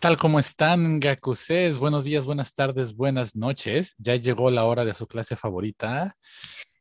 [0.00, 0.16] Hola, ¿qué tal?
[0.16, 1.76] ¿Cómo están, Gakusés?
[1.76, 3.94] Buenos días, buenas tardes, buenas noches.
[3.98, 6.16] Ya llegó la hora de su clase favorita.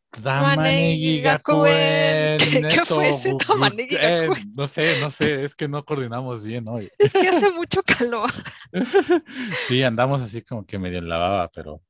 [0.09, 2.37] Tamanegi Gakuen.
[2.39, 6.63] ¿Qué, ¿Qué fue ese Tamanegi eh, No sé, no sé, es que no coordinamos bien
[6.69, 6.89] hoy.
[6.97, 8.31] Es que hace mucho calor.
[9.67, 11.81] sí, andamos así como que medio en la baba, pero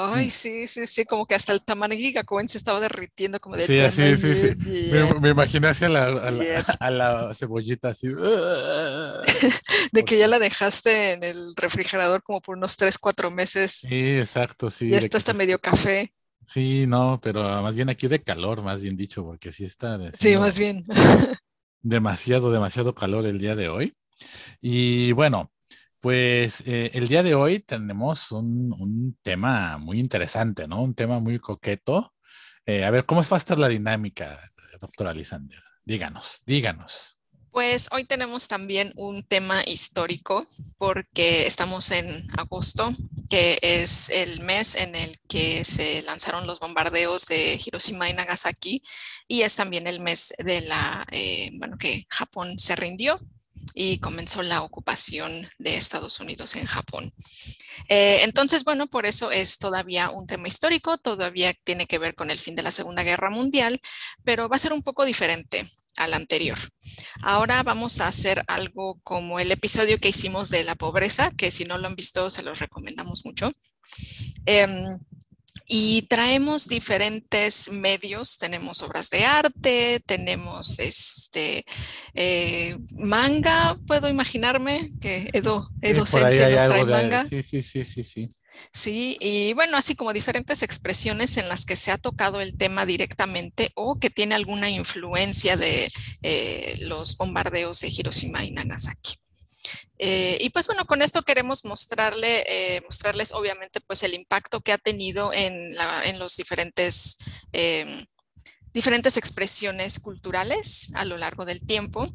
[0.00, 0.30] Ay, mm.
[0.30, 4.16] sí, sí, sí, como que hasta el Gakuen se estaba derritiendo como de Sí, sí,
[4.16, 4.90] sí, sí.
[4.92, 8.06] Me, me, imaginé hacia la, a, la, a la cebollita así.
[9.92, 13.80] de que ya la dejaste en el refrigerador como por unos 3, 4 meses.
[13.88, 14.88] Sí, exacto, sí.
[14.88, 16.12] Y está hasta medio café.
[16.44, 19.98] Sí, no, pero más bien aquí de calor, más bien dicho, porque sí está.
[20.12, 20.86] Sí, más bien.
[21.82, 23.96] demasiado, demasiado calor el día de hoy.
[24.60, 25.50] Y bueno,
[26.00, 30.82] pues eh, el día de hoy tenemos un, tema muy interesante, ¿no?
[30.82, 32.14] Un tema muy coqueto.
[32.66, 34.40] Eh, a ver, ¿cómo va a estar la dinámica,
[34.80, 35.62] doctora Lisander?
[35.84, 37.18] Díganos, díganos.
[37.50, 42.92] Pues hoy tenemos también un tema histórico porque estamos en agosto,
[43.28, 48.82] que es el mes en el que se lanzaron los bombardeos de Hiroshima y Nagasaki
[49.26, 53.16] y es también el mes de la, eh, bueno, que Japón se rindió
[53.74, 57.12] y comenzó la ocupación de Estados Unidos en Japón.
[57.88, 62.30] Eh, entonces, bueno, por eso es todavía un tema histórico, todavía tiene que ver con
[62.30, 63.80] el fin de la Segunda Guerra Mundial,
[64.24, 66.58] pero va a ser un poco diferente al anterior.
[67.22, 71.64] Ahora vamos a hacer algo como el episodio que hicimos de la pobreza, que si
[71.64, 73.50] no lo han visto se los recomendamos mucho.
[74.46, 74.98] Em,
[75.70, 81.66] y traemos diferentes medios, tenemos obras de arte, tenemos este
[82.14, 87.26] eh, manga, puedo imaginarme que Edo, Edo Sensei nos trae manga.
[87.26, 88.32] Sí, sí, sí, sí, sí.
[88.72, 92.86] Sí, y bueno, así como diferentes expresiones en las que se ha tocado el tema
[92.86, 95.92] directamente o que tiene alguna influencia de
[96.22, 99.18] eh, los bombardeos de Hiroshima y Nagasaki.
[99.98, 104.72] Eh, y pues bueno, con esto queremos mostrarle, eh, mostrarles obviamente pues el impacto que
[104.72, 105.74] ha tenido en,
[106.18, 107.18] los diferentes,
[107.52, 108.06] em,
[108.72, 112.06] diferentes expresiones culturales a lo largo del tiempo.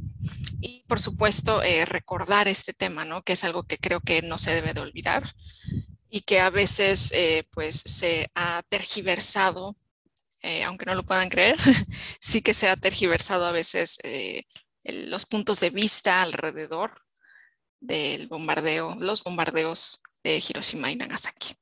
[0.62, 3.22] Y por supuesto eh, recordar este tema, ¿no?
[3.22, 5.30] Que es algo que creo que no se debe de olvidar
[6.10, 7.12] y que a veces
[7.52, 9.76] pues se ha tergiversado,
[10.66, 11.58] aunque no lo puedan creer,
[12.22, 13.98] sí que se ha tergiversado a veces
[14.84, 17.04] los puntos de vista alrededor
[17.84, 21.56] del bombardeo, los bombardeos de Hiroshima y Nagasaki.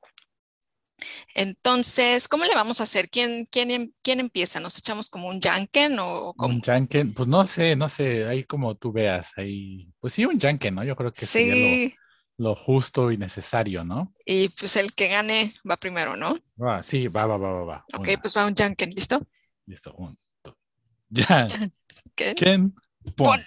[1.34, 3.10] Entonces, ¿cómo le vamos a hacer?
[3.10, 4.60] ¿Quién, quién, em, quién empieza?
[4.60, 6.54] ¿Nos echamos como un yanken o como?
[6.54, 10.38] Un yanken, pues no sé, no sé, ahí como tú veas, ahí, pues sí, un
[10.38, 10.84] yanken, ¿no?
[10.84, 11.26] Yo creo que sí.
[11.26, 11.92] sería
[12.38, 14.14] lo, justo y necesario, ¿no?
[14.26, 16.38] Y pues el que gane va primero, ¿no?
[16.62, 17.86] Va, sí, va, va, va, va, va.
[17.96, 19.26] Ok, pues va un yanken, ¿listo?
[19.66, 20.56] Listo, un, dos.
[21.10, 22.76] Yanken.
[23.16, 23.40] Pon.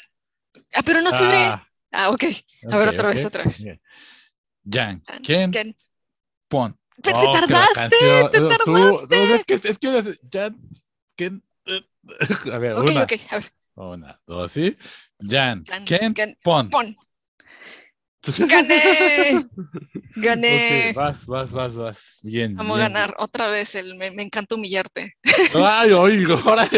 [0.74, 1.22] Ah, pero no se.
[1.22, 1.68] Ah.
[1.96, 2.24] Ah, ok.
[2.72, 3.64] A ver, otra vez, otra vez.
[4.68, 5.50] Jan, ¿quién?
[5.52, 5.76] ¿Quién?
[6.48, 6.78] Pon.
[7.02, 7.96] Pero te tardaste,
[8.32, 8.64] te tardaste.
[8.64, 10.56] Tú, es que, es que, Jan,
[11.16, 11.44] ¿quién?
[12.52, 13.04] A ver, okay, una.
[13.04, 13.54] Ok, a ver.
[13.76, 14.76] Una, dos, ¿sí?
[15.20, 16.14] Jan, ¿quién?
[16.42, 16.68] Pon.
[16.68, 16.96] Pon.
[18.38, 19.46] ¡Gané!
[20.16, 20.78] ¡Gané!
[20.78, 22.18] Okay, vas, vas, vas, vas.
[22.22, 22.54] Bien.
[22.54, 23.74] Vamos a ganar otra vez.
[23.74, 25.16] El, me, me, encanta humillarte.
[25.54, 26.68] Ay, hoy, ahora,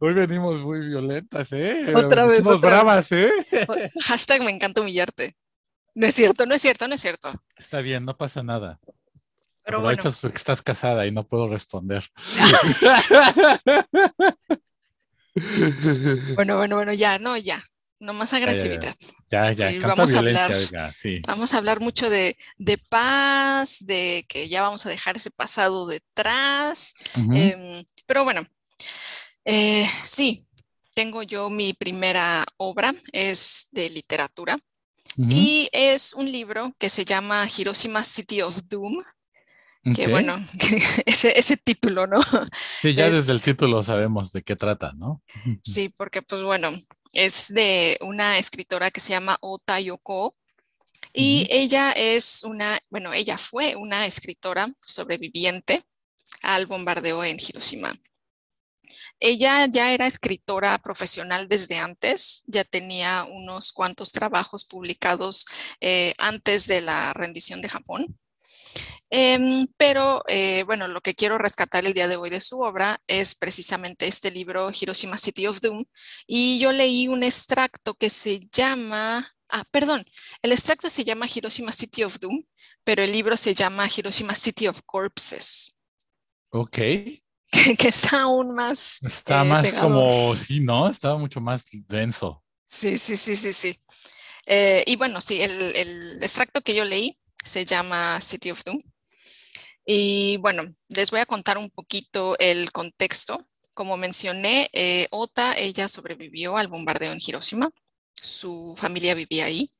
[0.00, 1.92] hoy venimos muy violentas, ¿eh?
[1.94, 2.46] Otra vez.
[2.46, 3.30] Otra bravas, ¿eh?
[4.04, 5.36] Hashtag me encanta humillarte.
[5.94, 7.32] No es cierto, no es cierto, no es cierto.
[7.56, 8.78] Está bien, no pasa nada.
[9.64, 10.02] Pero bueno.
[10.20, 12.04] porque estás casada y no puedo responder.
[16.36, 17.62] bueno, bueno, bueno, ya, no, ya.
[17.98, 18.94] No más agresividad.
[19.30, 19.86] Ya, ya, ya.
[19.86, 20.52] vamos a hablar,
[21.26, 22.36] vamos a hablar mucho de,
[22.88, 26.94] paz, de que ya vamos a dejar ese pasado detrás.
[27.14, 28.46] Em, pero bueno,
[29.44, 30.46] eh, sí,
[30.94, 34.58] tengo yo mi primera obra, es de literatura.
[35.18, 39.02] Y es un libro que se llama Hiroshima City of Doom,
[39.94, 40.36] que bueno,
[41.06, 42.20] ese, ese, título, ¿no?
[42.82, 45.22] Sí, ya desde el título sabemos de qué trata, ¿no?
[45.62, 46.70] Sí, porque pues bueno,
[47.16, 50.36] es de una escritora que se llama Ota Yoko.
[51.12, 55.82] Y ella es una, bueno, ella fue una escritora sobreviviente
[56.42, 57.98] al bombardeo en Hiroshima.
[59.18, 65.46] Ella ya era escritora profesional desde antes, ya tenía unos cuantos trabajos publicados
[65.80, 68.18] eh, antes de la rendición de Japón.
[69.10, 73.00] Em, pero eh, bueno, lo que quiero rescatar el día de hoy de su obra
[73.06, 75.84] es precisamente este libro, Hiroshima City of Doom,
[76.26, 80.04] y yo leí un extracto que se llama, ah, perdón,
[80.42, 82.42] el extracto se llama Hiroshima City of Doom,
[82.82, 85.76] pero el libro se llama Hiroshima City of Corpses.
[86.50, 86.78] Ok.
[87.78, 89.00] Que, está aún más.
[89.02, 90.88] Está eh, más como, sí, ¿no?
[90.88, 92.42] Está mucho más denso.
[92.66, 93.78] Sí, sí, sí, sí, sí.
[94.46, 98.80] Eh, y bueno, sí, el, el, extracto que yo leí se llama City of Doom.
[99.86, 103.48] Y bueno, les voy a contar un poquito el contexto.
[103.72, 107.70] Como mencioné, eh, Ota, ella sobrevivió al bombardeo en Hiroshima.
[108.14, 109.70] Su familia vivía ahí.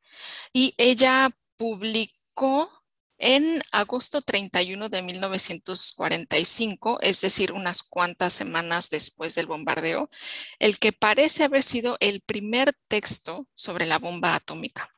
[0.53, 2.71] Y ella publicó
[3.19, 10.11] en agosto 31 de 1945, es decir, unas cuantas semanas después del bombardeo,
[10.59, 14.95] el que parece haber sido el primer texto sobre la bomba atómica.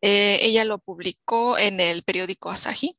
[0.00, 2.96] Eh, ella lo publicó en el periódico Asahi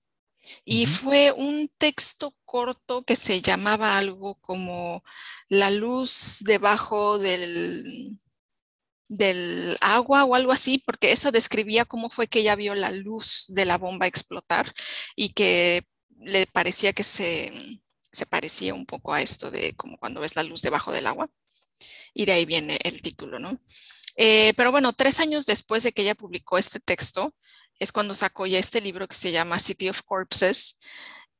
[0.66, 5.04] y fue un texto corto que se llamaba algo como
[5.50, 8.19] La luz debajo del,
[9.07, 13.46] del agua o algo así, porque eso describía cómo fue que ella vio la luz
[13.50, 14.74] de la bomba explotar
[15.16, 15.86] y que
[16.19, 17.51] le parecía que se,
[18.12, 21.30] se parecía un poco a esto de como cuando ves la luz debajo del agua.
[22.13, 23.60] Y de ahí viene el título, ¿no?
[24.16, 27.34] Eh, pero bueno, tres años después de que ella publicó este texto,
[27.79, 30.79] es cuando sacó ya este libro que se llama City of Corpses.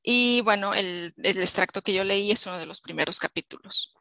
[0.02, 3.94] Y bueno, el, el extracto que yo leí es uno de los primeros capítulos.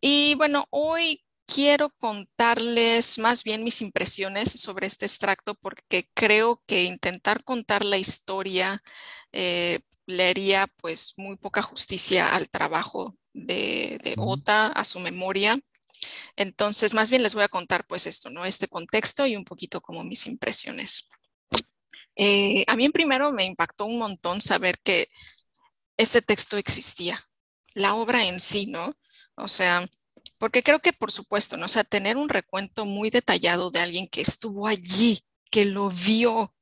[0.00, 6.84] Y bueno, hoy quiero contarles más bien mis impresiones sobre este extracto porque creo que
[6.84, 8.82] intentar contar la historia
[9.32, 15.58] eh, le haría pues muy poca justicia al trabajo de, de Ota, a su memoria.
[16.36, 18.44] Entonces, más bien les voy a contar pues esto, ¿no?
[18.44, 21.08] Este contexto y un poquito como mis impresiones.
[22.16, 25.08] Eh, a mí primero me impactó un montón saber que
[25.96, 27.28] este texto existía,
[27.74, 28.94] la obra en sí, ¿no?
[29.36, 29.86] O sea,
[30.38, 31.66] porque creo que, por supuesto, ¿no?
[31.66, 35.20] O sea, tener un recuento muy detallado de alguien que estuvo allí,
[35.50, 36.54] que lo vio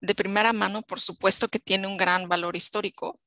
[0.00, 3.20] de primera mano, por supuesto que tiene un gran valor histórico,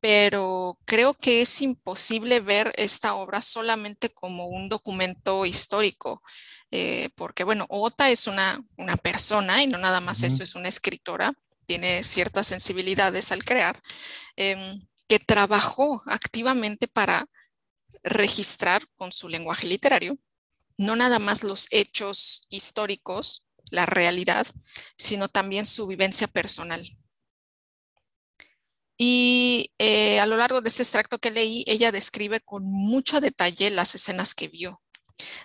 [0.00, 6.22] pero creo que es imposible ver esta obra solamente como un documento histórico,
[6.70, 10.68] eh, porque, bueno, Ota es una, una persona y no nada más eso, es una
[10.68, 11.32] escritora,
[11.66, 13.82] tiene ciertas sensibilidades al crear,
[14.36, 17.26] em, que trabajó activamente para
[18.02, 20.18] registrar con su lenguaje literario
[20.78, 24.46] no nada más los hechos históricos, la realidad,
[24.96, 26.80] sino también su vivencia personal.
[29.00, 33.70] Y eh, a lo largo de este extracto que leí, ella describe con mucho detalle
[33.70, 34.82] las escenas que vio,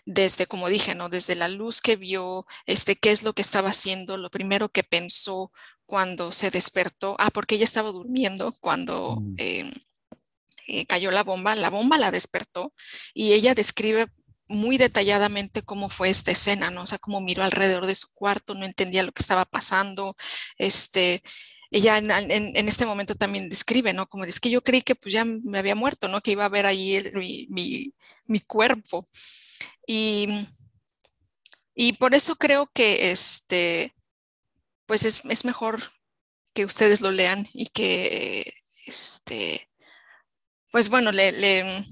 [0.06, 1.08] desde, como dije, ¿no?
[1.08, 4.84] Desde la luz que vio, este, qué es lo que estaba haciendo, lo primero que
[4.84, 5.52] pensó
[5.86, 9.36] cuando se despertó, ah, porque ella estaba durmiendo cuando mm.
[9.38, 9.72] em,
[10.68, 12.74] eh, cayó la bomba, la bomba la despertó
[13.14, 14.08] y ella describe
[14.48, 16.84] muy detalladamente cómo fue esta escena, ¿no?
[16.84, 20.16] O sea, cómo miró alrededor de su cuarto, no entendía lo que estaba pasando,
[20.58, 21.22] este,
[21.74, 24.08] ella en, este momento también describe, ¿no?
[24.08, 26.22] Como es que yo creí que pues ya me había muerto, ¿no?
[26.22, 27.02] Que iba a ver ahí
[27.50, 27.94] mi,
[28.28, 29.10] mi, cuerpo.
[29.88, 30.48] Y,
[31.74, 33.96] y por eso creo que este,
[34.86, 35.82] pues es, es mejor
[36.54, 38.54] que ustedes lo lean y que
[38.86, 39.68] este,
[40.72, 41.88] pues bueno, le,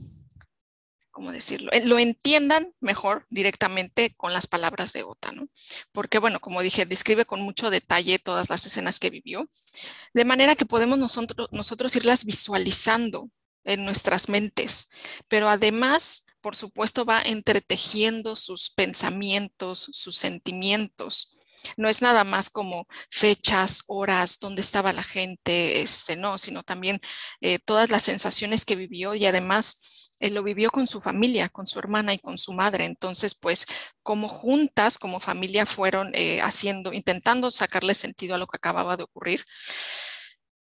[1.11, 1.71] ¿cómo decirlo?
[1.71, 5.47] Eh, lo entiendan mejor directamente con las palabras de Ota, ¿no?
[5.91, 9.47] Porque, bueno, como dije, describe con mucho detalle todas las escenas que vivió,
[10.13, 13.29] de manera que podemos nosotros, irlas visualizando
[13.63, 14.89] en nuestras mentes,
[15.27, 21.37] pero además, por supuesto, va entretejiendo sus pensamientos, sus sentimientos.
[21.77, 26.99] No es nada más como fechas, horas, dónde estaba la gente, este, no, sino también
[27.39, 29.90] eh, todas las sensaciones que vivió y además
[30.21, 32.85] él lo vivió con su familia, con su hermana y con su madre.
[32.85, 33.65] Entonces, pues,
[34.03, 39.03] como juntas, como familia, fueron eh, haciendo, intentando sacarle sentido a lo que acababa de
[39.03, 39.45] ocurrir.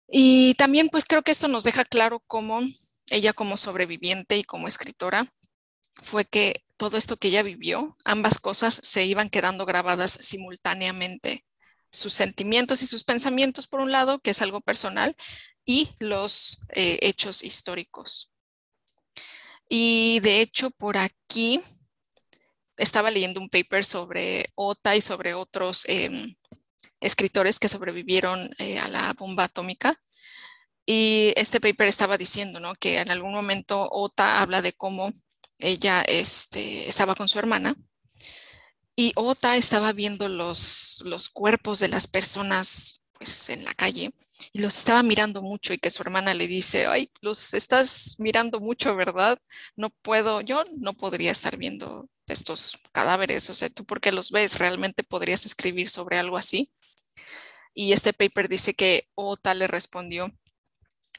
[0.08, 2.60] Y también, pues, creo que esto nos deja claro cómo
[3.10, 5.32] ella como sobreviviente y como escritora
[6.02, 11.44] fue que todo esto que ella vivió, ambas cosas se iban quedando grabadas simultáneamente.
[11.90, 15.16] Sus sentimientos y sus pensamientos, por un lado, que es algo personal,
[15.64, 18.30] y los eh, hechos históricos.
[19.68, 21.60] Y de hecho, por aquí
[22.76, 26.36] estaba leyendo un paper sobre OTA y sobre otros em,
[27.00, 30.00] escritores que sobrevivieron eh, a la bomba atómica.
[30.84, 32.74] Y este paper estaba diciendo ¿no?
[32.76, 35.12] que en algún momento OTA habla de cómo
[35.58, 37.76] ella este, estaba con su hermana
[38.96, 44.12] y Ota estaba viendo los, los cuerpos de las personas pues en la calle
[44.52, 48.60] y los estaba mirando mucho y que su hermana le dice, ay, los estás mirando
[48.60, 49.38] mucho, ¿verdad?
[49.76, 54.30] No puedo, yo no podría estar viendo estos cadáveres, o sea, ¿tú por qué los
[54.30, 54.58] ves?
[54.58, 56.72] ¿Realmente podrías escribir sobre algo así?
[57.74, 60.32] Y este paper dice que Ota le respondió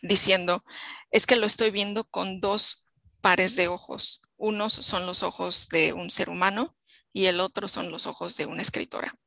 [0.02, 0.64] diciendo,
[1.12, 2.88] es que lo estoy viendo con dos
[3.22, 4.22] pares de ojos.
[4.38, 6.76] Unos son los ojos de un ser humano
[7.14, 9.18] y el otro son los ojos de una escritora.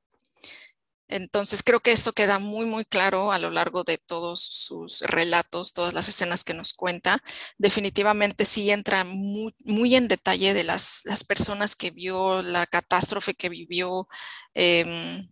[1.10, 5.72] Entonces creo que eso queda muy, muy claro a lo largo de todos sus relatos,
[5.72, 7.22] todas las escenas que nos cuenta.
[7.58, 13.34] Definitivamente sí entra muy, muy en detalle de las, las, personas que vio, la catástrofe
[13.34, 14.08] que vivió.
[14.54, 15.26] Eh,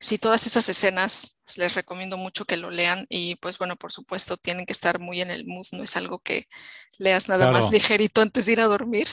[0.00, 4.36] sí, todas esas escenas les recomiendo mucho que lo lean y pues bueno, por supuesto
[4.36, 6.48] tienen que estar muy en el mood, no es algo que
[6.98, 9.08] leas nada más ligerito antes de ir a dormir.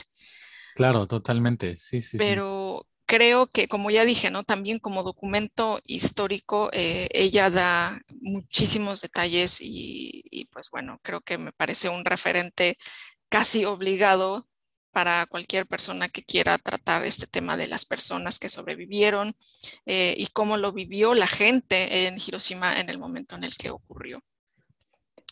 [0.75, 2.17] Claro, totalmente, sí, sí.
[2.17, 4.43] Pero creo que, como ya dije, ¿no?
[4.43, 11.51] También como documento histórico, eh, ella da muchísimos detalles y, pues bueno, creo que me
[11.51, 12.75] parece un referente
[13.29, 14.47] casi obligado
[14.91, 19.35] para cualquier persona que quiera tratar este tema de las personas que sobrevivieron
[19.85, 23.69] eh, y cómo lo vivió la gente en Hiroshima en el momento en el que
[23.69, 24.23] ocurrió.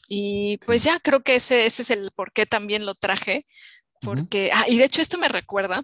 [0.07, 3.47] Y pues ya creo que ese, ese es el por qué también lo traje,
[4.01, 5.83] porque, ah, y de hecho esto me recuerda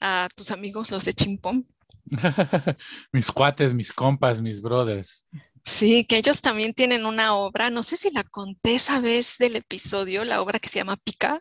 [0.00, 1.64] a tus amigos, los de Chimpón.
[3.12, 5.28] mis cuates, mis compas, mis brothers.
[5.64, 9.56] Sí, que ellos también tienen una obra, no sé si la conté esa vez del
[9.56, 11.40] episodio, la obra que se llama Pica.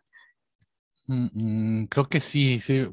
[1.09, 2.85] Mm, mm, creo que sí, sí,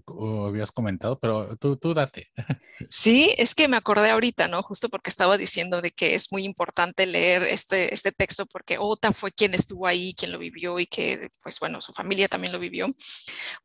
[0.46, 2.28] habías comentado, pero tú, tú date.
[2.90, 4.62] Sí, es que me acordé ahorita, ¿no?
[4.62, 9.12] Justo porque estaba diciendo de que es muy importante leer este, este texto porque Ota
[9.12, 12.58] fue quien estuvo ahí, quien lo vivió y que, pues bueno, su familia también lo
[12.58, 12.88] vivió.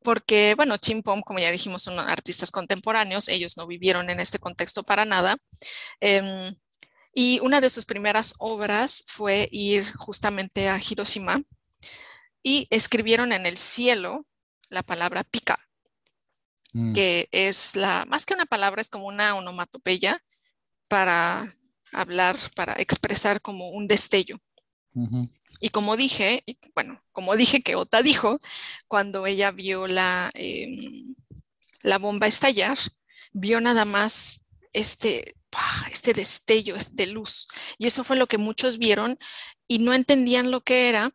[0.03, 4.83] Porque, bueno, Chimpom, como ya dijimos, son artistas contemporáneos, ellos no vivieron en este contexto
[4.83, 5.37] para nada.
[5.99, 6.55] Em,
[7.13, 11.41] y una de sus primeras obras fue ir justamente a Hiroshima
[12.43, 14.25] y escribieron en el cielo
[14.69, 15.59] la palabra pica,
[16.73, 16.93] mm.
[16.93, 20.23] que es la, más que una palabra, es como una onomatopeya
[20.87, 21.55] para
[21.91, 24.39] hablar, para expresar como un destello.
[25.61, 26.43] Y como dije,
[26.75, 28.37] bueno, como dije que Ota dijo,
[28.87, 31.15] cuando ella vio la, em,
[31.81, 32.77] la bomba estallar,
[33.31, 35.35] vio nada más este,
[35.91, 37.47] este destello de luz.
[37.77, 39.17] Y eso fue lo que muchos vieron
[39.67, 41.13] y no entendían lo que era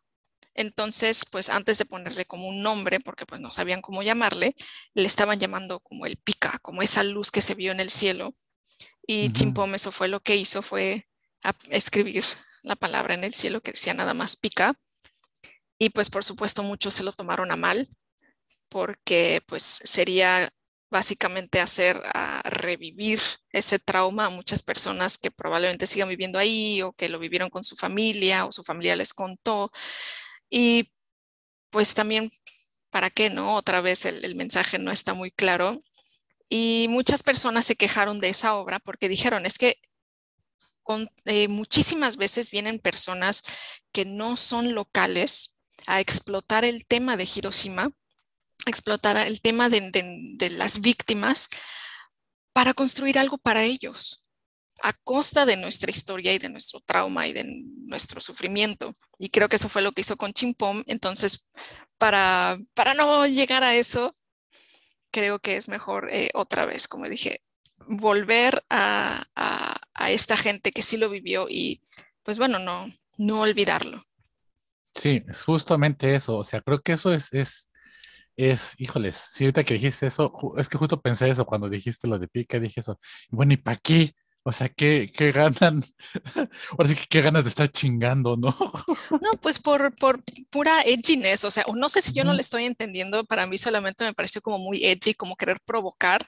[0.55, 4.55] entonces, pues antes de ponerle como un nombre, porque pues no sabían cómo llamarle,
[4.95, 8.35] le estaban llamando como el pica, como esa luz que se vio en el cielo.
[9.07, 11.09] Y Chimpom eso fue lo que hizo, fue
[11.71, 12.25] escribir
[12.63, 14.79] la palabra en el cielo que decía nada más pica.
[15.79, 17.89] Y pues por supuesto muchos se lo tomaron a mal,
[18.69, 20.51] porque pues sería
[20.91, 23.21] básicamente hacer a revivir
[23.51, 27.65] ese trauma a muchas personas que probablemente sigan viviendo ahí o que lo vivieron con
[27.65, 29.73] su familia o su familia les contó.
[30.57, 30.93] Y
[31.71, 32.31] pues también,
[32.91, 33.57] ¿para qué no?
[33.57, 35.83] Otra vez el, mensaje no está muy claro.
[36.49, 39.81] Y muchas personas se quejaron de esa obra porque dijeron, es que
[41.25, 43.43] eh, muchísimas veces vienen personas
[43.91, 45.59] que no son locales
[45.89, 47.91] a explotar el tema de Hiroshima,
[48.65, 51.49] explotar el tema de las víctimas
[52.53, 54.24] para construir algo para ellos
[54.83, 57.45] a costa de nuestra historia y de nuestro trauma y de
[57.87, 58.93] nuestro sufrimiento.
[59.19, 60.83] Y creo que eso fue lo que hizo con Chimpom.
[60.87, 61.51] Entonces,
[61.99, 64.17] para, para no llegar a eso,
[65.11, 67.41] creo que es mejor eh, otra vez, como dije,
[67.87, 69.25] volver a,
[70.09, 71.83] esta gente que sí lo vivió y
[72.23, 74.03] pues bueno, no, no olvidarlo.
[74.95, 76.37] Sí, es justamente eso.
[76.37, 77.71] O sea, creo que eso es, es,
[78.37, 82.19] es, híjoles, si ahorita que dijiste eso, es que justo pensé eso cuando dijiste lo
[82.19, 82.99] de pica, dije eso.
[83.31, 84.15] Bueno, ¿y para qué?
[84.47, 85.83] O sea, ¿qué, qué ganan?
[86.73, 88.55] Ahora sí que qué ganas de estar chingando, ¿no?
[89.23, 92.65] No, pues por, por pura edginess, o sea, no sé si yo no le estoy
[92.65, 96.21] entendiendo, para mí solamente me pareció como muy edgy, como querer provocar,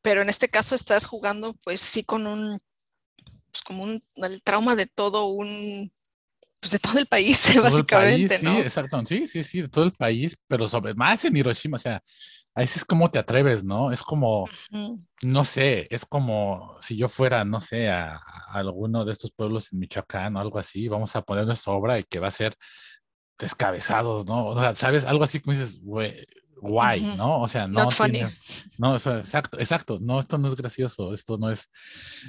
[0.00, 2.58] pero en este caso estás jugando pues sí con un,
[3.50, 5.92] pues como un, el trauma de todo un,
[6.58, 8.54] pues de todo el país, básicamente, ¿no?
[8.54, 11.80] Sí, exacto, sí, sí, sí, de todo el país, pero sobre, más en Hiroshima, o
[11.80, 12.02] sea,
[12.54, 13.92] Ahí sí es como te atreves, ¿no?
[13.92, 14.44] Es como,
[15.22, 18.20] no sé, es como si yo fuera, no sé, a,
[18.52, 22.04] alguno de estos pueblos en Michoacán o algo así, vamos a poner nuestra obra y
[22.04, 22.54] que va a ser
[23.38, 24.46] descabezados, ¿no?
[24.46, 25.06] O sea, ¿sabes?
[25.06, 25.80] Algo así como dices,
[26.62, 27.40] guay, ¿no?
[27.40, 27.88] O sea, no.
[27.88, 28.28] Tiene,
[28.78, 29.98] no, exacto, exacto.
[30.00, 31.68] No, esto no es gracioso, esto no es.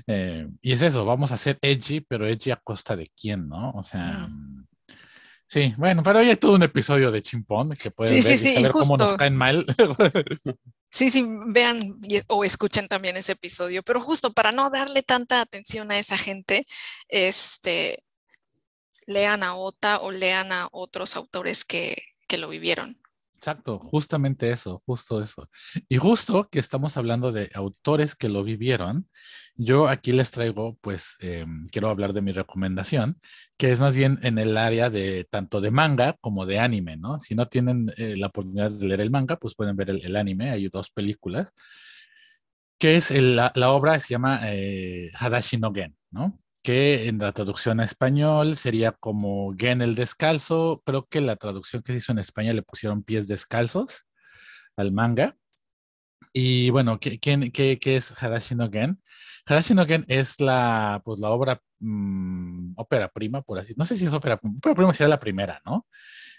[0.07, 3.71] Eh, y es eso, vamos a hacer edgy, pero edgy a costa de quién, ¿no?
[3.71, 4.27] O sea.
[5.53, 8.71] Sí, bueno, pero hoy hay todo un episodio de Chimpón que pueden ver, y ver
[8.71, 9.63] cómo nos caen mal.
[10.89, 15.91] sí, sí, vean o escuchen también ese episodio, pero justo para no darle tanta atención
[15.91, 16.65] a esa gente,
[17.07, 18.03] este,
[19.05, 22.97] lean a Ota o lean a otros autores que, que lo vivieron.
[23.43, 25.49] Exacto, justamente eso, justo eso.
[25.89, 29.09] Y justo que estamos hablando de autores que lo vivieron,
[29.55, 33.19] yo aquí les traigo, pues, em, quiero hablar de mi recomendación,
[33.57, 37.19] que es más bien en el área de tanto de manga como de anime, ¿no?
[37.19, 40.49] Si no tienen eh, la oportunidad de leer el manga, pues pueden ver el, anime,
[40.49, 41.51] hay dos películas
[42.79, 46.39] que es la, obra se llama eh, Hadashi no Gen, ¿no?
[46.63, 51.83] Que en la traducción a español sería como Gen el descalzo, pero que la traducción
[51.83, 54.05] que se hizo en España le pusieron pies descalzos
[54.77, 55.35] al manga.
[56.33, 59.01] Y bueno, ¿qué, qué, qué es Hadashi no Gen?
[59.45, 63.95] Hadashi no Gen es la, pues, la obra mm, ópera prima, por así No sé
[63.97, 65.85] si es ópera, ópera prima sería la primera, ¿no?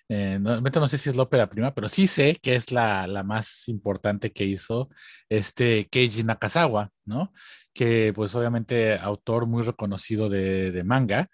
[0.09, 3.23] Eh, no, sé si es la ópera prima, pero sí sé que es la, la
[3.23, 4.91] más importante que hizo
[5.29, 7.33] este Keiji Nakazawa, ¿no?
[7.73, 11.31] Que pues obviamente autor muy reconocido de, de manga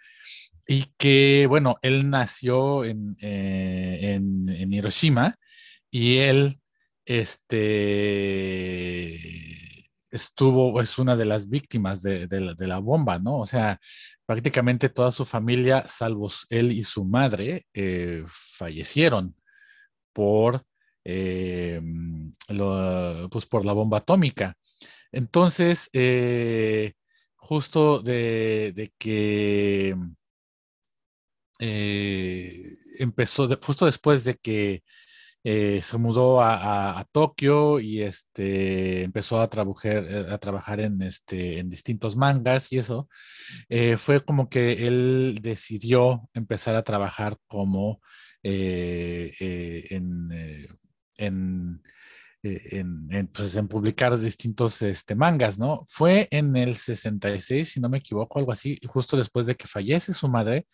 [0.66, 5.36] y que, bueno, él nació en, eh, en, en Hiroshima
[5.90, 6.60] y él,
[7.04, 7.50] este
[10.10, 13.38] estuvo, es una de las víctimas de, la, bomba, ¿no?
[13.38, 13.80] O sea,
[14.26, 19.36] prácticamente toda su familia, salvo él y su madre, eh, fallecieron
[20.12, 20.64] por,
[21.04, 21.80] eh,
[23.30, 24.56] pues por la bomba atómica.
[25.12, 26.94] Entonces, eh,
[27.36, 29.96] justo de, que
[32.98, 34.82] empezó, justo después de que
[35.42, 41.58] eh, se mudó a, Tokio y este, empezó a trabajar, eh, a trabajar en, este,
[41.58, 43.08] en distintos mangas y eso.
[43.68, 48.00] Eh, fue como que él decidió empezar a trabajar como
[48.42, 49.32] en,
[51.16, 51.82] en,
[53.32, 55.84] pues, en, publicar distintos este, mangas, ¿no?
[55.88, 60.12] Fue en el 66, si no me equivoco, algo así, justo después de que fallece
[60.12, 60.66] su madre,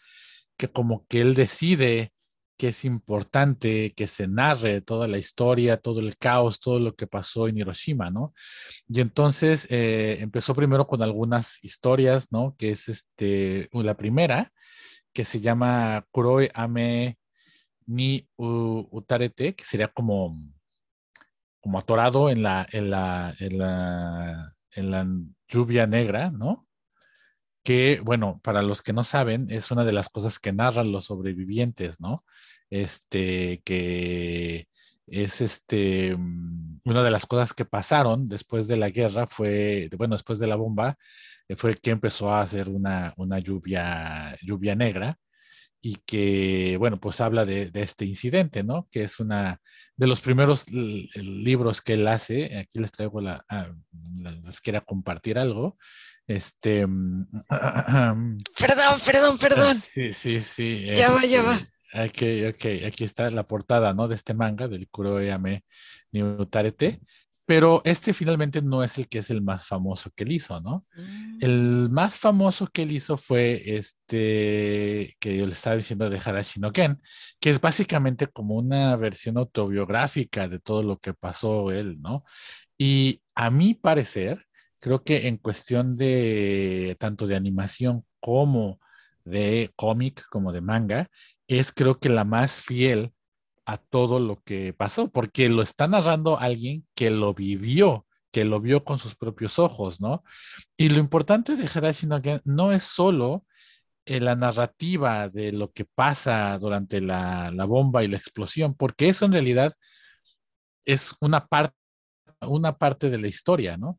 [0.57, 2.13] que como que él decide
[2.57, 7.07] que es importante que se narre toda la historia, todo el caos, todo lo que
[7.07, 8.35] pasó en Hiroshima, ¿no?
[8.89, 12.57] Y entonces eh, empezó primero con algunas historias, ¿no?
[12.57, 14.53] Que es este, la primera,
[15.13, 17.19] que se llama Kuroi Ame
[17.87, 20.41] ni Utarete, que sería como,
[21.61, 25.07] como atorado en la, en la, en la, en la
[25.49, 26.66] lluvia negra, ¿no?
[27.67, 31.07] Que, bueno, para los que no saben, es una de las cosas que narran los
[31.07, 32.21] sobrevivientes, ¿no?
[32.71, 34.69] Este, que
[35.09, 40.15] es este, mm, una de las cosas que pasaron después de la guerra fue, bueno,
[40.15, 40.97] después de la bomba,
[41.49, 45.19] eh, fue que empezó a hacer una, una lluvia, lluvia negra
[45.81, 48.89] y que, bueno, pues habla de, este incidente, ¿no?
[48.93, 49.61] Que es una
[49.97, 52.59] de los primeros libros que él hace.
[52.59, 53.71] Aquí les traigo la, ah,
[54.45, 55.77] les quiera compartir algo.
[56.27, 56.87] Este.
[56.87, 57.27] Mm,
[58.59, 59.77] perdón, perdón, perdón.
[59.79, 60.87] Sí, sí, sí.
[60.95, 61.59] Ya va, ya va.
[61.93, 62.87] Este, ok, ok.
[62.87, 64.09] Aquí está la portada, ¿no?
[64.09, 65.65] De este manga, del Kuroyame
[66.13, 67.01] Niutarete.
[67.47, 70.85] Pero este finalmente no es el que es el más famoso que él hizo, ¿no?
[70.97, 71.39] Mm.
[71.41, 76.59] El más famoso que él hizo fue este que yo le estaba diciendo de Harashi
[76.59, 77.01] no Ken,
[77.39, 82.25] que es básicamente como una versión autobiográfica de todo lo que pasó él, ¿no?
[82.77, 84.46] Y a mi parecer,
[84.81, 88.79] creo que en cuestión de tanto de animación como
[89.25, 91.09] de cómic, como de manga,
[91.49, 93.13] es creo que la más fiel
[93.67, 98.61] a todo lo que pasó, porque lo está narrando alguien que lo vivió, que lo
[98.61, 100.23] vio con sus propios ojos, ¿no?
[100.77, 102.07] Y lo importante de Harashi
[102.45, 103.45] no, es solo
[104.05, 109.09] eh, la narrativa de lo que pasa durante la, la, bomba y la explosión, porque
[109.09, 109.73] eso en realidad
[110.85, 111.77] es una parte,
[112.43, 113.99] una parte de la historia, ¿no?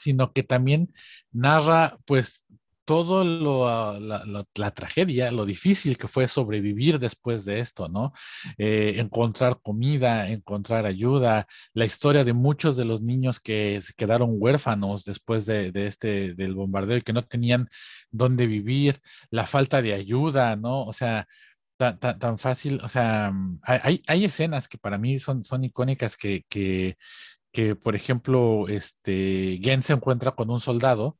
[0.00, 0.92] Sino que también
[1.32, 2.44] narra pues
[2.90, 8.12] todo lo, ah, la, tragedia, lo difícil que fue sobrevivir después de esto, ¿no?
[8.58, 14.30] Eh, encontrar comida, encontrar ayuda, la historia de muchos de los niños que se quedaron
[14.32, 17.68] huérfanos después de, este, del bombardeo y que no tenían
[18.10, 18.98] dónde vivir,
[19.30, 20.82] la falta de ayuda, ¿no?
[20.82, 21.28] O sea,
[21.78, 23.32] Tan, fácil, o sea,
[23.62, 26.98] hay, hay, escenas que para mí son, son icónicas que, que,
[27.52, 31.18] que, por ejemplo, este, Gen se encuentra con un soldado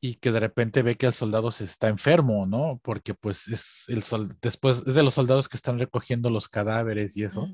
[0.00, 2.78] y que de repente ve que el soldado se está enfermo, ¿no?
[2.84, 7.16] Porque pues es el sol, después es de los soldados que están recogiendo los cadáveres
[7.16, 7.48] y eso,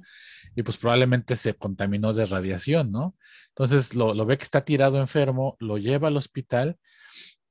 [0.57, 3.17] y pues probablemente se contaminó de radiación, ¿no?
[3.51, 6.77] Entonces lo, lo, ve que está tirado enfermo, lo lleva al hospital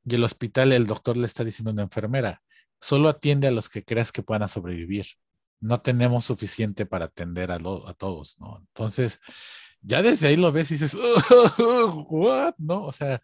[0.04, 2.42] y el hospital el doctor le está diciendo a una enfermera,
[2.82, 5.06] solo atiende a los que creas que puedan sobrevivir.
[5.62, 8.58] No tenemos suficiente para atender a, a todos, ¿no?
[8.60, 9.22] Entonces,
[9.82, 10.96] ya desde ahí lo ves y dices,
[12.10, 12.54] ¿what?
[12.58, 12.86] ¿No?
[12.86, 13.22] O sea,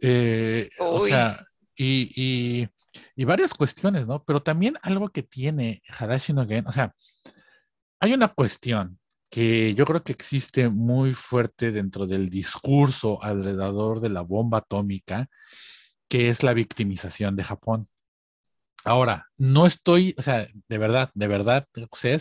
[0.00, 1.38] eh, o sea,
[1.76, 2.68] y,
[3.16, 4.24] y, varias cuestiones, ¿no?
[4.24, 6.94] Pero también algo que tiene Hadashi no Gen, o sea,
[8.00, 8.98] hay una cuestión
[9.30, 15.28] que yo creo que existe muy fuerte dentro del discurso alrededor de la bomba atómica,
[16.08, 17.88] que es la victimización de Japón.
[18.88, 22.20] Ahora, no estoy, o sea, de verdad, de verdad, José,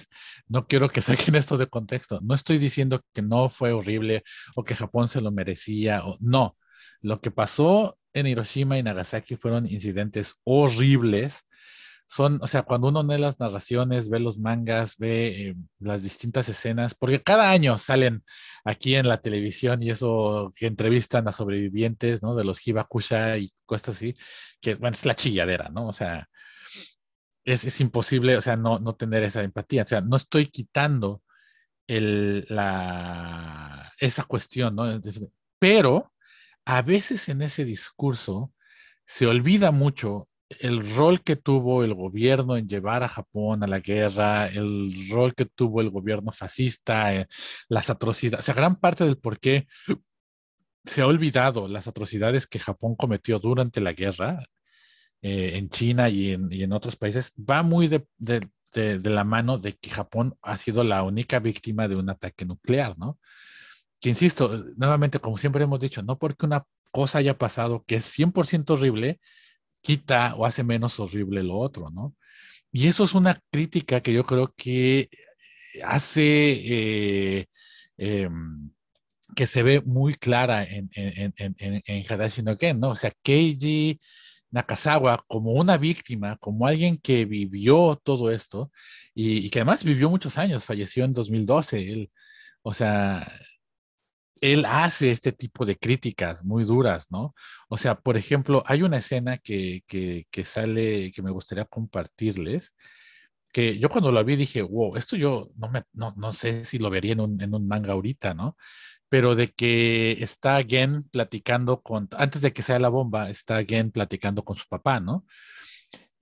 [0.49, 2.19] no quiero que saquen esto de contexto.
[2.21, 4.23] No estoy diciendo que no fue horrible
[4.57, 6.57] o que Japón se lo merecía o no.
[7.01, 11.45] Lo que pasó en Hiroshima y Nagasaki fueron incidentes horribles
[12.07, 16.49] son, o sea, cuando uno ve las narraciones, ve los mangas, ve eh, las distintas
[16.49, 18.23] escenas, porque cada año salen
[18.65, 22.35] aquí en la televisión y eso que entrevistan a sobrevivientes, ¿no?
[22.35, 24.13] De los Hibakusha y cosas así,
[24.61, 25.87] que, bueno, es la chilladera, ¿no?
[25.87, 26.27] O sea,
[27.47, 31.23] es, imposible, o sea, no, no tener esa empatía, o sea, no estoy quitando
[31.87, 34.83] el, la, esa cuestión, ¿no?
[35.59, 36.13] Pero
[36.65, 38.53] a veces en ese discurso
[39.05, 43.79] se olvida mucho el rol que tuvo el gobierno en llevar a Japón a la
[43.79, 47.27] guerra, el rol que tuvo el gobierno fascista, eh,
[47.69, 49.67] las atrocidades, o sea, gran parte del por qué
[50.85, 54.39] se ha olvidado las atrocidades que Japón cometió durante la guerra
[55.21, 58.05] eh, en China y en, otros países, va muy de,
[59.03, 63.19] la mano de que Japón ha sido la única víctima de un ataque nuclear, ¿no?
[63.99, 68.05] Que insisto, nuevamente, como siempre hemos dicho, no porque una cosa haya pasado que es
[68.05, 69.19] 100% horrible,
[69.81, 72.15] quita o hace menos horrible lo otro, ¿no?
[72.71, 75.09] Y eso es una crítica que yo creo que
[75.83, 77.47] hace eh,
[77.97, 78.71] em,
[79.35, 82.89] que se ve muy clara en, en, en, en, Hadashi no Ken, ¿no?
[82.89, 83.99] O sea, Keiji
[84.51, 88.71] Nakazawa como una víctima, como alguien que vivió todo esto
[89.13, 92.09] y, que además vivió muchos años, falleció en 2012, él,
[92.61, 93.31] o sea,
[94.41, 97.33] él hace este tipo de críticas muy duras, ¿no?
[97.69, 102.71] O sea, por ejemplo, hay una escena que, que, que sale, que me gustaría compartirles,
[103.51, 106.79] que yo cuando la vi dije, wow, esto yo no, me, no, no sé si
[106.79, 108.57] lo vería en un, en un manga ahorita, ¿no?
[109.09, 113.91] Pero de que está Gen platicando con, antes de que sea la bomba, está Gen
[113.91, 115.25] platicando con su papá, ¿no?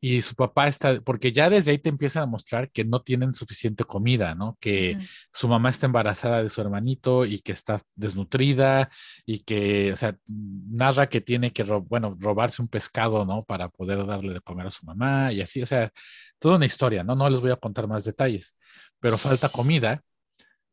[0.07, 3.33] y su papá está, porque ya desde ahí te empiezan a mostrar que no tienen
[3.33, 4.55] suficiente comida, ¿no?
[4.61, 4.95] Que
[5.33, 8.91] su mamá está embarazada de su hermanito y que está desnutrida
[9.25, 13.45] y que, o sea, narra que tiene que, bueno, robarse un pescado, ¿no?
[13.45, 15.91] Para poder darle de comer a su mamá y así, o sea,
[16.37, 17.15] toda una historia, ¿no?
[17.15, 18.55] No les voy a contar más detalles,
[18.99, 20.03] pero falta comida.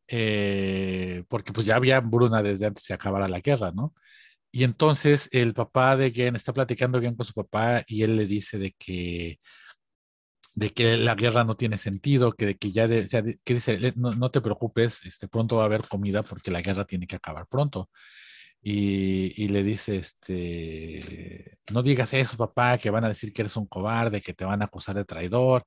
[0.07, 3.93] Eh, porque pues ya había Bruna desde antes de acabar la guerra, ¿no?
[4.51, 8.25] Y entonces el papá de Gen está platicando bien con su papá y él le
[8.27, 9.39] dice de que
[10.55, 13.93] de que la guerra no tiene sentido, que de que ya, o sea, que dice,
[13.95, 17.15] no, no, te preocupes, este, pronto va a haber comida porque la guerra tiene que
[17.15, 17.89] acabar pronto.
[18.61, 23.57] Y, y, le dice, este, no digas eso, papá, que van a decir que eres
[23.57, 25.65] un cobarde, que te van a acusar de traidor.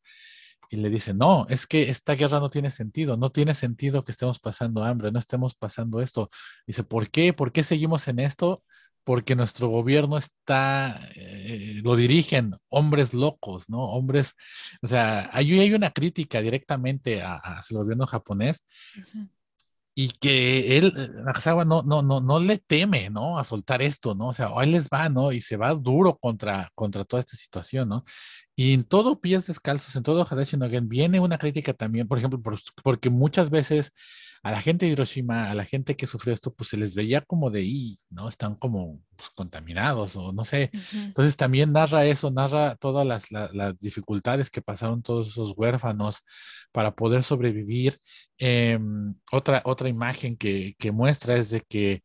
[0.69, 4.13] Y le dice, no, es que esta guerra no tiene sentido, no tiene sentido que
[4.13, 6.29] estemos pasando hambre, no estemos pasando esto.
[6.67, 7.33] Dice, ¿por qué?
[7.33, 8.63] ¿Por qué seguimos en esto?
[9.07, 13.79] porque nuestro gobierno está, eh, lo dirigen hombres locos, ¿no?
[13.79, 14.35] Hombres,
[14.83, 18.65] o sea, hay, hay una crítica directamente al gobierno japonés
[19.99, 20.93] y que él,
[21.25, 23.39] Nakazawa, no, no, no, no le teme, ¿no?
[23.39, 24.29] A soltar esto, ¿no?
[24.29, 25.33] O sea, ahí les va, ¿no?
[25.33, 28.05] Y se va duro contra, contra toda esta situación, ¿no?
[28.55, 32.39] Y en todo pies descalzos, en todo Hadashi no viene una crítica también, por ejemplo,
[32.85, 33.93] porque muchas veces
[34.47, 37.21] a la gente de Hiroshima, a la gente que sufrió esto, pues se les veía
[37.21, 38.29] como de ahí, ¿no?
[38.29, 40.71] Están como pues, contaminados o no sé.
[40.95, 46.23] Entonces también narra eso, narra todas las, dificultades que pasaron todos esos huérfanos
[46.71, 47.97] para poder sobrevivir.
[48.39, 52.05] Em, otra, otra imagen que, muestra es de que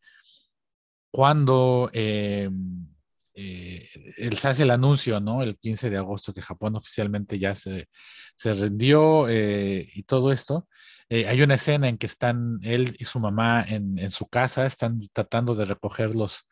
[1.12, 2.88] cuando em,
[3.36, 3.88] eh,
[4.32, 5.43] se hace el anuncio, ¿no?
[5.43, 7.88] El 15 de agosto que Japón oficialmente ya se,
[8.36, 10.67] se rindió eh, y todo esto,
[11.12, 15.02] eh, hay una escena en que están él y su mamá en, su casa, están
[15.12, 16.47] tratando de recoger los,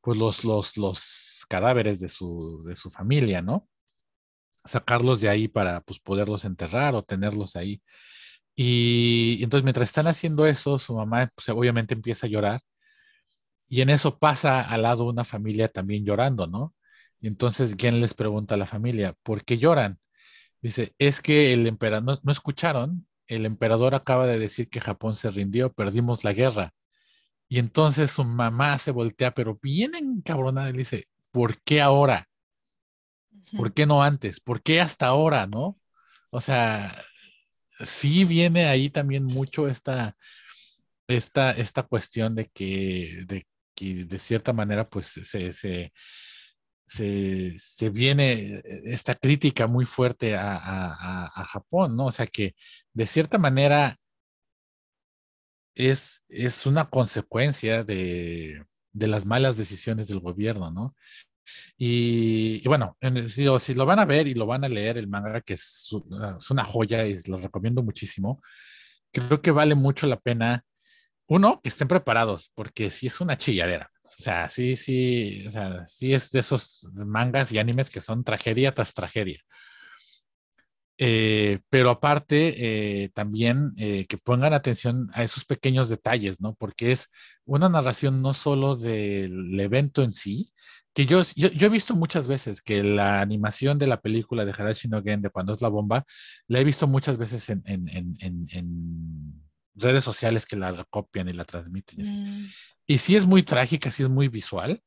[0.00, 3.68] pues los, los, los cadáveres de su, de su familia, ¿no?
[4.64, 7.82] Sacarlos de ahí para pues, poderlos enterrar o tenerlos ahí.
[8.54, 12.60] Y, entonces mientras están haciendo eso, su mamá pues, obviamente empieza a llorar
[13.68, 16.74] y en eso pasa al lado una familia también llorando, ¿no?
[17.20, 19.98] Y entonces ¿quién les pregunta a la familia, ¿por qué lloran?
[20.62, 23.06] Dice, es que el emperador, no escucharon?
[23.28, 26.72] El emperador acaba de decir que Japón se rindió, perdimos la guerra.
[27.48, 32.28] Y entonces su mamá se voltea, pero bien encabronada, y le dice, ¿por qué ahora?
[33.56, 34.40] ¿Por qué no antes?
[34.40, 35.78] ¿Por qué hasta ahora, no?
[36.30, 37.00] O sea,
[37.80, 40.16] sí viene ahí también mucho esta,
[41.06, 45.92] esta, esta cuestión de que, de que de cierta manera, pues se, se
[46.86, 52.06] se, viene esta crítica muy fuerte a, Japón, ¿no?
[52.06, 52.54] O sea que
[52.92, 53.98] de cierta manera
[55.74, 60.94] es, es una consecuencia de, de, las malas decisiones del gobierno, ¿no?
[61.76, 62.96] Y, bueno,
[63.28, 65.88] si lo van a ver y lo van a leer, el manga, que es,
[66.38, 68.42] es una joya y los recomiendo muchísimo,
[69.12, 70.64] creo que vale mucho la pena,
[71.28, 73.90] uno, que estén preparados, porque sí es una chilladera.
[74.06, 78.24] O sea, sí, sí, o sea, sí es de esos mangas y animes que son
[78.24, 79.40] tragedia tras tragedia.
[80.98, 86.54] Eh, pero aparte, eh, también eh, que pongan atención a esos pequeños detalles, ¿no?
[86.54, 87.08] Porque es
[87.44, 90.52] una narración no solo del evento en sí,
[90.94, 94.88] que yo, yo, he visto muchas veces que la animación de la película de Harashi
[94.88, 96.06] no Gen, de cuando es la bomba,
[96.48, 99.42] la he visto muchas veces en, en, en, en
[99.74, 102.02] redes sociales que la recopian y la transmiten.
[102.02, 102.46] Mm.
[102.86, 104.82] Y sí es muy trágica, sí es muy visual,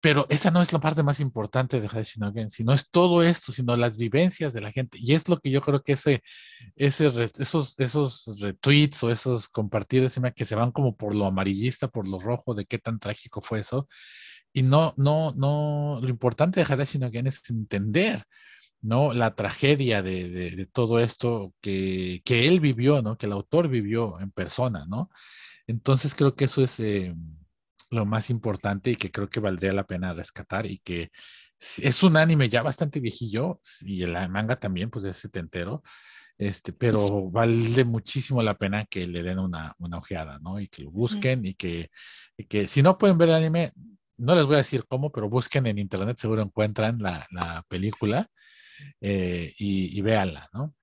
[0.00, 3.76] pero esa no es la parte más importante de Hashinogen, sino es todo esto, sino
[3.76, 4.96] las vivencias de la gente.
[5.00, 6.22] Y es lo que yo creo que ese,
[6.76, 7.06] ese
[7.38, 12.20] esos, esos retweets o esos compartidos que se van como por lo amarillista, por lo
[12.20, 13.88] rojo, de qué tan trágico fue eso.
[14.52, 18.22] Y no, no, no, lo importante de Hashinogen es entender,
[18.80, 19.12] ¿no?
[19.12, 23.18] La tragedia de, de, todo esto que, que, él vivió, ¿no?
[23.18, 25.10] Que el autor vivió en persona, ¿no?
[25.68, 26.80] Entonces creo que eso es...
[26.80, 27.14] Eh,
[27.90, 31.10] lo más importante y que creo que valdría la pena rescatar y que
[31.78, 35.82] es un anime ya bastante viejillo y el manga también, pues es setentero,
[36.36, 40.60] este, pero vale muchísimo la pena que le den una, una ojeada, ¿no?
[40.60, 41.90] Y que lo busquen y, que,
[42.48, 43.72] que si no pueden ver el anime,
[44.18, 48.28] no les voy a decir cómo, pero busquen en internet, seguro encuentran la, la película
[49.00, 50.74] eh, y, y véanla, ¿no?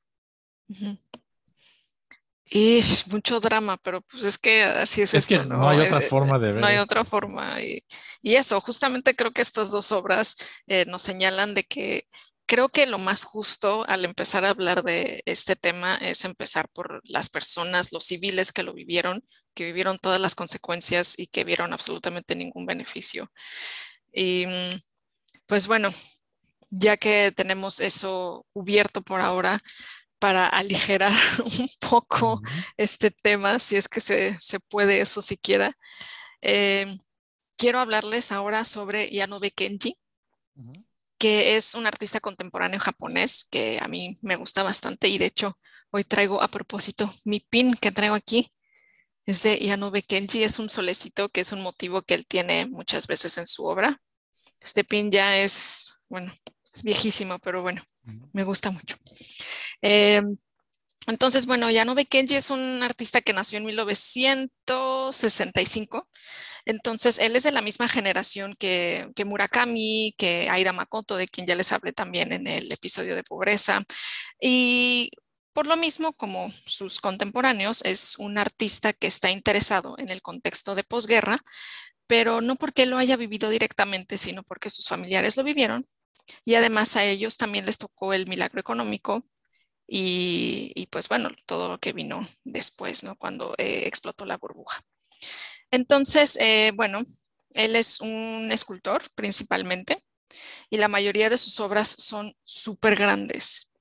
[2.48, 5.58] Y mucho drama, pero pues es que así es, esto, ¿no?
[5.58, 6.62] No hay otra forma de ver.
[6.62, 7.60] No hay otra forma.
[7.62, 7.84] Y,
[8.22, 10.36] y eso, justamente creo que estas dos obras
[10.68, 12.08] eh, nos señalan de que
[12.46, 17.02] creo que lo más justo al empezar a hablar de este tema es empezar por
[17.04, 19.24] las personas, los civiles que lo vivieron,
[19.56, 23.32] que vivieron todas las consecuencias y que vieron absolutamente ningún beneficio.
[24.14, 24.80] Y mm,
[25.48, 25.90] pues bueno,
[26.70, 29.62] ya que tenemos eso cubierto por ahora,
[30.19, 31.12] para aligerar
[31.60, 32.41] un poco
[32.78, 35.78] este tema, si es que se, puede eso siquiera.
[36.41, 36.97] Eh,
[37.58, 39.97] quiero hablarles ahora sobre Yanobe Kenji,
[41.17, 45.58] que es un artista contemporáneo japonés que a mí me gusta bastante y de hecho
[45.91, 48.51] hoy traigo a propósito mi pin que traigo aquí.
[49.25, 53.08] Es de Yanobe Kenji, es un solecito que es un motivo que él tiene muchas
[53.08, 54.01] veces en su obra.
[54.60, 56.32] Este pin ya es, bueno,
[56.73, 57.82] es viejísimo, pero bueno,
[58.34, 58.98] me gusta mucho.
[59.82, 60.22] Eh,
[61.08, 66.08] entonces, bueno, Yanobe Kenji es un artista que nació en 1965.
[66.65, 71.56] Entonces, él es de la misma generación que, Murakami, que Aira Makoto, de quien ya
[71.56, 73.84] les hablé también en el episodio de pobreza.
[74.41, 75.12] Y
[75.54, 80.76] por lo mismo, como sus contemporáneos, es un artista que está interesado en el contexto
[80.76, 81.38] de posguerra,
[82.08, 85.88] pero no porque lo haya vivido directamente, sino porque sus familiares lo vivieron.
[86.44, 89.24] Y además a ellos también les tocó el milagro económico
[89.88, 93.16] y, pues bueno, todo lo que vino después, ¿no?
[93.16, 94.82] Cuando eh, explotó la burbuja.
[95.72, 97.04] Entonces, eh, bueno,
[97.52, 100.04] él es un escultor principalmente
[100.70, 103.72] y la mayoría de sus obras son súper grandes.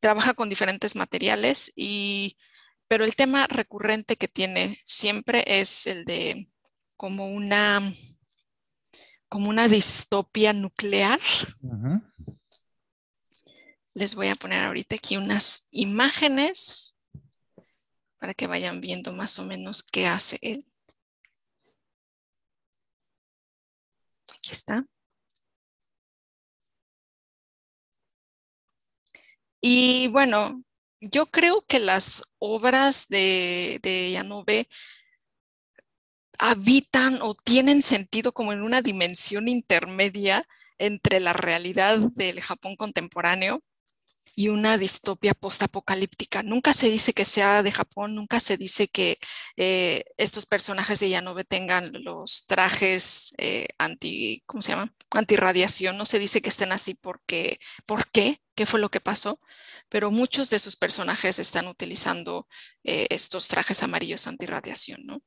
[0.00, 2.36] Trabaja con diferentes materiales y,
[2.88, 6.48] pero el tema recurrente que tiene siempre es el de
[6.96, 7.94] como una,
[9.30, 11.20] como una distopia nuclear.
[13.94, 16.98] Les voy a poner ahorita aquí unas imágenes
[18.18, 20.64] para que vayan viendo más o menos qué hace él.
[24.34, 24.84] Aquí está.
[29.60, 30.64] Y bueno,
[31.00, 34.10] yo creo que las obras de, de
[36.40, 40.48] habitan o tienen sentido como en una dimensión intermedia
[40.78, 43.62] entre la realidad del Japón contemporáneo
[44.34, 46.42] y una distopia postapocalíptica.
[46.42, 49.18] Nunca se dice que sea de Japón, nunca se dice que
[49.56, 54.94] eh, estos personajes de Yanove tengan los trajes eh, anti, ¿cómo se llama?
[55.10, 55.98] Antirradiación.
[55.98, 58.40] No se dice que estén así porque, ¿por qué?
[58.54, 59.40] ¿Qué fue lo que pasó?
[59.90, 62.48] Pero muchos de sus personajes están utilizando
[62.84, 65.22] eh, estos trajes amarillos antirradiación, ¿no?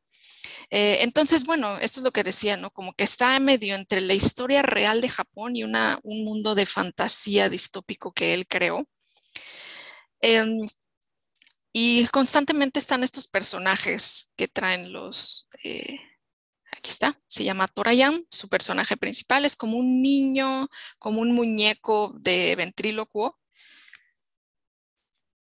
[0.70, 2.72] Entonces, bueno, esto es lo que decía, ¿no?
[2.72, 6.66] Como que está medio entre la historia real de Japón y una, un mundo de
[6.66, 8.88] fantasía distópico que él creó.
[10.22, 10.68] Em,
[11.74, 15.50] y constantemente están estos personajes que traen los...
[15.64, 16.00] Eh,
[16.72, 22.14] aquí está, se llama Torayan, su personaje principal es como un niño, como un muñeco
[22.20, 23.40] de ventrílocuo.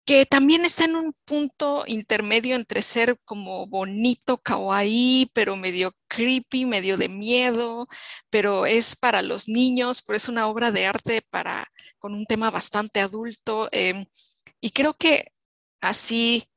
[0.08, 6.66] Que también está en un punto intermedio entre ser como bonito, kawaii, pero medio creepy,
[6.66, 7.90] medio de miedo,
[8.30, 11.68] pero es para los niños, pero es una obra de arte para,
[12.00, 13.68] con un tema bastante adulto.
[13.74, 14.06] Em,
[14.62, 15.34] y creo que
[15.82, 16.50] así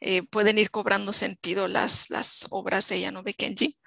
[0.00, 3.78] eh, pueden ir cobrando sentido las, las obras de Yanobe Kenji.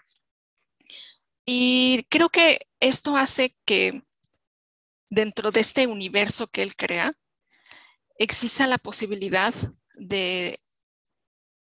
[1.46, 4.02] Y creo que esto hace que
[5.12, 7.14] dentro de este universo que él crea,
[8.22, 9.54] exista la posibilidad
[9.96, 10.60] de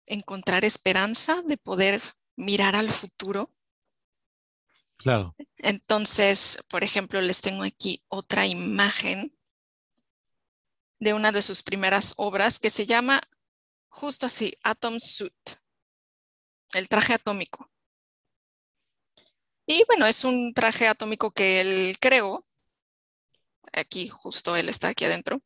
[0.05, 2.01] encontrar esperanza, de poder
[2.35, 3.49] mirar al futuro.
[4.97, 5.35] Claro.
[5.57, 9.35] Entonces, por ejemplo, les tengo aquí otra imagen
[10.99, 13.21] de una de sus primeras obras que se llama
[13.89, 15.33] justo así, Atom Suit,
[16.73, 17.71] el traje atómico.
[19.65, 22.45] Y bueno, es un traje atómico que él creó.
[23.73, 25.41] Aquí, justo él está aquí adentro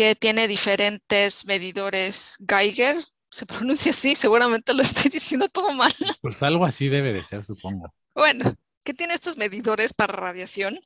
[0.00, 5.92] que tiene diferentes medidores Geiger, se pronuncia así, seguramente lo estoy diciendo todo mal.
[6.22, 7.92] Pues algo así debe de ser, supongo.
[8.14, 10.80] Bueno, que tiene estos medidores para radiación,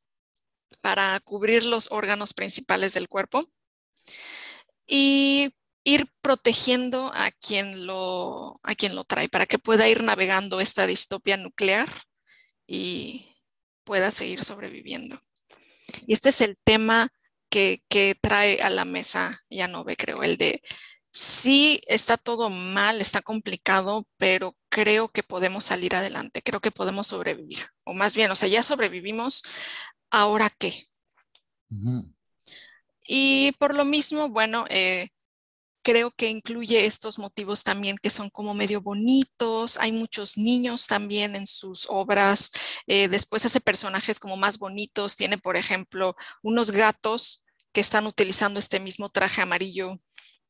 [0.82, 3.40] para cubrir los órganos principales del cuerpo
[4.84, 10.58] y ir protegiendo a quien lo, a quien lo trae, para que pueda ir navegando
[10.58, 11.88] esta distopia nuclear
[12.66, 13.28] y
[13.84, 15.22] pueda seguir sobreviviendo.
[16.04, 17.12] Y este es el tema
[17.88, 20.62] que, trae a la mesa ya no ve, creo, el de
[21.12, 27.06] sí está todo mal, está complicado, pero creo que podemos salir adelante, creo que podemos
[27.06, 27.66] sobrevivir.
[27.84, 29.44] O más bien, o sea, ya sobrevivimos,
[30.10, 30.86] ¿ahora qué?
[33.06, 35.08] Y por lo mismo, bueno, eh,
[35.82, 39.76] creo que incluye estos motivos también que son como medio bonitos.
[39.78, 42.50] Hay muchos niños también en sus obras.
[42.86, 45.14] Eh, después hace personajes como más bonitos.
[45.16, 47.43] Tiene, por ejemplo, unos gatos
[47.74, 50.00] que están utilizando este mismo traje amarillo.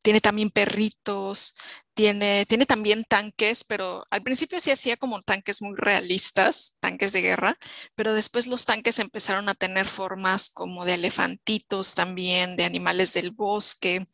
[0.03, 1.57] Tiene también perritos,
[1.95, 7.23] tiene, tiene también tanques, pero al principio sí hacía como tanques muy realistas, tanques de
[7.23, 7.59] guerra,
[7.95, 13.31] pero después los tanques empezaron a tener formas como de elefantitos también, de animales del
[13.33, 14.07] bosque.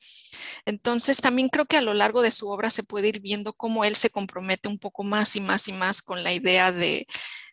[0.67, 3.85] Entonces también creo que a lo largo de su obra se puede ir viendo cómo
[3.85, 7.07] él se compromete un poco más y más y más con la idea de,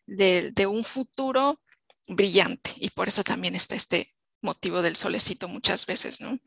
[0.06, 1.62] de, de un futuro
[2.08, 4.10] brillante y por eso también está este
[4.42, 6.38] motivo del solecito muchas veces, ¿no?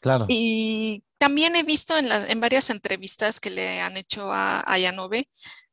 [0.00, 0.26] Claro.
[0.28, 5.28] Y también he visto en, en varias entrevistas que le han hecho a, a Yanove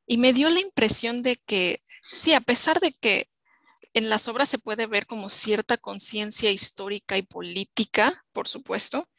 [0.06, 3.30] y me dio la impresión de que, sí, a pesar de que
[3.94, 9.10] en las obras se puede ver como cierta conciencia histórica y política, por supuesto,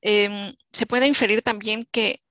[0.00, 2.22] em, se puede inferir también que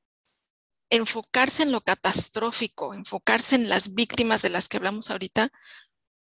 [0.90, 5.52] enfocarse en lo catastrófico, enfocarse en las víctimas de las que hablamos ahorita,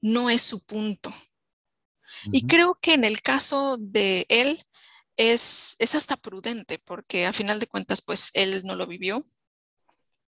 [0.01, 1.13] no es su punto.
[2.31, 4.65] Y creo que en el caso de él
[5.17, 9.23] es, es hasta prudente, porque a final de cuentas, pues él no lo vivió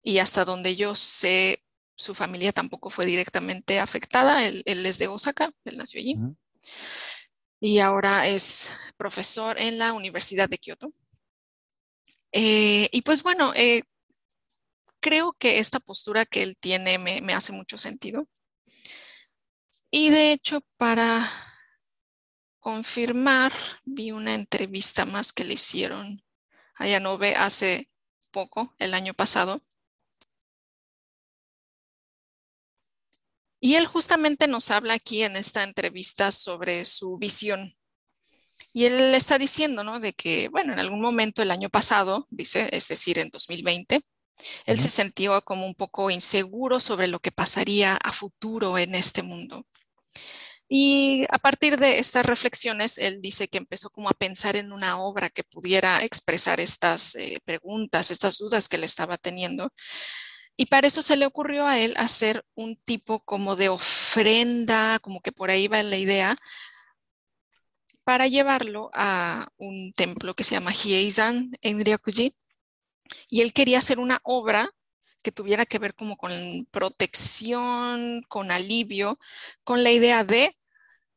[0.06, 1.64] y hasta donde yo sé,
[1.96, 4.46] su familia tampoco fue directamente afectada.
[4.46, 6.16] Él, es de Osaka, él nació allí.
[7.60, 10.92] Y ahora es profesor en la Universidad de Kioto.
[12.32, 13.82] Eh, y pues bueno, eh,
[15.00, 18.28] creo que esta postura que él tiene me, me hace mucho sentido.
[19.90, 21.28] Y de hecho, para
[22.66, 26.24] confirmar, vi una entrevista más que le hicieron
[26.74, 27.92] a Yanove hace
[28.32, 29.62] poco, el año pasado.
[33.60, 37.78] Y él justamente nos habla aquí en esta entrevista sobre su visión.
[38.74, 40.00] Y él está diciendo, ¿no?
[40.00, 44.02] De que, bueno, en algún momento el año pasado, dice, es decir, en 2020,
[44.66, 49.22] él se sintió como un poco inseguro sobre lo que pasaría a futuro en este
[49.22, 49.68] mundo.
[50.68, 55.00] Y a partir de estas reflexiones, él dice que empezó como a pensar en una
[55.00, 59.72] obra que pudiera expresar estas eh, preguntas, estas dudas que le estaba teniendo.
[60.58, 65.22] Y para eso se le ocurrió a él hacer un tipo como de ofrenda, como
[65.22, 66.36] que por ahí va la idea,
[68.04, 72.36] para llevarlo a un templo que se llama Hieizan en Ryakuji.
[73.30, 74.72] Y él quería hacer una obra
[75.26, 76.32] que tuviera que ver como con
[76.70, 79.18] protección, con alivio,
[79.64, 80.56] con la idea de,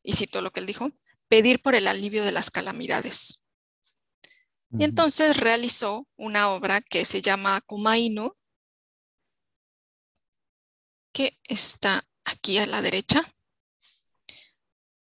[0.03, 0.91] y cito lo que él dijo,
[1.29, 3.45] pedir por el alivio de las calamidades.
[4.71, 8.35] Y entonces realizó una obra que se llama Kumainu,
[11.13, 13.35] que está aquí a la derecha.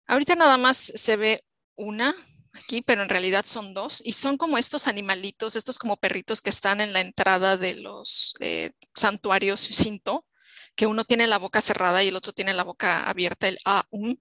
[0.09, 1.45] Ahorita nada más se ve
[1.77, 2.17] una,
[2.57, 6.51] aquí, pero en realidad son dos y son como estos animalitos, estos como perritos que
[6.51, 10.27] están en la entrada de los eh, santuarios Shinto,
[10.75, 14.17] que uno tiene la boca cerrada y el otro tiene la boca abierta, el Aum.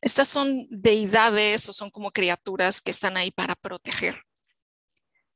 [0.00, 4.22] Estas son deidades o son como criaturas que están ahí para proteger.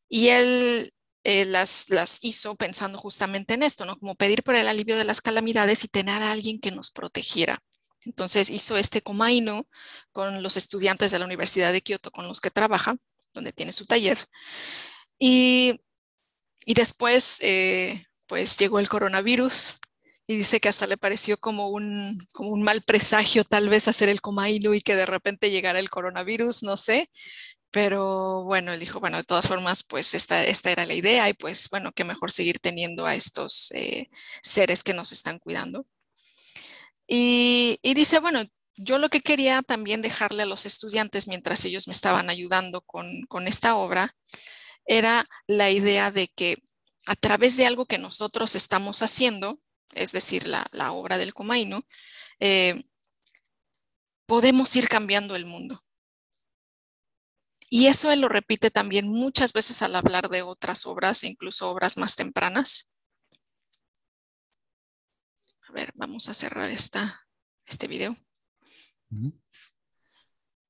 [0.09, 0.93] Y él
[1.25, 3.99] eh, las, las hizo pensando justamente en esto, ¿no?
[3.99, 7.59] Como pedir por el alivio de las calamidades y tener a alguien que nos protegiera.
[8.07, 9.67] Entonces hizo este comaino
[10.13, 12.97] con los estudiantes de la Universidad de Kioto con los que trabaja,
[13.35, 14.19] donde tiene su taller.
[15.19, 15.81] Y,
[16.65, 19.77] y después, eh, pues llegó el coronavirus
[20.27, 24.09] y dice que hasta le pareció como un, como un mal presagio tal vez hacer
[24.09, 27.09] el comaino y que de repente llegara el coronavirus, no sé.
[27.71, 31.35] Pero bueno, él dijo, bueno, de todas formas, pues esta, esta era la idea y
[31.35, 34.09] pues bueno, qué mejor seguir teniendo a estos eh,
[34.43, 35.87] seres que nos están cuidando.
[37.07, 38.45] Y, dice, bueno,
[38.77, 43.27] yo lo que quería también dejarle a los estudiantes mientras ellos me estaban ayudando con,
[43.47, 44.15] esta obra
[44.87, 46.63] era la idea de que
[47.07, 49.59] a través de algo que nosotros estamos haciendo,
[49.93, 51.87] es decir, la, obra del Comaino,
[52.41, 52.85] eh,
[54.27, 55.81] podemos ir cambiando el mundo.
[57.69, 61.97] Y eso él lo repite también muchas veces al hablar de otras obras, incluso obras
[61.97, 62.93] más tempranas.
[65.77, 67.20] Ver, vamos a cerrar esta,
[67.66, 68.16] este video.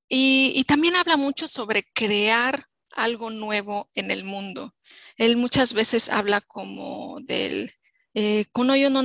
[0.09, 4.75] y, también habla mucho sobre crear algo nuevo en el mundo.
[5.17, 7.73] Él muchas veces habla como del
[8.15, 9.05] eh, konoyo no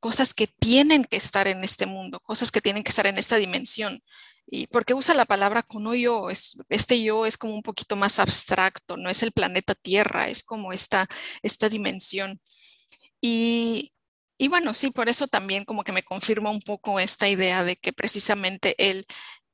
[0.00, 3.36] cosas que tienen que estar en este mundo, cosas que tienen que estar en esta
[3.36, 4.02] dimensión.
[4.44, 8.96] Y porque usa la palabra konoyo, es, este yo es como un poquito más abstracto,
[8.96, 11.06] no es el planeta Tierra, es como esta,
[11.44, 12.40] esta dimensión.
[13.20, 13.92] Y,
[14.42, 17.76] y bueno, sí, por eso también como que me confirma un poco esta idea de
[17.76, 19.06] que precisamente él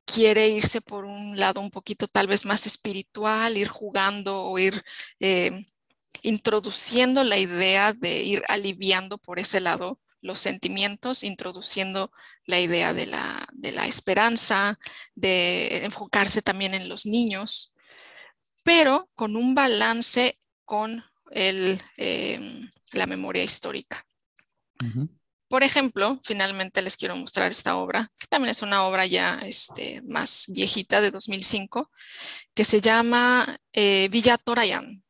[0.07, 4.83] quiere irse por un lado un poquito tal vez más espiritual, ir jugando o ir
[5.21, 5.67] eh,
[6.23, 12.11] introduciendo la idea de ir aliviando por ese lado los sentimientos, introduciendo
[12.47, 14.79] la idea de la, de la esperanza,
[15.15, 17.75] de enfocarse también en los niños,
[18.65, 24.08] pero con un balance con el, em, la memoria histórica.
[25.49, 30.03] Por ejemplo, finalmente les quiero mostrar esta obra, que también es una obra ya este,
[30.03, 31.91] más viejita de 2005,
[32.53, 35.03] que se llama eh, Villa Torayan,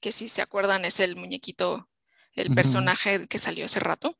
[0.00, 1.88] que si se acuerdan es el muñequito,
[2.32, 4.16] el personaje que salió hace rato.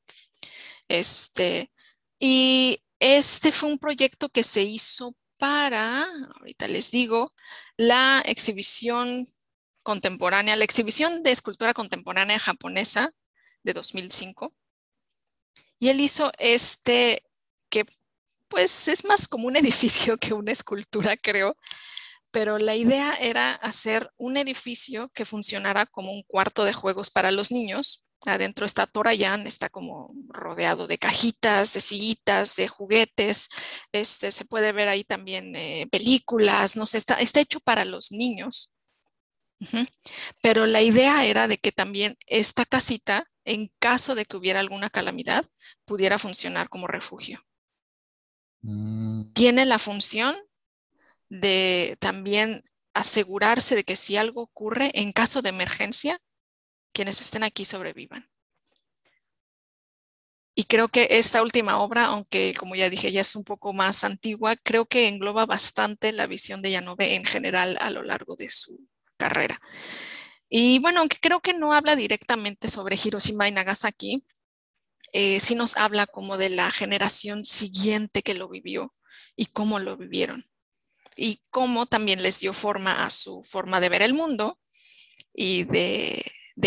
[0.88, 1.72] Este,
[2.18, 6.06] y este fue un proyecto que se hizo para,
[6.40, 7.32] ahorita les digo,
[7.78, 9.26] la exhibición
[9.82, 13.14] contemporánea, la exhibición de escultura contemporánea japonesa
[13.62, 14.54] de 2005
[15.78, 17.24] y él hizo este,
[17.70, 17.86] que
[18.48, 21.56] pues es más como un edificio que una escultura, creo,
[22.30, 27.30] pero la idea era hacer un edificio que funcionara como un cuarto de juegos para
[27.30, 28.04] los niños.
[28.26, 33.48] Adentro está Torayan, está como rodeado de cajitas, de sillitas, de juguetes.
[33.92, 38.12] Este, se puede ver ahí también eh, películas, no sé, está, está hecho para los
[38.12, 38.74] niños.
[40.42, 44.90] Pero la idea era de que también esta casita en caso de que hubiera alguna
[44.90, 45.46] calamidad,
[45.86, 47.42] pudiera funcionar como refugio.
[48.60, 49.32] Mm.
[49.32, 50.36] Tiene la función
[51.30, 56.20] de también asegurarse de que si algo ocurre, en caso de emergencia,
[56.92, 58.28] quienes estén aquí sobrevivan.
[60.54, 64.04] Y creo que esta última obra, aunque como ya dije, ya es un poco más
[64.04, 68.50] antigua, creo que engloba bastante la visión de Yanove en general a lo largo de
[68.50, 68.88] su
[69.18, 69.60] carrera.
[70.48, 74.24] Y bueno, aunque creo que no habla directamente sobre Hiroshima y Nagasaki,
[75.12, 78.94] eh, sí nos habla como de la generación siguiente que lo vivió
[79.36, 80.44] y cómo lo vivieron.
[81.16, 84.58] Y cómo también les dio forma a su forma de ver el mundo
[85.34, 86.24] y de,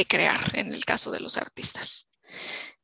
[0.08, 2.10] crear, en el caso de los artistas.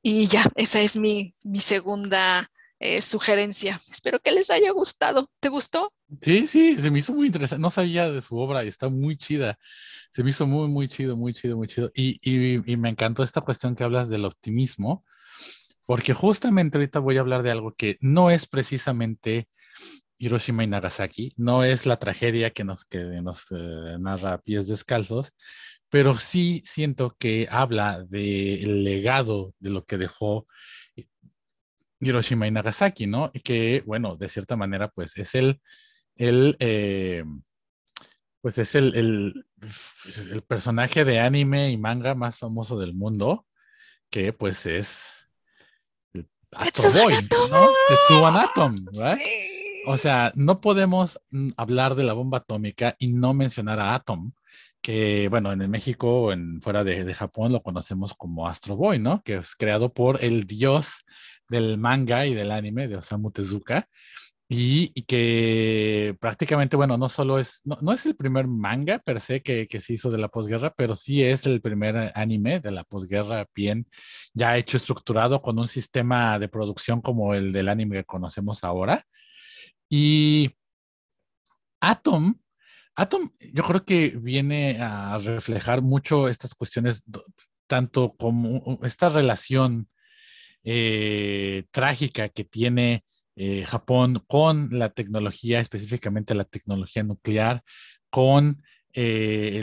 [0.01, 3.82] Y ya, esa es mi, segunda eh, sugerencia.
[3.91, 5.30] Espero que les haya gustado.
[5.39, 5.93] ¿Te gustó?
[6.21, 7.61] Sí, sí, se me hizo muy interesante.
[7.61, 9.57] No sabía de su obra y está muy chida
[10.17, 11.91] se me hizo muy, muy chido, muy chido, muy chido.
[11.93, 15.05] Y, y, me encantó esta cuestión que hablas del optimismo,
[15.86, 19.47] porque justamente ahorita voy a hablar de algo que no es precisamente
[20.17, 25.34] Hiroshima y Nagasaki, no es la tragedia que nos, que nos eh, narra pies descalzos,
[25.89, 30.47] pero sí siento que habla del legado de lo que dejó
[31.99, 33.31] Hiroshima y Nagasaki, ¿no?
[33.33, 35.61] Y que, bueno, de cierta manera, pues es el,
[36.15, 37.23] el eh,
[38.41, 43.45] pues es el, el, personaje de anime y manga más famoso del mundo,
[44.09, 45.27] que pues es
[46.51, 47.13] Astro Boy,
[47.51, 47.67] ¿no?
[47.89, 49.17] Tetsuo Atom, ¿verdad?
[49.85, 51.19] O sea, no podemos
[51.57, 54.31] hablar de la bomba atómica y no mencionar a Atom,
[54.81, 59.21] que bueno, en México, en fuera de, de, Japón, lo conocemos como Astro Boy, ¿no?
[59.23, 61.03] Que es creado por el dios
[61.49, 63.87] del manga y del anime de Osamu Tezuka.
[64.49, 69.67] Y, que prácticamente, bueno, no solo es, no, es el primer manga per se que,
[69.67, 73.45] que, se hizo de la posguerra, pero sí es el primer anime de la posguerra
[73.53, 73.87] bien
[74.33, 79.03] ya hecho, estructurado con un sistema de producción como el del anime que conocemos ahora.
[79.89, 80.55] Y
[81.81, 82.35] Atom,
[82.95, 87.05] Atom, yo creo que viene a reflejar mucho estas cuestiones,
[87.67, 89.89] tanto como esta relación
[90.64, 93.05] eh, trágica que tiene
[93.36, 97.62] eh, Japón con la tecnología, específicamente la tecnología nuclear,
[98.10, 98.62] con
[98.93, 99.62] eh,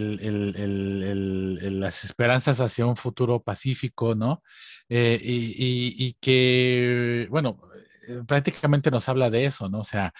[1.70, 4.42] las esperanzas hacia un futuro pacífico, ¿no?
[4.88, 7.60] y, que, bueno,
[8.26, 9.80] prácticamente nos habla de eso, ¿no?
[9.80, 10.12] O sea,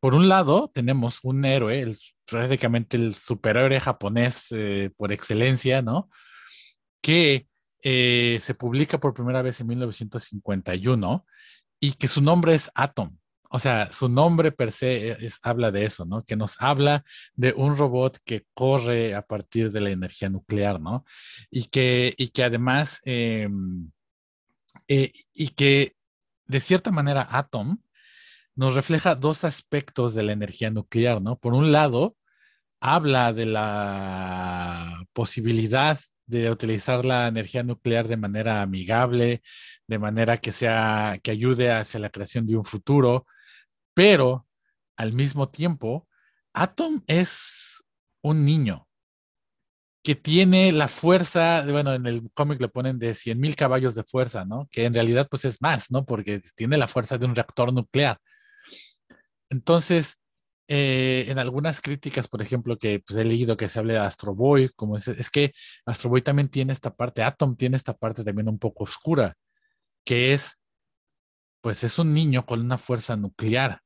[0.00, 4.48] por un lado tenemos un héroe, prácticamente el superhéroe japonés
[4.96, 6.10] por excelencia, ¿no?
[7.00, 7.47] Que
[7.82, 11.26] eh, se publica por primera vez en 1951
[11.80, 13.16] y que su nombre es Atom.
[13.50, 16.22] O sea, su nombre per se es, habla de eso, ¿no?
[16.22, 17.04] Que nos habla
[17.34, 21.04] de un robot que corre a partir de la energía nuclear, ¿no?
[21.50, 23.90] Y que, y que además, em,
[24.86, 25.96] eh, y que
[26.46, 27.78] de cierta manera Atom
[28.54, 31.38] nos refleja dos aspectos de la energía nuclear, ¿no?
[31.38, 32.16] Por un lado,
[32.80, 35.98] habla de la posibilidad
[36.28, 39.42] de utilizar la energía nuclear de manera amigable,
[39.86, 43.26] de manera que sea que ayude hacia la creación de un futuro,
[43.94, 44.46] pero
[44.96, 46.06] al mismo tiempo,
[46.52, 47.82] Atom es
[48.22, 48.86] un niño
[50.04, 54.04] que tiene la fuerza, bueno, en el cómic le ponen de 100 mil caballos de
[54.04, 54.68] fuerza, ¿no?
[54.70, 56.04] Que en realidad pues es más, ¿no?
[56.04, 58.18] Porque tiene la fuerza de un reactor nuclear.
[59.50, 60.18] Entonces,
[60.68, 64.34] eh, en algunas críticas, por ejemplo, que pues, he leído que se habla de Astro
[64.34, 65.52] Boy, como es, es que
[65.86, 69.34] Astro Boy también tiene esta parte, Atom tiene esta parte también un poco oscura,
[70.04, 70.58] que es,
[71.62, 73.80] pues es un niño con una fuerza nuclear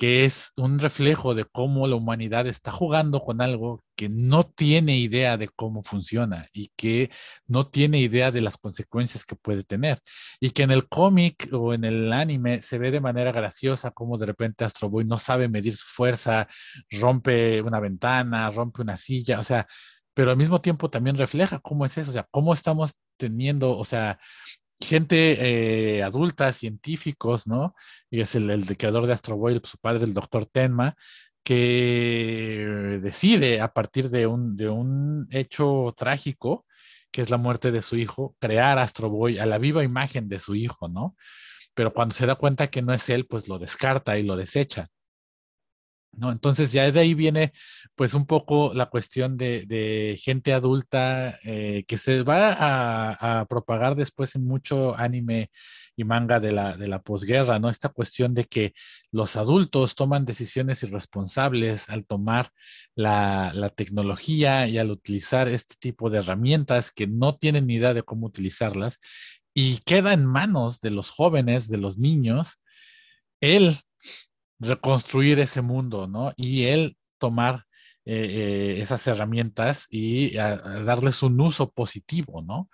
[0.00, 4.96] que es un reflejo de cómo la humanidad está jugando con algo que no tiene
[4.96, 7.10] idea de cómo funciona y que
[7.46, 10.00] no tiene idea de las consecuencias que puede tener.
[10.40, 14.16] Y que en el cómic o en el anime se ve de manera graciosa cómo
[14.16, 16.48] de repente Astro Boy no sabe medir su fuerza,
[16.90, 19.66] rompe una ventana, rompe una silla, o sea,
[20.14, 23.84] pero al mismo tiempo también refleja cómo es eso, o sea, cómo estamos teniendo, o
[23.84, 24.18] sea,
[24.80, 27.74] gente eh, adulta, científicos, ¿no?
[28.10, 30.96] Y es el, creador de Astro Boy, su padre, el doctor Tenma,
[31.44, 36.66] que decide a partir de un, de un hecho trágico,
[37.10, 40.38] que es la muerte de su hijo, crear Astro Boy a la viva imagen de
[40.38, 41.16] su hijo, ¿no?
[41.74, 44.86] Pero cuando se da cuenta que no es él, pues lo descarta y lo desecha.
[46.12, 46.30] ¿No?
[46.32, 47.52] Entonces ya de ahí viene
[47.94, 52.56] pues un poco la cuestión de, gente adulta eh, que se va
[53.40, 55.50] a, propagar después en mucho anime
[55.96, 57.68] y manga de la, de la posguerra, ¿no?
[57.68, 58.72] Esta cuestión de que
[59.12, 62.48] los adultos toman decisiones irresponsables al tomar
[62.94, 67.94] la, la tecnología y al utilizar este tipo de herramientas que no tienen ni idea
[67.94, 68.98] de cómo utilizarlas
[69.54, 72.60] y queda en manos de los jóvenes, de los niños,
[73.40, 73.76] el
[74.60, 76.32] reconstruir ese mundo, ¿no?
[76.36, 77.64] Y él tomar
[78.04, 82.68] eh, eh, esas herramientas y darles un uso positivo, ¿no?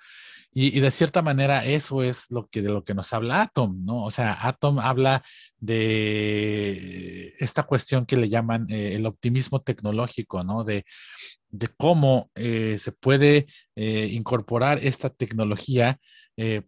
[0.59, 4.05] Y, de cierta manera eso es lo que, de lo que nos habla Atom, ¿no?
[4.05, 5.23] O sea, Atom habla
[5.59, 10.65] de esta cuestión que le llaman eh, el optimismo tecnológico, ¿no?
[10.65, 10.87] De,
[11.51, 13.47] de cómo se puede
[13.77, 15.99] incorporar esta tecnología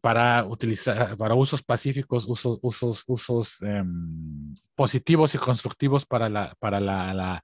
[0.01, 6.79] para utilizar, para usos pacíficos, usos, usos, usos em, positivos y constructivos para la, para
[6.81, 7.43] la, la,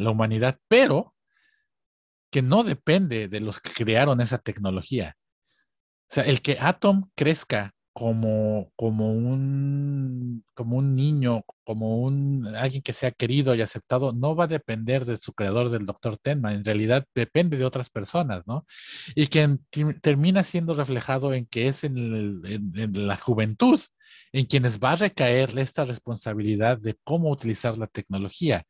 [0.00, 1.14] la, humanidad, pero
[2.30, 5.16] que no depende de los que crearon esa tecnología.
[6.14, 12.92] Sea, el que Atom crezca como, como, un, como un niño, como un, alguien que
[12.92, 16.64] sea querido y aceptado, no va a depender de su creador, del doctor Tenma, en
[16.64, 18.64] realidad depende de otras personas, ¿no?
[19.16, 19.58] Y que
[20.02, 22.42] termina siendo reflejado en que es en
[22.94, 23.80] la juventud
[24.32, 28.62] en quienes va a recaer esta responsabilidad de cómo utilizar la tecnología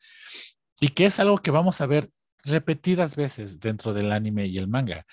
[0.80, 2.09] y que es algo que vamos a ver
[2.45, 5.05] repetidas veces dentro del anime y el manga.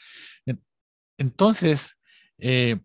[1.17, 1.97] Entonces,
[2.41, 2.79] eh,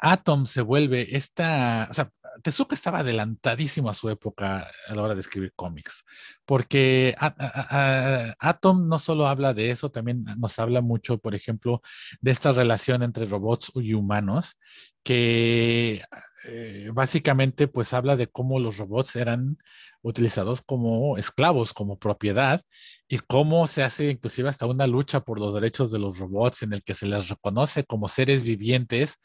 [0.00, 2.12] Atom se vuelve esta, o sea,
[2.42, 6.04] Tezuka estaba adelantadísimo a su época a la hora de escribir cómics,
[6.44, 11.82] porque Atom no solo habla de eso, también nos habla mucho, por ejemplo,
[12.20, 14.58] de esta relación entre robots y humanos,
[15.02, 16.02] que
[16.44, 19.58] eh, básicamente pues habla de cómo los robots eran
[20.02, 22.62] utilizados como esclavos, como propiedad,
[23.08, 26.72] y cómo se hace inclusive hasta una lucha por los derechos de los robots en
[26.72, 29.18] el que se les reconoce como seres vivientes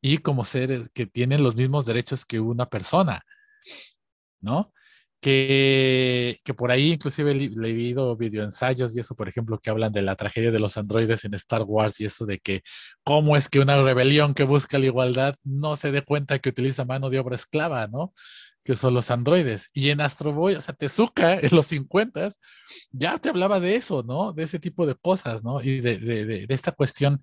[0.00, 3.22] y como seres que tienen los mismos derechos que una persona,
[4.40, 4.72] ¿no?
[5.20, 10.02] Que, que por ahí inclusive he leído videoensayos y eso, por ejemplo, que hablan de
[10.02, 12.62] la tragedia de los androides en Star Wars y eso de que
[13.02, 16.84] cómo es que una rebelión que busca la igualdad no se dé cuenta que utiliza
[16.84, 18.14] mano de obra esclava, ¿no?
[18.68, 19.70] Que son los androides.
[19.72, 22.32] Y en Astro Boy, o sea, Tezuka en los 50
[22.90, 24.34] ya te hablaba de eso, ¿no?
[24.34, 25.62] De ese tipo de cosas, ¿no?
[25.62, 27.22] Y de, de, de, esta cuestión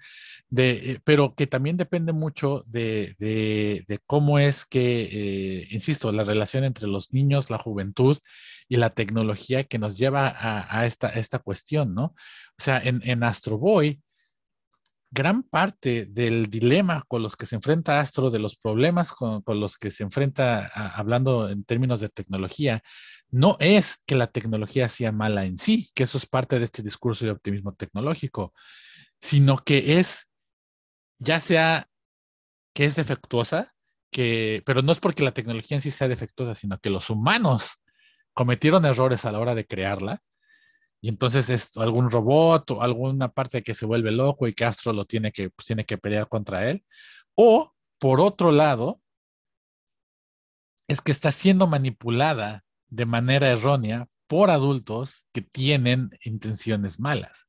[0.50, 6.64] de, eh, pero que también depende mucho de, cómo es que, eh, insisto, la relación
[6.64, 8.18] entre los niños, la juventud
[8.68, 12.16] y la tecnología que nos lleva a, esta, esta cuestión, ¿no?
[12.58, 14.02] O sea, en, en Astro Boy,
[15.12, 19.78] gran parte del dilema con los que se enfrenta Astro, de los problemas con, los
[19.78, 22.82] que se enfrenta, hablando en términos de tecnología,
[23.30, 26.84] no es que la tecnología sea mala en sí, que eso es parte de este
[26.84, 28.53] discurso de optimismo tecnológico,
[29.22, 30.28] sino que es,
[31.20, 31.88] ya sea
[32.74, 33.74] que es defectuosa,
[34.12, 37.82] que, pero no es porque la tecnología en sí sea defectuosa, sino que los humanos
[38.34, 40.22] cometieron errores a la hora de crearla
[41.06, 44.91] y entonces es algún robot o alguna parte que se vuelve loco y que Astro
[44.91, 46.84] lo tiene que, pues, tiene que pelear contra él.
[47.36, 48.99] O, por otro lado,
[50.88, 57.47] es que está siendo manipulada de manera errónea por adultos que tienen intenciones malas.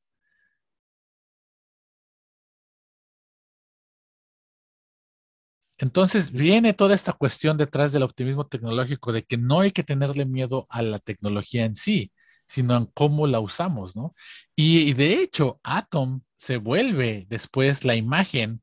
[5.79, 10.27] Entonces viene toda esta cuestión detrás del optimismo tecnológico de que no hay que tenerle
[10.27, 12.11] miedo a la tecnología en sí,
[12.47, 14.15] sino en cómo la usamos, ¿no?
[14.55, 18.61] Y, de hecho, Atom se vuelve después la imagen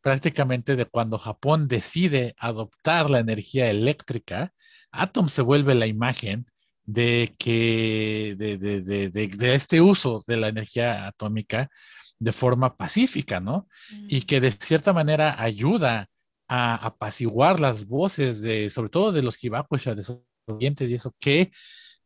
[0.00, 4.52] prácticamente de cuando Japón decide adoptar la energía eléctrica,
[4.90, 6.46] Atom se vuelve la imagen
[6.84, 11.70] de que de, de, de, este uso de la energía atómica
[12.18, 13.68] de forma pacífica, ¿no?
[14.08, 14.22] Y mm.
[14.22, 16.08] que de cierta manera ayuda
[16.48, 21.14] a apaciguar las voces de, sobre todo de los Hibakusha, de sus oyentes y eso,
[21.18, 21.52] que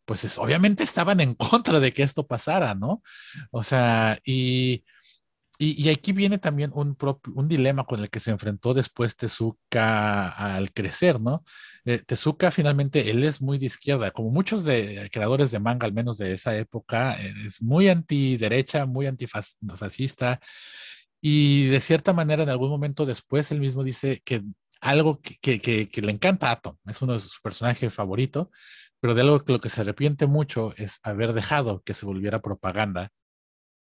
[0.07, 3.02] pues obviamente estaban en contra de que esto pasara, ¿no?
[3.50, 4.84] O sea, y,
[5.59, 6.96] y, aquí viene también un,
[7.34, 11.44] un dilema con el que se enfrentó después Tezuka al crecer, ¿no?
[11.84, 15.92] Eh, Tezuka finalmente, él es muy de izquierda, como muchos de, creadores de manga, al
[15.94, 20.40] menos de esa época, eh, es muy antiderecha, muy antifascista,
[21.20, 24.42] y de cierta manera en algún momento después él mismo dice que
[24.80, 28.48] algo que, que, que le encanta a Atom, es uno de sus personajes favoritos,
[29.07, 32.42] pero de algo que lo que se arrepiente mucho es haber dejado que se volviera
[32.42, 33.12] propaganda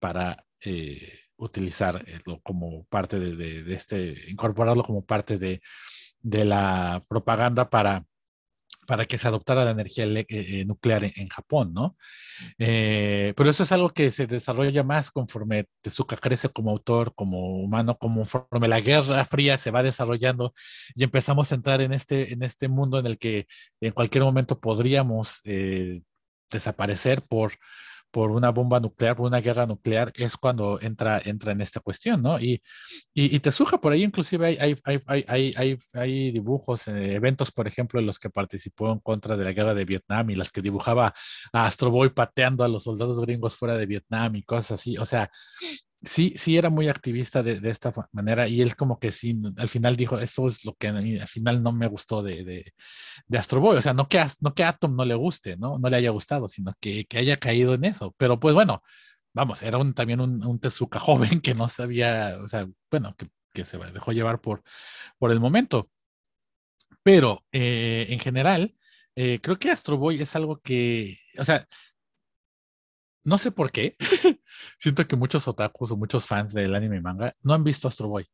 [0.00, 5.62] para eh, utilizarlo eh, como parte de, este, incorporarlo como parte de,
[6.18, 8.04] de la propaganda para
[8.86, 11.96] para que se adoptara la energía eh, eh, nuclear en, Japón, ¿no?
[12.58, 17.62] Eh, pero eso es algo que se desarrolla más conforme Tezuka crece como autor, como
[17.62, 20.52] humano, conforme la Guerra Fría se va desarrollando
[20.94, 23.46] y empezamos a entrar en este, en este mundo en el que
[23.80, 25.40] en cualquier momento podríamos
[26.50, 27.52] desaparecer por
[28.12, 32.22] por una bomba nuclear, por una guerra nuclear, es cuando entra, entra en esta cuestión,
[32.22, 32.38] ¿no?
[32.38, 32.62] Y,
[33.14, 37.66] y, te suja por ahí, inclusive hay, hay, hay, hay, hay dibujos, eh, eventos, por
[37.66, 40.60] ejemplo, en los que participó en contra de la guerra de Vietnam y las que
[40.60, 41.14] dibujaba
[41.52, 44.98] a Astro Boy pateando a los soldados gringos fuera de Vietnam y cosas así.
[44.98, 45.30] O sea,
[46.02, 49.68] sí, sí era muy activista de, de, esta manera y él como que sí, al
[49.68, 52.72] final dijo, esto es lo que a mí, al final no me gustó de, de,
[53.26, 55.78] de Astro Boy, o sea, no que, no que Atom no le guste, ¿no?
[55.78, 58.14] No le haya gustado, sino que, que haya caído en eso.
[58.18, 58.82] Pero pues bueno,
[59.34, 63.28] vamos, era un, también un, un Tezuka joven que no sabía, o sea, bueno, que,
[63.52, 64.62] que se dejó llevar por,
[65.18, 65.90] por el momento.
[67.02, 68.74] Pero eh, en general,
[69.16, 71.66] eh, creo que Astro Boy es algo que, o sea,
[73.24, 73.96] no sé por qué,
[74.78, 78.08] siento que muchos otakus o muchos fans del anime y manga no han visto Astro
[78.08, 78.26] Boy.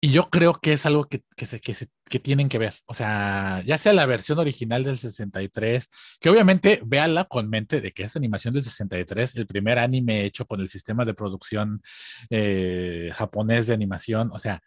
[0.00, 2.74] Y yo creo que es algo que, que, se, que, se, que, tienen que ver.
[2.84, 5.88] O sea, ya sea la versión original del 63,
[6.20, 10.46] que obviamente véanla con mente de que es animación del 63, el primer anime hecho
[10.46, 11.82] con el sistema de producción
[12.30, 14.30] eh, japonés de animación.
[14.32, 14.62] O sea,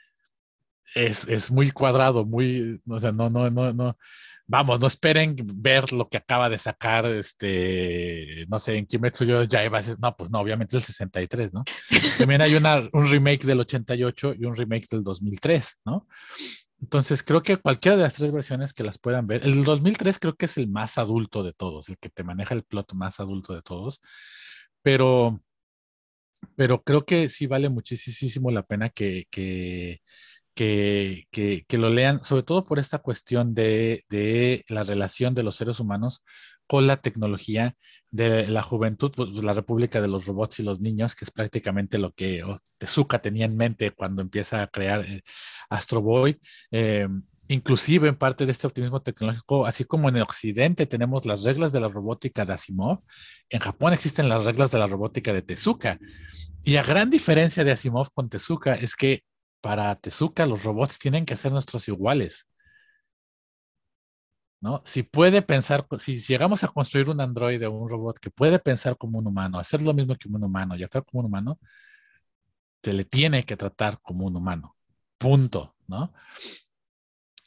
[0.95, 3.97] es, es, muy cuadrado, muy, o sea, no, no, no, no,
[4.49, 9.43] vamos, no esperen ver lo que acaba de sacar, este, no sé, en Kimetsu yo
[9.43, 11.63] ya iba a decir, no, pues no, obviamente el 63, ¿no?
[12.17, 16.07] También hay una, un remake del 88 y un remake del 2003, ¿no?
[16.81, 20.35] Entonces creo que cualquiera de las tres versiones que las puedan ver, el 2003 creo
[20.35, 23.53] que es el más adulto de todos, el que te maneja el plot más adulto
[23.53, 24.01] de todos,
[24.81, 25.39] pero,
[26.55, 30.01] pero creo que sí vale muchísimo la pena que, que
[30.59, 35.55] que, que, lo lean, sobre todo por esta cuestión de, de, la relación de los
[35.55, 36.25] seres humanos
[36.67, 37.75] con la tecnología
[38.11, 41.97] de la juventud, pues, la República de los Robots y los Niños, que es prácticamente
[41.97, 42.43] lo que
[42.77, 45.21] Tezuka tenía en mente cuando empieza a crear eh,
[45.69, 46.37] Astro Boy.
[46.71, 47.07] Eh,
[47.47, 51.71] inclusive en parte de este optimismo tecnológico, así como en el occidente tenemos las reglas
[51.71, 52.99] de la robótica de Asimov,
[53.49, 55.97] en Japón existen las reglas de la robótica de Tezuka.
[56.65, 59.23] Y a gran diferencia de Asimov con Tezuka es que
[59.61, 62.47] para Tezuka los robots tienen que ser nuestros iguales.
[64.61, 64.81] ¿no?
[64.85, 68.97] Si puede pensar, si llegamos a construir un androide o un robot que puede pensar
[68.97, 71.59] como un humano, hacer lo mismo que un humano y actuar como un humano,
[72.83, 74.75] se le tiene que tratar como un humano.
[75.17, 76.13] Punto, ¿no?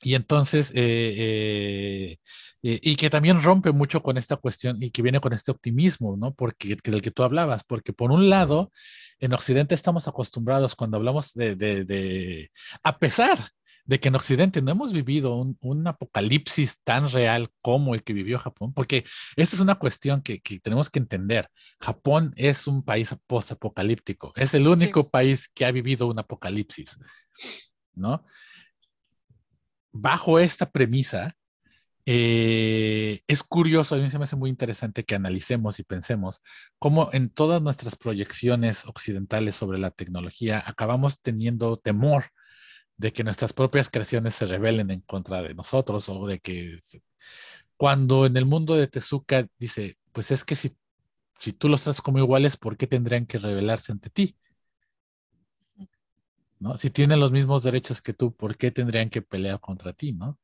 [0.02, 2.18] Y entonces, eh,
[2.62, 6.16] eh, y que también rompe mucho con esta cuestión y que viene con este optimismo,
[6.16, 6.34] ¿no?
[6.34, 8.72] Porque del que tú hablabas, porque por un lado,
[9.20, 12.50] en Occidente estamos acostumbrados cuando hablamos de, de
[12.82, 13.38] a pesar
[13.84, 18.38] de que en Occidente no hemos vivido un, apocalipsis tan real como el que vivió
[18.38, 19.04] Japón, porque
[19.36, 21.48] esta es una cuestión que, tenemos que entender.
[21.80, 26.96] Japón es un país post-apocalíptico, es el único país que ha vivido un apocalipsis,
[27.94, 28.24] ¿no?
[29.92, 31.34] Bajo esta premisa,
[32.06, 36.42] eh, es curioso, a mí se me hace muy interesante que analicemos y pensemos
[36.78, 42.24] cómo en todas nuestras proyecciones occidentales sobre la tecnología acabamos teniendo temor
[42.96, 46.78] de que nuestras propias creaciones se rebelen en contra de nosotros o de que
[47.76, 50.76] cuando en el mundo de Tezuka dice, pues es que si,
[51.38, 54.36] si tú los tratas como iguales, ¿por qué tendrían que rebelarse ante ti?
[56.62, 56.78] ¿No?
[56.78, 60.12] Si tienen los mismos derechos que tú, ¿por qué tendrían que pelear contra ti?
[60.12, 60.38] ¿no?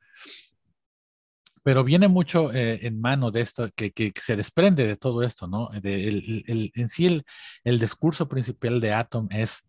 [1.63, 5.47] Pero viene mucho eh, en mano de esto, que, que, se desprende de todo esto,
[5.47, 5.69] ¿no?
[5.81, 7.25] De, el, en sí, el,
[7.65, 9.63] el, discurso principal de Atom es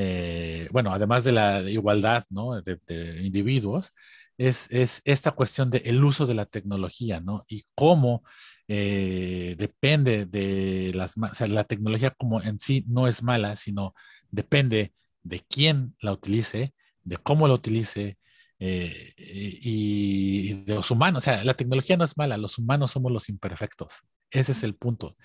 [0.00, 2.60] eh, bueno, además de la igualdad ¿no?
[2.62, 2.78] de,
[3.22, 3.94] individuos,
[4.36, 7.44] es, es, esta cuestión del el uso de la tecnología, ¿no?
[7.48, 8.22] Y cómo
[8.68, 13.94] eh, depende de las, o sea, la tecnología como en sí no es mala, sino
[14.30, 14.92] depende
[15.28, 18.18] de quién la utilice, de cómo la utilice,
[18.60, 21.18] eh, y, de los humanos.
[21.18, 24.04] O sea, la tecnología no es mala, los humanos somos los imperfectos.
[24.30, 25.16] Ese es el punto.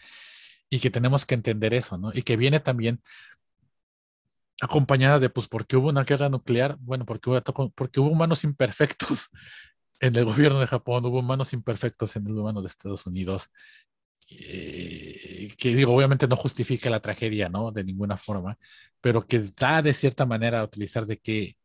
[0.69, 2.11] Y que tenemos que entender eso, ¿no?
[2.13, 3.01] Y que viene también
[4.61, 9.29] acompañada de, pues, porque hubo una guerra nuclear, bueno, porque hubo, porque hubo humanos imperfectos
[9.99, 13.49] en el gobierno de Japón, hubo humanos imperfectos en el gobierno de Estados Unidos,
[14.29, 17.71] eh, que digo, obviamente no justifica la tragedia, ¿no?
[17.71, 18.57] De ninguna forma,
[19.01, 21.55] pero que da de cierta manera a utilizar de que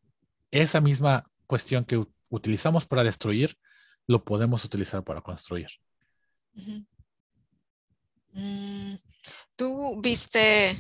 [0.51, 3.57] esa misma cuestión que utilizamos para destruir,
[4.07, 5.69] lo podemos utilizar para construir.
[8.33, 8.95] Mm,
[9.57, 10.77] ¿Tú viste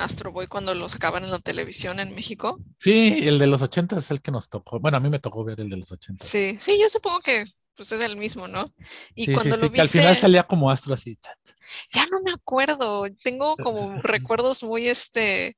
[0.00, 2.58] Astro Boy cuando lo sacaban en la televisión en México.
[2.78, 4.80] Sí, el de los 80 es el que nos tocó.
[4.80, 6.24] Bueno, a mí me tocó ver el de los 80.
[6.24, 7.44] Sí, sí, yo supongo que
[7.80, 8.70] pues es el mismo, ¿no?
[9.14, 11.18] Y cuando lo viste, que al final salía como Astro así.
[11.90, 13.06] Ya no me acuerdo.
[13.22, 15.56] Tengo como recuerdos muy este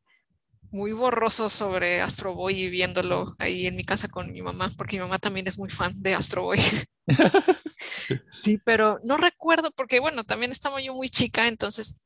[0.70, 4.98] muy borrosos sobre Astro Boy y viéndolo ahí en mi casa con mi mamá, porque
[4.98, 6.60] mi mamá también es muy fan de Astro Boy.
[8.30, 12.04] sí, pero no recuerdo, porque bueno, también estaba yo muy chica, entonces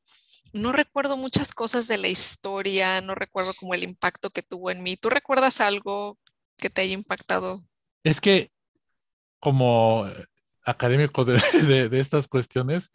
[0.51, 4.81] no recuerdo muchas cosas de la historia, no recuerdo como el impacto que tuvo en
[4.81, 4.97] mí.
[4.97, 6.17] ¿Tú recuerdas algo
[6.57, 7.63] que te haya impactado?
[8.03, 8.49] Es que
[9.39, 10.05] como
[10.65, 12.91] académico de, de estas cuestiones,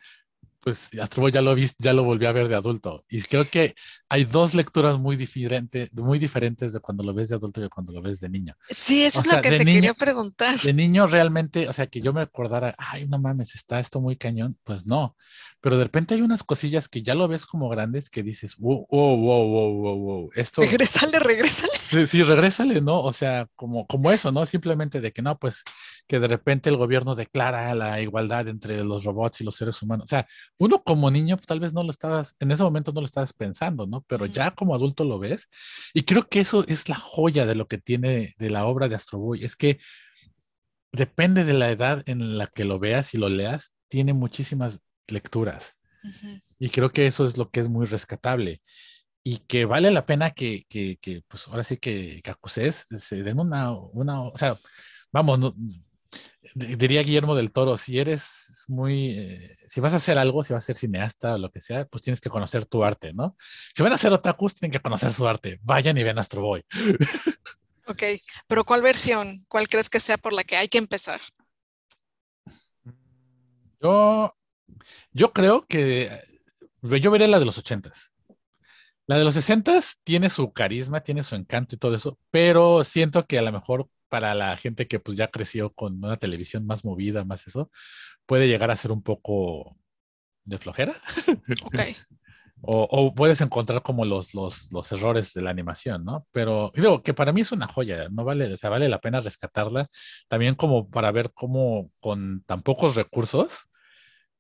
[0.63, 3.05] pues Astro ya lo vi, ya lo volví a ver de adulto.
[3.09, 3.75] Y creo que
[4.09, 7.69] hay dos lecturas muy, diferentes muy diferentes de cuando lo ves de adulto y de
[7.69, 8.55] cuando lo ves de niño.
[8.71, 10.61] Sí, eso es lo que te quería preguntar.
[10.61, 14.17] De niño realmente, o sea, que yo me acordara, ay, no mames, está esto muy
[14.17, 15.17] cañón, pues no.
[15.63, 18.85] Pero de repente hay unas cosillas que ya lo ves como grandes que dices, wow,
[18.91, 20.31] wow, wow, wow, wow, wow.
[20.35, 20.61] Esto...
[20.61, 21.73] Regrésale, regrésale.
[21.89, 23.01] Sí, sí, regrésale, ¿no?
[23.01, 24.45] O sea, como, como eso, ¿no?
[24.45, 25.63] Simplemente de que no, pues
[26.09, 30.05] que de repente el gobierno declara la igualdad entre los robots y los seres humanos.
[30.05, 30.27] O sea,
[30.59, 33.87] uno como niño tal vez no lo estabas, en ese momento no lo estabas pensando,
[33.87, 34.05] ¿no?
[34.09, 35.47] Pero ya como adulto lo ves.
[35.95, 38.97] Y creo que eso es la joya de lo que tiene de la obra de
[38.97, 39.79] Astro Boy, es que
[40.91, 45.77] depende de la edad en la que lo veas y lo leas, tiene muchísimas lecturas.
[46.59, 48.61] Y creo que eso es lo que es muy rescatable
[49.25, 53.39] y que vale la pena que, que, que pues ahora sí que, acuses, se den
[53.39, 54.57] una, una, o sea,
[55.13, 55.55] vamos, no,
[56.55, 60.65] diría Guillermo del Toro, si eres muy, eh, si vas a hacer algo, si vas
[60.65, 63.37] a ser cineasta o lo que sea, pues tienes que conocer tu arte, ¿no?
[63.75, 65.59] Si van a hacer otakus, tienen que conocer su arte.
[65.63, 66.65] Vayan y vean Astro Boy.
[67.85, 68.05] Ok,
[68.47, 69.45] pero ¿cuál versión?
[69.49, 71.21] ¿Cuál crees que sea por la que hay que empezar?
[73.83, 74.33] Yo,
[75.13, 76.11] yo creo que
[76.83, 78.13] yo veré la de los ochentas.
[79.07, 83.27] La de los sesentas tiene su carisma, tiene su encanto y todo eso, pero siento
[83.27, 86.85] que a lo mejor para la gente que pues ya creció con una televisión más
[86.85, 87.71] movida, más eso,
[88.27, 89.77] puede llegar a ser un poco
[90.45, 90.95] de flojera.
[91.65, 91.79] Ok.
[92.65, 96.29] O, o, puedes encontrar como los, los, los, errores de la animación, ¿no?
[96.31, 99.19] Pero digo que para mí es una joya, no vale, o sea, vale la pena
[99.19, 99.89] rescatarla
[100.29, 103.67] también como para ver cómo con tan pocos recursos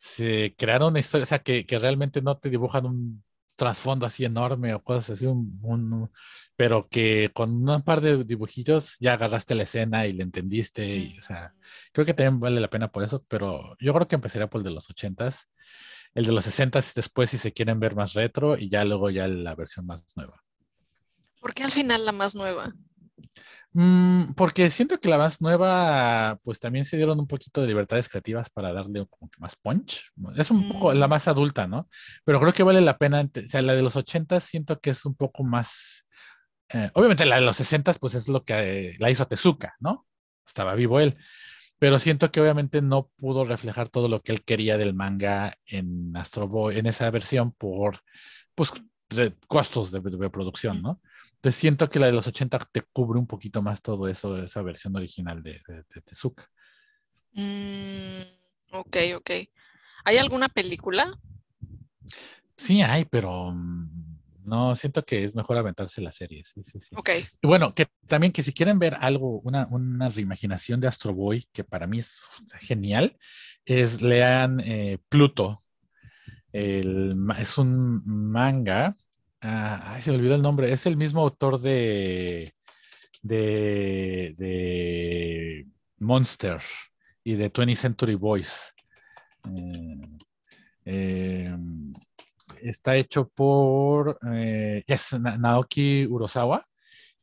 [0.02, 3.24] se crearon una historia, o sea, que, que realmente no te dibujan un
[3.54, 6.10] trasfondo así enorme o cosas así, un, un,
[6.56, 11.18] pero que con un par de dibujitos ya agarraste la escena y le entendiste, y,
[11.18, 11.54] o sea,
[11.92, 14.64] creo que también vale la pena por eso, pero yo creo que empezaría por el
[14.64, 15.48] de los ochentas
[16.14, 19.28] el de los 60 después si se quieren ver más retro y ya luego ya
[19.28, 20.42] la versión más nueva.
[21.40, 22.72] ¿Por qué al final la más nueva?
[23.72, 28.08] Mm, porque siento que la más nueva, pues también se dieron un poquito de libertades
[28.08, 30.10] creativas para darle como que más punch.
[30.36, 31.10] Es un poco la mm.
[31.10, 31.88] más adulta, ¿no?
[32.24, 35.04] Pero creo que vale la pena, o sea, la de los 80 siento que es
[35.04, 36.04] un poco más...
[36.68, 38.54] Eh, obviamente la de los 60 pues es lo que
[38.92, 40.06] eh, la hizo Tezuka, ¿no?
[40.46, 41.16] Estaba vivo él
[41.82, 46.16] pero siento que obviamente no pudo reflejar todo lo que él quería del manga en
[46.16, 47.98] Astro Boy, en esa versión por
[48.54, 48.70] pues,
[49.48, 50.00] costos de,
[50.30, 51.00] producción, ¿no?
[51.42, 54.44] Entonces siento que la de los 80 te cubre un poquito más todo eso, de
[54.44, 55.60] esa versión original de,
[56.04, 56.48] Tezuka.
[57.32, 58.22] Mm,
[58.70, 59.30] ok, ok.
[60.04, 61.18] ¿Hay alguna película?
[62.56, 66.44] Sí, hay, pero mm, no, siento que es mejor aventarse la serie.
[66.44, 66.94] Sí, sí, sí.
[66.96, 67.10] Ok.
[67.42, 71.44] Y bueno, que también que si quieren ver algo, una, una reimaginación de Astro Boy,
[71.52, 72.20] que para mí es
[72.60, 73.18] genial,
[73.64, 75.64] es lean eh, Pluto.
[76.52, 78.96] es un manga.
[79.44, 80.72] Ah, se me olvidó el nombre.
[80.72, 82.54] Es el mismo autor de,
[83.22, 85.66] de, de
[85.98, 86.60] Monster
[87.24, 88.72] y de 20th Century Boys.
[89.56, 90.00] Eh,
[90.84, 91.56] eh,
[92.62, 94.84] está hecho por eh,
[95.38, 96.64] Naoki Urosawa,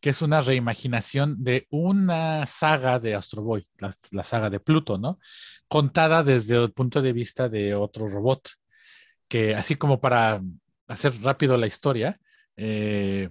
[0.01, 3.65] que es una reimaginación de una saga de Astro Boy,
[4.11, 5.17] la, saga de Pluto, ¿no?
[5.69, 8.49] Contada desde el punto de vista de otro robot,
[9.29, 10.41] que así como para
[10.89, 12.19] hacer rápido la historia,
[12.57, 13.29] eh,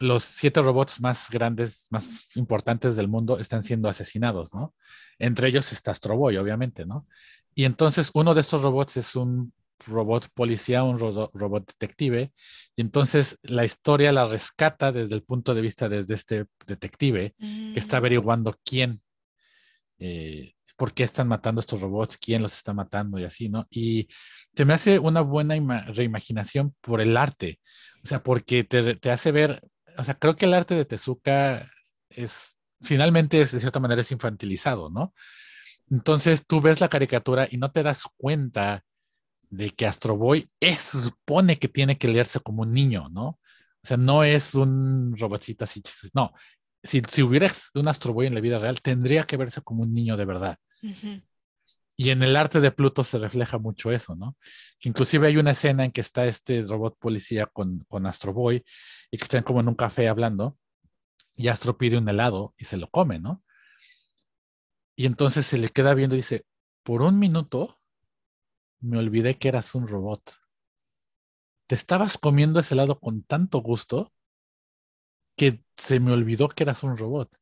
[0.00, 4.74] los siete robots más grandes, más importantes del mundo están siendo asesinados, ¿no?
[5.18, 7.06] Entre ellos está Astro Boy, obviamente, ¿no?
[7.54, 9.52] Y entonces uno de estos robots es un
[9.86, 12.32] robot policía, un robot detective,
[12.76, 17.78] y entonces la historia la rescata desde el punto de vista de este detective que
[17.78, 17.98] está mm.
[17.98, 19.02] averiguando quién,
[19.98, 23.66] eh, por qué están matando estos robots, quién los está matando y así, ¿no?
[23.68, 24.08] Y
[24.56, 27.60] se me hace una buena reimaginación por el arte,
[28.02, 29.60] o sea, porque te, te hace ver,
[29.98, 31.70] o sea, creo que el arte de Tezuka
[32.08, 35.12] es, finalmente, de cierta manera, es infantilizado, ¿no?
[35.90, 38.82] Entonces tú ves la caricatura y no te das cuenta
[39.50, 43.26] de que Astro Boy es, supone que tiene que leerse como un niño, ¿no?
[43.82, 45.82] O sea, no es un robotcito así,
[46.14, 46.32] no.
[46.82, 49.92] Si, si hubiera un Astro Boy en la vida real, tendría que verse como un
[49.92, 50.58] niño de verdad.
[51.96, 54.36] Y en el arte de Pluto se refleja mucho eso, ¿no?
[54.84, 58.64] Inclusive hay una escena en que está este robot policía con, con Astro Boy
[59.10, 60.56] y que están como en un café hablando
[61.36, 63.42] y Astro pide un helado y se lo come, ¿no?
[64.96, 66.44] Y entonces se le queda viendo y dice,
[66.82, 67.80] por un minuto
[68.80, 70.22] me olvidé que eras un robot.
[71.66, 74.12] Te estabas comiendo ese helado con tanto gusto
[75.40, 77.34] que se me olvidó que eras un robot.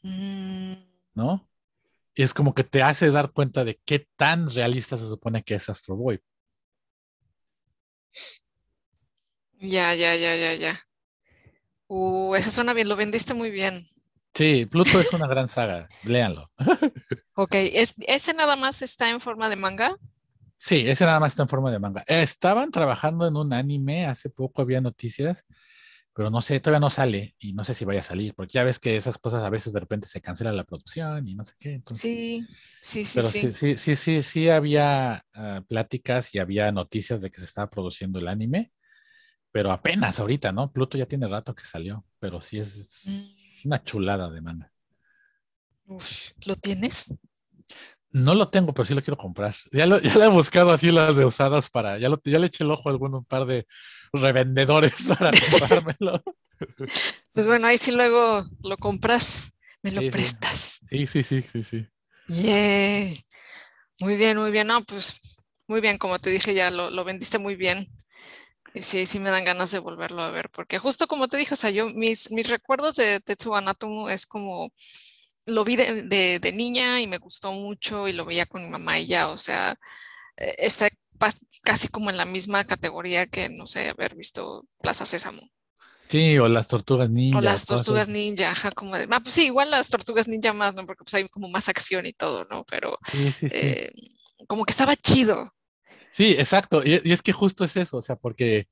[0.00, 0.72] Mm.
[1.12, 1.46] ¿No?
[2.14, 5.56] Y es como que te hace dar cuenta de qué tan realista se supone que
[5.56, 6.22] es Astro Boy.
[9.60, 10.80] Ya, ya, ya, ya, ya.
[11.88, 13.86] Uh, esa suena bien, lo vendiste muy bien.
[14.32, 16.50] Sí, Pluto es una gran saga, léanlo.
[17.34, 19.94] ok, ¿Es, ¿ese nada más está en forma de manga?
[20.56, 22.02] Sí, ese nada más está en forma de manga.
[22.06, 25.44] Estaban trabajando en un anime, hace poco había noticias,
[26.14, 28.62] pero no sé, todavía no sale y no sé si vaya a salir, porque ya
[28.62, 31.54] ves que esas cosas a veces de repente se cancela la producción y no sé
[31.58, 31.82] qué.
[31.92, 32.46] sí,
[32.80, 33.52] sí, sí, pero sí.
[33.58, 38.20] Sí, sí, sí, sí, había ah, pláticas y había noticias de que se estaba produciendo
[38.20, 38.72] el anime,
[39.50, 40.72] pero apenas ahorita, ¿no?
[40.72, 43.66] Pluto ya tiene rato que salió, pero sí es mm.
[43.66, 44.72] una chulada de manga.
[45.86, 47.06] Uf, ¿lo tienes?
[48.14, 49.56] No lo tengo, pero sí lo quiero comprar.
[49.72, 51.98] Ya, lo, ya le he buscado así las de usadas para.
[51.98, 53.66] Ya, ya le eché el ojo a algún par de
[54.12, 56.22] revendedores para comprármelo.
[57.32, 59.52] Pues bueno, ahí sí luego lo compras,
[59.82, 60.78] me lo prestas.
[60.88, 61.86] Sí, sí, sí, sí, sí.
[63.98, 64.68] Muy bien, muy bien.
[64.68, 67.88] No, pues muy bien, como te dije, ya lo, lo vendiste muy bien.
[68.74, 71.54] Y sí, sí me dan ganas de volverlo a ver, porque justo como te dije,
[71.54, 74.70] o sea, yo, mis, mis recuerdos de Tetsuo Anatomo es como
[75.46, 79.06] lo vi de, niña y me gustó mucho y lo veía con mi mamá y
[79.06, 79.76] ya, o sea,
[80.36, 80.88] eh, está
[81.62, 85.42] casi como en la misma categoría que, no sé, haber visto Plaza Sésamo.
[86.08, 87.38] Sí, o las tortugas ninja.
[87.38, 90.74] O las tortugas ninja, ajá, como de, ah, pues sí, igual las tortugas ninja más,
[90.74, 90.84] ¿no?
[90.86, 92.64] Porque pues hay como más acción y todo, ¿no?
[92.64, 93.56] Pero sí, sí, sí.
[93.56, 93.90] Eh,
[94.46, 95.54] como que estaba chido.
[96.10, 96.82] Sí, exacto.
[96.84, 98.68] Y, y, es que justo es eso, o sea, porque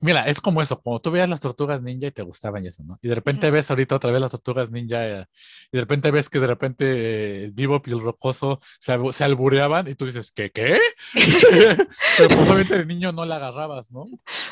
[0.00, 2.84] Mira, es como eso, como tú veías las tortugas ninja y te gustaban y eso,
[2.84, 2.98] ¿no?
[3.02, 5.26] Y de repente ves ahorita otra vez las tortugas ninja eh,
[5.72, 9.88] y de repente ves que de repente el vivo y el rocoso se, se, albureaban
[9.88, 10.50] y tú dices, ¿qué?
[10.50, 10.78] ¿Qué?
[12.18, 14.06] Pero probablemente pues, de niño no la agarrabas, ¿no?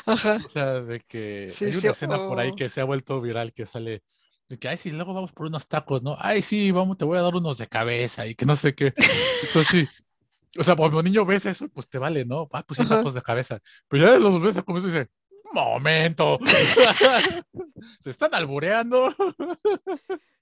[0.05, 0.39] Ajá.
[0.45, 3.65] O sea, de que hay una escena por ahí que se ha vuelto viral que
[3.65, 4.03] sale
[4.49, 6.15] de que, ay, sí, luego vamos por unos tacos, ¿no?
[6.19, 8.93] Ay, sí, vamos, te voy a dar unos de cabeza y que no sé qué.
[9.45, 9.87] Entonces, sí,
[10.57, 12.47] o sea, cuando niño ves eso, pues te vale, ¿no?
[12.53, 13.59] Ah, pues sí, tacos de cabeza.
[13.87, 15.09] Pero ya los ves como eso dice,
[15.53, 16.39] momento.
[18.01, 19.15] Se están albureando.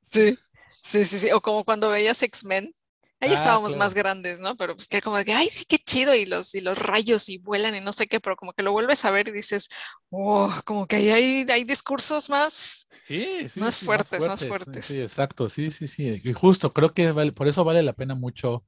[0.03, 0.38] Sí,
[0.84, 1.32] sí, sí, sí.
[1.32, 2.74] O como cuando veías X-Men.
[3.22, 4.58] Ahí ah, estábamos más grandes, ¿no?
[4.58, 7.38] Pero pues que como de, ay, sí, qué chido, y los, y los rayos y
[7.38, 9.70] vuelan y no sé qué, pero como que lo vuelves a ver y dices,
[10.10, 15.01] oh, como que ahí hay, hay discursos más, sí, sí, más, fuertes, más, fuertes, Sí,
[15.01, 16.22] exacto, sí, sí, sí.
[16.22, 18.66] Y justo, creo que vale, por eso vale la pena mucho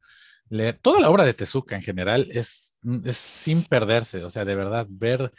[0.50, 0.80] leer.
[0.82, 4.88] Toda la obra de Tezuka en general es, es sin perderse, o sea, de verdad,
[4.90, 5.30] ver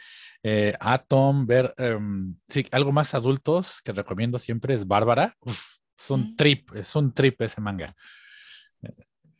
[0.43, 5.35] eh, Atom, ver, em, sí, algo más adultos que recomiendo siempre es Bárbara.
[5.45, 7.93] es un trip, es un trip ese manga.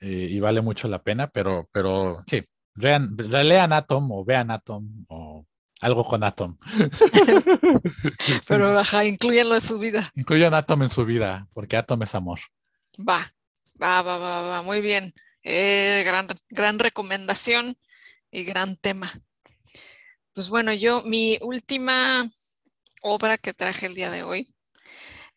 [0.01, 2.43] Eh, y vale mucho la pena, pero, pero sí,
[2.75, 5.45] lean Atom o vean Atom o
[5.81, 6.57] algo con Atom.
[8.47, 10.11] pero baja, incluyanlo en su vida.
[10.15, 12.39] Incluyan Atom en su vida, porque Atom es amor.
[12.97, 13.31] Va,
[13.81, 15.13] va, va, va, va, muy bien.
[15.43, 17.77] Eh, gran, gran recomendación
[18.31, 19.09] y gran tema.
[20.39, 22.25] Pues bueno, yo mi última
[23.01, 24.55] obra que traje el día de hoy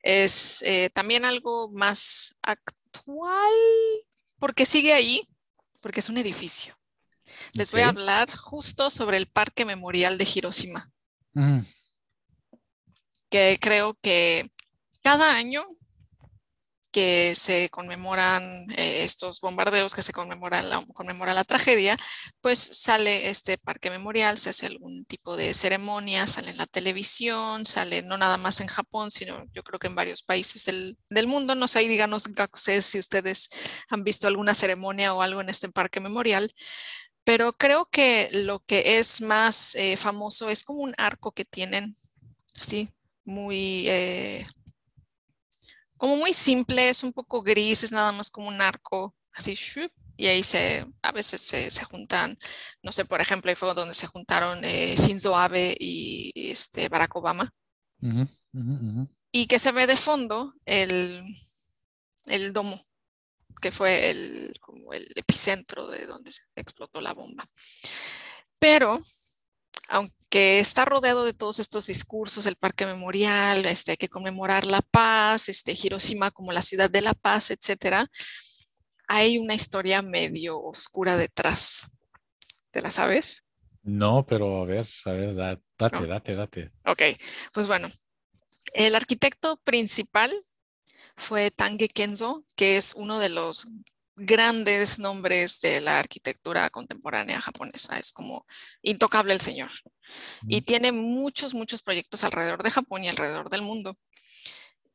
[0.00, 3.52] es eh, también algo más actual,
[4.38, 5.28] porque sigue ahí,
[5.80, 6.78] porque es un edificio.
[7.54, 10.92] Les voy a hablar justo sobre el Parque Memorial de Hiroshima,
[11.32, 11.62] mm.
[13.28, 14.52] que creo que
[15.02, 15.66] cada año
[16.92, 21.96] que se conmemoran eh, estos bombardeos, que se conmemoran la, conmemora la tragedia,
[22.40, 27.66] pues sale este parque memorial, se hace algún tipo de ceremonia, sale en la televisión,
[27.66, 31.26] sale no nada más en Japón, sino yo creo que en varios países del, del
[31.26, 31.54] mundo.
[31.54, 32.24] No sé, díganos
[32.82, 33.48] si ustedes
[33.88, 36.52] han visto alguna ceremonia o algo en este parque memorial.
[37.24, 41.94] Pero creo que lo que es más eh, famoso es como un arco que tienen,
[42.60, 42.90] sí,
[43.24, 43.88] muy...
[43.88, 44.46] Eh,
[46.02, 49.56] como muy simple, es un poco gris, es nada más como un arco así,
[50.16, 52.36] y ahí se, a veces se, juntan,
[52.82, 57.14] no sé, por ejemplo, ahí fue donde se juntaron eh, Shinzo Abe y este, Barack
[57.14, 57.54] Obama.
[59.30, 61.22] Y que se ve de fondo el,
[62.26, 62.84] el domo,
[63.60, 67.48] que fue el, como el epicentro de donde se explotó la bomba.
[68.58, 69.00] Pero
[69.88, 74.80] aunque está rodeado de todos estos discursos, el parque memorial, este, hay que conmemorar la
[74.80, 78.10] paz, este, Hiroshima como la ciudad de la paz, etcétera,
[79.08, 81.98] hay una historia medio oscura detrás.
[82.70, 83.44] ¿Te la sabes?
[83.82, 86.70] No, pero a ver, a ver, date, date, date.
[86.86, 87.02] Ok,
[87.52, 87.90] pues bueno,
[88.72, 90.32] el arquitecto principal
[91.16, 93.68] fue Tange Kenzo, que es uno de los
[94.16, 97.98] grandes nombres de la arquitectura contemporánea japonesa.
[97.98, 98.46] Es como
[98.82, 99.70] intocable el señor.
[100.46, 103.98] Y tiene muchos, muchos proyectos alrededor de Japón y alrededor del mundo.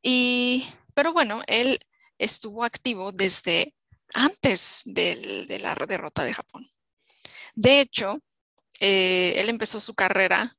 [0.02, 1.80] Y, pero bueno, él
[2.18, 3.74] estuvo activo desde
[4.14, 6.68] antes de la derrota de Japón.
[7.56, 8.20] De hecho,
[8.80, 10.58] eh, él empezó su carrera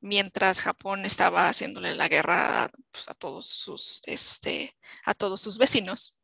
[0.00, 6.20] mientras Japón estaba haciéndole la guerra pues, a, todos sus, este, a todos sus vecinos.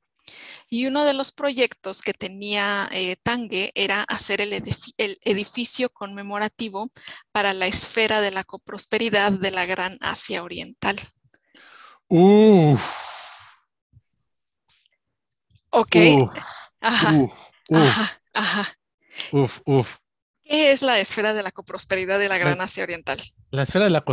[0.69, 4.53] Y uno de los proyectos que tenía eh, Tange era hacer el,
[4.97, 6.91] edificio conmemorativo
[7.33, 10.97] para la esfera de la coprosperidad de la Gran Asia Oriental.
[12.09, 12.83] Uf.
[15.71, 15.97] Ok.
[15.97, 16.39] Uf,
[16.81, 17.29] ajá.
[17.73, 18.23] ajá.
[18.33, 18.79] Ajá.
[19.33, 19.99] Uf, uf.
[20.51, 23.21] ¿Qué es la esfera de la coprosperidad de la Gran Asia Oriental?
[23.53, 24.05] La esfera de la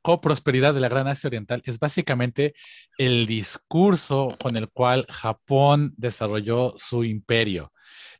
[0.00, 2.54] coprosperidad de la Gran Asia Oriental es básicamente
[2.96, 7.70] el discurso con el cual Japón desarrolló su imperio.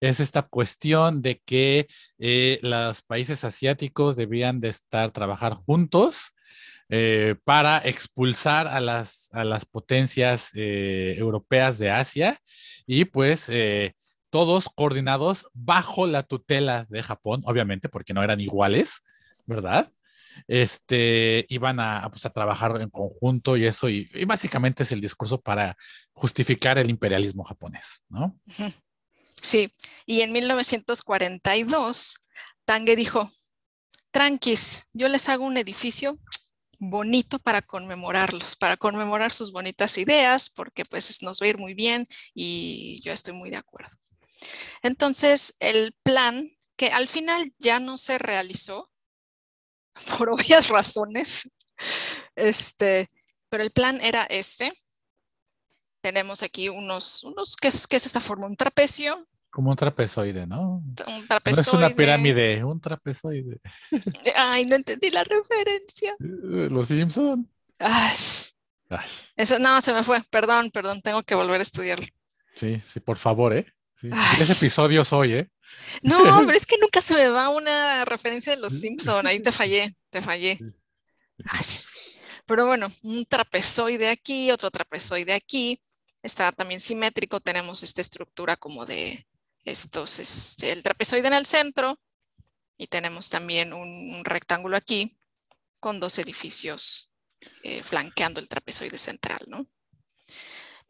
[0.00, 1.86] Es esta cuestión de que
[2.18, 6.34] eh, los países asiáticos debían de estar, trabajar juntos
[6.90, 12.38] eh, para expulsar a las, a las potencias eh, europeas de Asia
[12.86, 13.48] y pues
[14.30, 19.02] todos coordinados bajo la tutela de Japón, obviamente, porque no eran iguales,
[19.46, 19.92] ¿verdad?
[20.46, 25.76] Este, iban a, pues, trabajar en conjunto y eso, y, básicamente es el discurso para
[26.12, 28.38] justificar el imperialismo japonés, ¿no?
[29.42, 29.72] Sí,
[30.06, 32.14] y en 1942,
[32.64, 33.28] Tange dijo,
[34.10, 36.18] tranquis, yo les hago un edificio
[36.78, 41.74] bonito para conmemorarlos, para conmemorar sus bonitas ideas, porque pues nos va a ir muy
[41.74, 43.96] bien y yo estoy muy de acuerdo.
[44.82, 48.90] Entonces, el plan que al final ya no se realizó
[50.18, 51.52] por obvias razones,
[52.34, 53.08] este,
[53.48, 54.72] pero el plan era este.
[56.02, 58.46] Tenemos aquí unos, unos ¿qué es, qué es esta forma?
[58.46, 60.76] Un trapecio, como un trapezoide, ¿no?
[60.76, 60.94] un
[61.28, 63.60] No es una pirámide, un trapezoide.
[64.36, 66.12] Ay, no entendí la referencia.
[66.20, 67.50] Eh, Los Simpson.
[67.78, 68.16] Ay,
[68.88, 70.22] Ay, eso, no, se me fue.
[70.30, 72.06] Perdón, perdón, tengo que volver a estudiarlo.
[72.54, 73.66] sí, sí, por favor, ¿eh?
[74.00, 74.08] Sí.
[74.12, 74.42] Ay.
[74.42, 75.50] Ese episodio soy, ¿eh?
[76.02, 79.26] No, pero es que nunca se me va una referencia de los Simpson.
[79.26, 80.58] Ahí te fallé, te fallé.
[81.44, 81.64] Ay.
[82.46, 85.80] Pero bueno, un trapezoide aquí, otro trapezoide aquí.
[86.22, 87.40] Está también simétrico.
[87.40, 89.26] Tenemos esta estructura como de
[89.64, 91.98] estos, este, el trapezoide en el centro
[92.76, 95.18] y tenemos también un, un rectángulo aquí
[95.78, 97.12] con dos edificios
[97.62, 99.66] eh, flanqueando el trapezoide central, ¿no?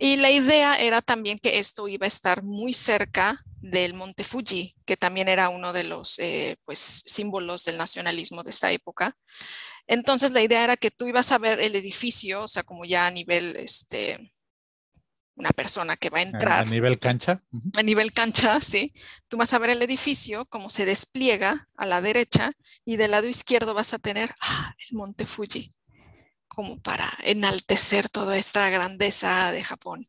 [0.02, 4.74] Y la idea era también que esto iba a estar muy cerca del Monte Fuji,
[4.86, 9.14] que también era uno de los eh, pues, símbolos del nacionalismo de esta época.
[9.86, 13.06] Entonces la idea era que tú ibas a ver el edificio, o sea, como ya
[13.06, 14.32] a nivel, este,
[15.34, 17.42] una persona que va a entrar a nivel cancha.
[17.76, 18.94] A nivel cancha, ¿sí?
[19.28, 22.52] Tú vas a ver el edificio, cómo se despliega a la derecha
[22.86, 25.74] y del lado izquierdo vas a tener ah, el monte Fuji,
[26.50, 30.08] como para enaltecer toda esta grandeza de Japón.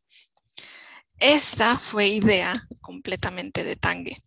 [1.20, 4.24] Esta fue idea completamente de Tange.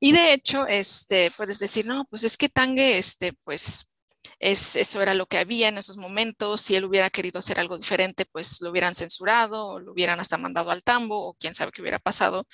[0.00, 3.92] Y de hecho, este, puedes decir, no, pues es que Tange, este, pues
[4.40, 6.62] es, eso era lo que había en esos momentos.
[6.62, 10.38] Si él hubiera querido hacer algo diferente, pues lo hubieran censurado o lo hubieran hasta
[10.38, 12.46] mandado al tambo o quién sabe qué hubiera pasado.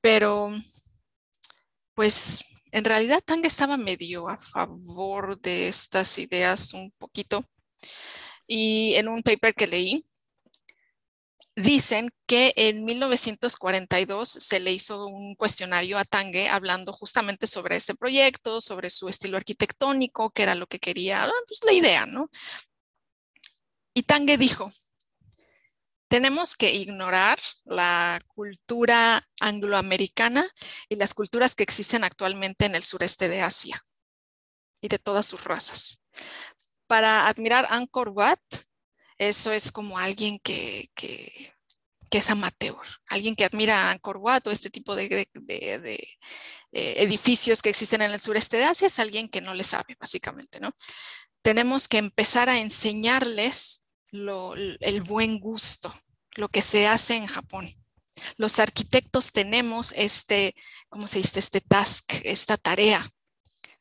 [0.00, 0.50] Pero,
[1.94, 2.44] pues
[2.76, 7.42] en realidad Tang estaba medio a favor de estas ideas un poquito.
[8.46, 10.04] Y en un paper que leí,
[11.56, 17.94] dicen que en 1942 se le hizo un cuestionario a Tange hablando justamente sobre este
[17.94, 22.28] proyecto, sobre su estilo arquitectónico, que era lo que quería, ah, pues la idea, ¿no?
[23.94, 24.70] Y Tange dijo,
[26.08, 30.48] tenemos que ignorar la cultura angloamericana
[30.88, 33.84] y las culturas que existen actualmente en el sureste de Asia
[34.80, 36.02] y de todas sus razas.
[36.86, 38.40] Para admirar Angkor Wat,
[39.18, 41.54] eso es como alguien que, que,
[42.08, 42.76] que es amateur,
[43.08, 46.18] alguien que admira Angkor Wat o este tipo de, de, de, de
[46.72, 49.96] eh, edificios que existen en el sureste de Asia, es alguien que no le sabe,
[49.98, 50.76] básicamente, ¿no?
[51.42, 53.85] Tenemos que empezar a enseñarles
[54.16, 55.94] el buen gusto,
[56.36, 57.68] lo que se hace en Japón.
[58.36, 60.54] Los arquitectos tenemos este,
[60.88, 61.38] ¿cómo se dice?
[61.38, 63.10] Este task, esta tarea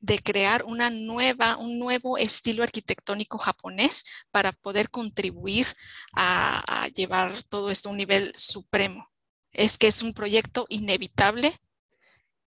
[0.02, 5.68] de crear una nueva, un nuevo estilo arquitectónico japonés para poder contribuir
[6.14, 9.10] a, a, llevar todo esto a un nivel supremo.
[9.52, 11.58] Es que es un proyecto inevitable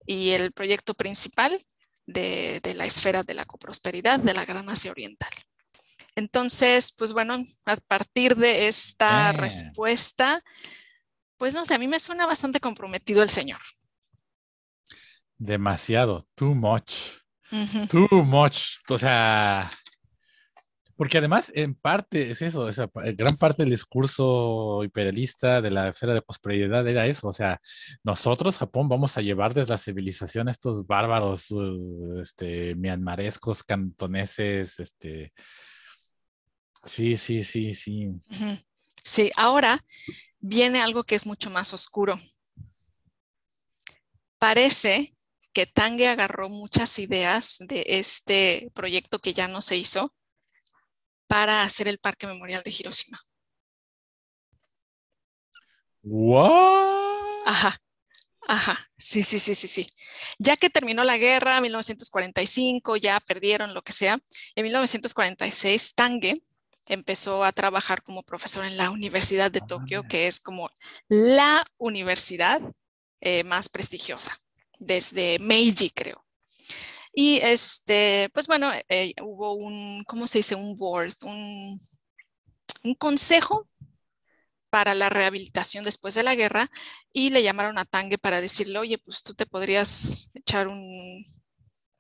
[0.07, 1.67] y el proyecto principal
[2.07, 5.33] de, de la esfera de la coprosperidad de la Gran Asia Oriental.
[6.17, 9.33] Entonces, pues bueno, a partir de esta Eh.
[9.35, 10.43] respuesta,
[11.37, 13.61] pues no sé, a mí me suena bastante comprometido el señor.
[15.39, 16.93] Demasiado, too much.
[17.91, 18.77] Too much.
[18.89, 19.71] O sea,
[20.97, 25.89] porque además, en parte, es eso, esa pa- gran parte del discurso imperialista de la
[25.89, 27.29] esfera de prosperidad era eso.
[27.29, 27.59] O sea,
[28.05, 31.47] nosotros, Japón, vamos a llevar desde la civilización a estos bárbaros,
[32.21, 35.33] este, mianmarescos, cantoneses, este.
[36.83, 38.11] Sí, sí, sí, sí.
[39.05, 39.85] Sí, ahora
[40.39, 42.19] viene algo que es mucho más oscuro.
[44.39, 45.15] Parece
[45.53, 50.15] que Tange agarró muchas ideas de este proyecto que ya no se hizo
[51.27, 53.21] para hacer el Parque Memorial de Hiroshima.
[56.03, 57.43] ¿What?
[57.47, 57.81] Ajá,
[58.49, 59.87] ajá, sí, sí, sí, sí, sí.
[60.39, 64.19] Ya que terminó la guerra, 1945, ya perdieron lo que sea,
[64.55, 66.43] en 1946 Tange
[66.87, 70.09] empezó a trabajar como profesor en la Universidad de Tokio, Ah.
[70.09, 70.71] que es como
[71.09, 72.61] la universidad
[73.21, 74.39] eh, más prestigiosa,
[74.79, 76.25] desde Meiji, creo.
[77.13, 80.55] Y este, pues bueno, eh, hubo un, ¿cómo se dice?
[80.55, 81.81] Un board, un,
[82.85, 83.69] un consejo
[84.71, 86.71] para la rehabilitación después de la guerra
[87.13, 91.25] y le llamaron a Tange para decirle, oye, pues tú te podrías echar un,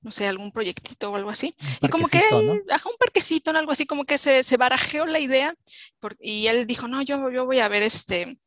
[0.02, 1.54] no sé, algún proyectito o algo así.
[1.82, 5.20] Y como que él, ajá, un parquecito, algo así, como que se, se barajeó la
[5.20, 5.54] idea
[6.00, 8.40] por- y él dijo, no, yo, yo voy a ver este,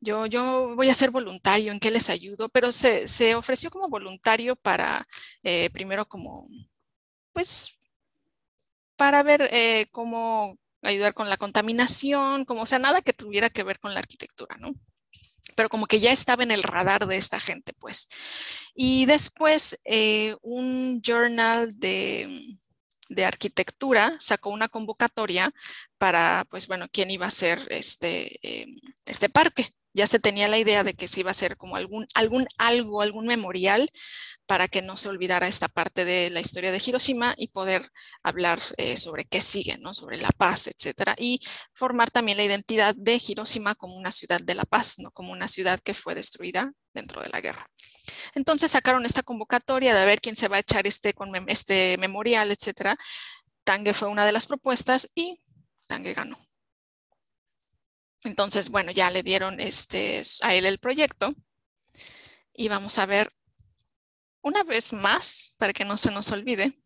[0.00, 2.48] yo, yo voy a ser voluntario, ¿en qué les ayudo?
[2.50, 5.06] Pero se, se ofreció como voluntario para,
[5.42, 6.46] eh, primero como,
[7.32, 7.80] pues,
[8.96, 13.62] para ver eh, cómo ayudar con la contaminación, como o sea, nada que tuviera que
[13.64, 14.72] ver con la arquitectura, ¿no?
[15.56, 18.08] Pero como que ya estaba en el radar de esta gente, pues.
[18.74, 22.28] Y después eh, un journal de,
[23.08, 25.52] de arquitectura sacó una convocatoria
[25.98, 29.72] para, pues bueno, quién iba a ser este, em, este parque.
[29.96, 33.00] Ya se tenía la idea de que se iba a hacer como algún, algún algo,
[33.00, 33.90] algún memorial
[34.44, 37.90] para que no se olvidara esta parte de la historia de Hiroshima y poder
[38.22, 39.94] hablar eh, sobre qué sigue, ¿no?
[39.94, 41.40] sobre la paz, etcétera, y
[41.72, 45.48] formar también la identidad de Hiroshima como una ciudad de la paz, no como una
[45.48, 47.66] ciudad que fue destruida dentro de la guerra.
[48.34, 51.14] Entonces sacaron esta convocatoria de ver quién se va a echar este,
[51.46, 52.98] este memorial, etcétera.
[53.64, 55.40] Tange fue una de las propuestas y
[55.86, 56.45] Tange ganó.
[58.26, 61.34] Entonces, bueno, ya le dieron este, a él el proyecto
[62.52, 63.32] y vamos a ver
[64.42, 66.80] una vez más, para que no se nos olvide,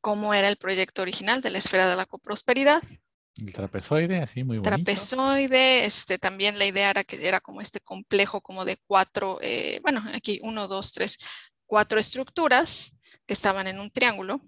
[0.00, 2.82] cómo era el proyecto original de la esfera de la coprosperidad.
[3.36, 4.76] El trapezoide, así muy bonito.
[4.76, 9.80] Trapezoide, este, también la idea era que era como este complejo como de cuatro, eh,
[9.82, 11.18] bueno, aquí uno, dos, tres,
[11.66, 12.96] cuatro estructuras
[13.26, 14.40] que estaban en un triángulo.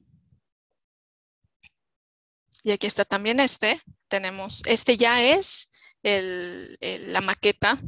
[2.62, 3.82] Y aquí está también este.
[4.08, 5.70] Tenemos, este ya es
[6.02, 7.80] la maqueta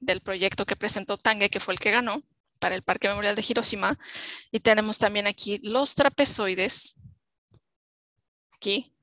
[0.00, 2.22] del proyecto que presentó Tange, que fue el que ganó
[2.58, 3.98] para el Parque Memorial de Hiroshima.
[4.50, 6.98] Y tenemos también aquí los trapezoides.
[8.52, 8.94] Aquí,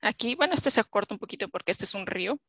[0.00, 2.40] aquí, bueno, este se acorta un poquito porque este es un río.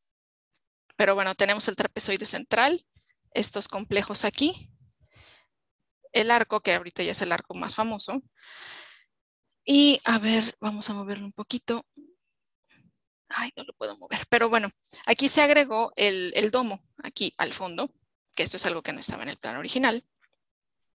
[0.95, 2.85] Pero bueno, tenemos el trapezoide central,
[3.31, 4.69] estos complejos aquí,
[6.11, 8.21] el arco, que ahorita ya es el arco más famoso.
[9.63, 11.85] Y a ver, vamos a moverlo un poquito.
[13.36, 14.26] Ay, no lo puedo mover.
[14.30, 14.70] Pero bueno,
[15.06, 17.91] aquí se agregó el, el domo, aquí al fondo,
[18.36, 20.06] que esto es algo que no estaba en el plan original.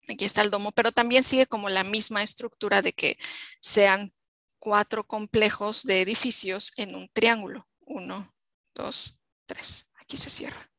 [0.08, 3.18] Aquí está el domo, pero también sigue como la misma estructura de que
[3.60, 4.12] sean
[4.58, 7.68] cuatro complejos de edificios en un triángulo.
[7.80, 8.32] Uno,
[8.74, 9.86] dos, tres.
[9.94, 10.70] Aquí se cierra.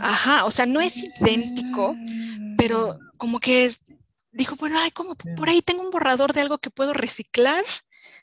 [0.00, 1.94] Ajá, o sea, no es idéntico,
[2.56, 3.70] pero como que
[4.34, 7.64] dijo, bueno, ay, como por ahí tengo un borrador de algo que puedo reciclar.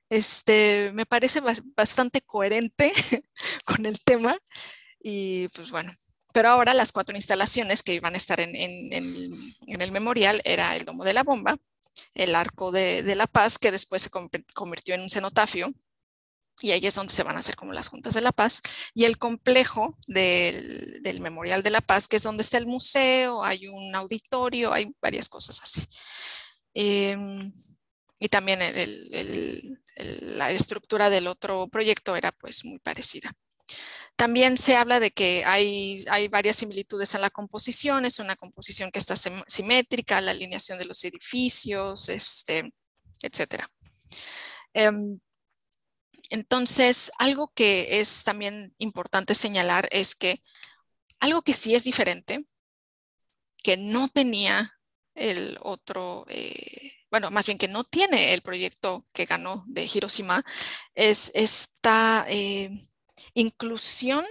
[0.10, 1.42] Este, me parece
[1.76, 2.92] bastante coherente
[3.66, 4.38] con el tema.
[5.02, 5.92] Y pues bueno,
[6.34, 11.04] pero ahora las cuatro instalaciones que iban a estar en, el memorial era el Domo
[11.04, 11.58] de la Bomba,
[12.14, 14.10] el Arco de, la Paz, que después se
[14.54, 15.74] convirtió en un cenotafio,
[16.62, 18.62] y ahí es donde se van a hacer como las juntas de la paz,
[18.94, 23.68] y el complejo del, Memorial de la Paz, que es donde está el museo, hay
[23.68, 25.82] un auditorio, hay varias cosas así.
[26.74, 27.52] Em,
[28.20, 28.60] y también
[30.38, 33.34] la estructura del otro proyecto era pues muy parecida.
[34.16, 38.92] También se habla de que hay, hay varias similitudes en la composición, es una composición
[38.92, 42.72] que está simétrica, la alineación de los edificios, este,
[43.24, 43.66] etc.
[44.74, 45.20] Em,
[46.32, 50.42] entonces, algo que es también importante señalar es que
[51.20, 52.48] algo que sí es diferente,
[53.64, 54.74] que no tenía
[55.14, 60.44] el otro, eh, bueno, más bien que no tiene el proyecto que ganó de Hiroshima,
[60.96, 62.70] es esta eh,
[63.34, 64.26] inclusión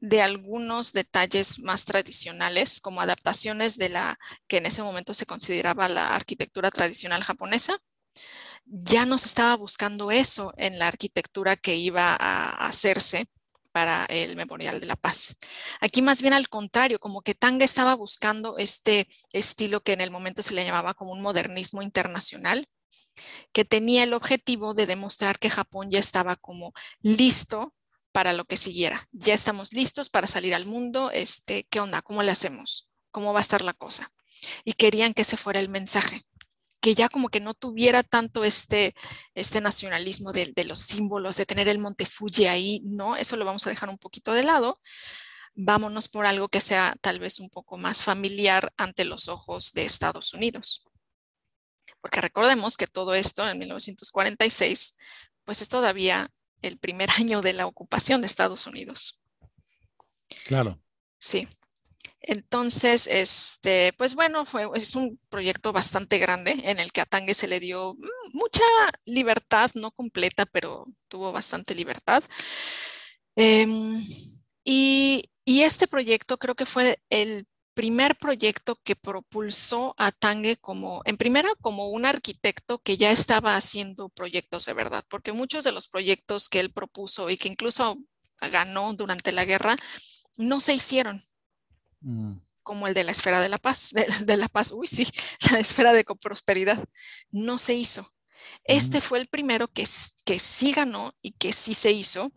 [0.00, 4.18] de algunos detalles más tradicionales, como adaptaciones de la
[4.48, 7.78] que en ese momento se consideraba la arquitectura tradicional japonesa.
[8.66, 13.28] Ya no se estaba buscando eso en la arquitectura que iba a hacerse
[13.70, 15.36] para el Memorial de la Paz.
[15.80, 20.10] Aquí más bien al contrario, como que Tanga estaba buscando este estilo que en el
[20.10, 22.68] momento se le llamaba como un modernismo internacional,
[23.52, 26.72] que tenía el objetivo de demostrar que Japón ya estaba como
[27.02, 27.74] listo
[28.12, 29.08] para lo que siguiera.
[29.12, 31.10] Ya estamos listos para salir al mundo.
[31.10, 32.00] Este, ¿Qué onda?
[32.02, 32.88] ¿Cómo le hacemos?
[33.10, 34.10] ¿Cómo va a estar la cosa?
[34.64, 36.24] Y querían que ese fuera el mensaje,
[36.86, 38.94] que ya como que no tuviera tanto este,
[39.34, 43.44] este nacionalismo de, de los símbolos, de tener el Monte Fuji ahí, no, eso lo
[43.44, 44.80] vamos a dejar un poquito de lado.
[45.56, 49.84] Vámonos por algo que sea tal vez un poco más familiar ante los ojos de
[49.84, 50.84] Estados Unidos.
[52.00, 54.96] Porque recordemos que todo esto en 1946,
[55.42, 56.30] pues es todavía
[56.62, 59.20] el primer año de la ocupación de Estados Unidos.
[60.46, 60.80] Claro.
[61.18, 61.48] Sí.
[62.28, 67.34] Entonces, este, pues bueno, fue, es un proyecto bastante grande en el que a Tangue
[67.34, 68.64] se le dio mm, mucha
[69.04, 72.24] libertad, no completa, pero tuvo bastante libertad.
[73.36, 74.02] Em,
[74.64, 81.02] y, y este proyecto creo que fue el primer proyecto que propulsó a Tange como,
[81.04, 85.72] en primera, como un arquitecto que ya estaba haciendo proyectos de verdad, porque muchos de
[85.72, 87.98] los proyectos que él propuso y que incluso
[88.40, 89.76] ganó durante la guerra,
[90.38, 91.22] no se hicieron.
[92.06, 92.38] Mm.
[92.62, 93.92] como el de la esfera de la paz,
[94.26, 95.06] de, la paz, uy, sí,
[95.50, 96.84] la esfera de prosperidad.
[97.30, 98.08] No se hizo.
[98.64, 99.84] Este fue el primero que,
[100.24, 102.32] que sí ganó y que sí se hizo.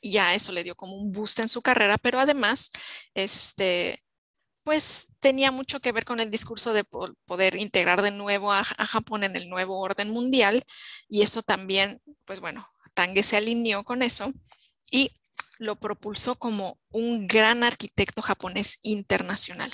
[0.00, 2.70] Y ya eso le dio como un boost en su carrera, pero además,
[3.14, 4.04] este,
[4.62, 8.86] pues tenía mucho que ver con el discurso de poder integrar de nuevo a, a,
[8.86, 10.64] Japón en el nuevo orden mundial
[11.08, 14.32] y eso también, pues bueno, Tange se alineó con eso
[14.90, 15.12] y
[15.58, 19.72] lo propulsó como un gran arquitecto japonés internacional.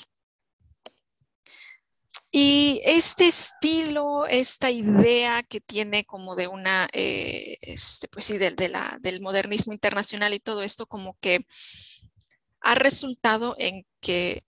[2.35, 8.69] Y este estilo, esta idea que tiene como de una, eh, este, pues sí, de,
[8.69, 11.45] la, del modernismo internacional y todo esto, como que
[12.61, 14.43] ha resultado en que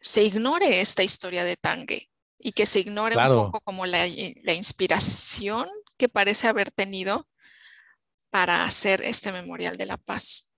[0.00, 2.08] se ignore esta historia de Tange
[2.38, 4.06] y que se ignore un poco como la,
[4.42, 5.68] la inspiración
[5.98, 7.28] que parece haber tenido
[8.30, 10.51] para hacer este memorial de la paz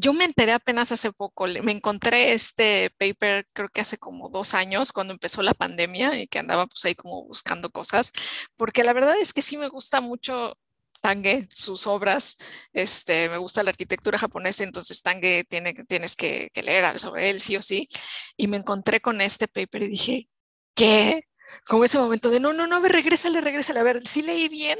[0.00, 4.54] yo me enteré apenas hace poco, me encontré este paper creo que hace como dos
[4.54, 8.12] años cuando empezó la pandemia y que andaba pues ahí como buscando cosas,
[8.56, 10.56] porque la verdad es que sí me gusta mucho
[11.02, 12.36] Tange, sus obras,
[12.72, 17.56] este, me gusta la arquitectura japonesa, entonces Tange tiene, tienes que, leer sobre él sí
[17.56, 17.88] o sí,
[18.36, 20.28] y me encontré con este paper y dije,
[20.74, 21.24] ¿qué?
[21.66, 24.48] Como ese momento de, no, no, no, a ver, regrésale, regrésale, a ver, ¿sí leí
[24.48, 24.78] bien?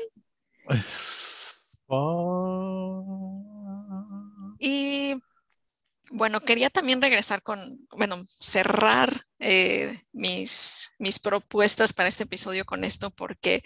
[1.93, 3.50] Oh.
[4.61, 5.15] Y
[6.11, 12.85] bueno, quería también regresar con, bueno, cerrar eh, mis, mis propuestas para este episodio con
[12.85, 13.63] esto, porque,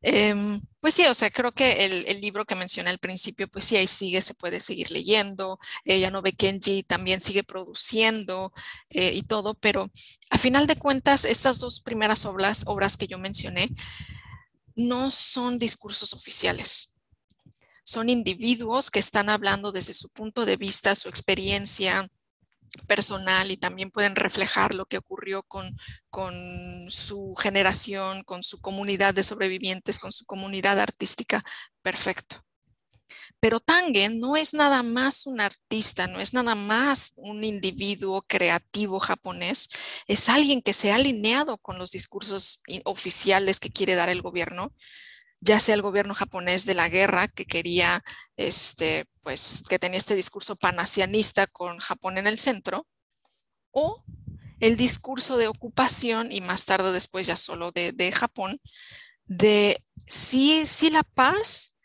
[0.00, 3.76] em, pues sí, o sea, creo que el, libro que mencioné al principio, pues sí,
[3.76, 5.58] ahí sigue, se puede seguir leyendo.
[5.84, 8.52] Ella no ve Kenji también sigue produciendo
[8.88, 9.90] eh, y todo, pero
[10.30, 13.68] a final de cuentas, estas dos primeras obras, obras que yo mencioné,
[14.74, 16.91] no son discursos oficiales
[17.82, 22.08] son individuos que están hablando desde su punto de vista, su experiencia
[22.86, 25.76] personal y también pueden reflejar lo que ocurrió con,
[26.10, 31.44] con su generación, con su comunidad de sobrevivientes, con su comunidad artística.
[31.82, 32.44] Perfecto.
[33.40, 39.00] Pero Tangen no es nada más un artista, no es nada más un individuo creativo
[39.00, 39.68] japonés,
[40.06, 44.72] es alguien que se ha alineado con los discursos oficiales que quiere dar el gobierno,
[45.42, 48.02] ya sea el gobierno japonés de la guerra que quería,
[48.36, 52.86] este, pues, que tenía este discurso panasianista con Japón en el centro,
[53.72, 54.04] o
[54.60, 58.60] el discurso de ocupación y más tarde después ya solo de, Japón,
[59.24, 61.76] de sí, sí la paz,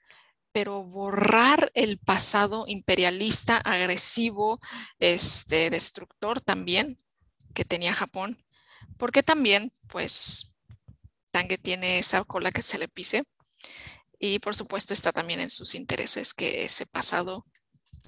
[0.52, 4.60] pero borrar el pasado imperialista, agresivo,
[5.00, 7.02] este, destructor también
[7.56, 8.46] que tenía Japón,
[8.98, 10.54] porque también, pues,
[11.32, 13.24] Tange tiene esa cola que se le pise
[14.20, 17.46] y por supuesto está también en sus intereses que ese pasado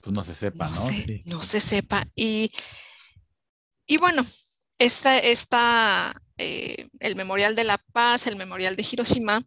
[0.02, 0.76] pues no se sepa, ¿no?
[1.26, 2.08] No, se, sepa.
[2.16, 2.52] Y,
[3.86, 4.26] y bueno,
[4.78, 9.46] esta, esta eh, el Memorial de la Paz, el Memorial de Hiroshima,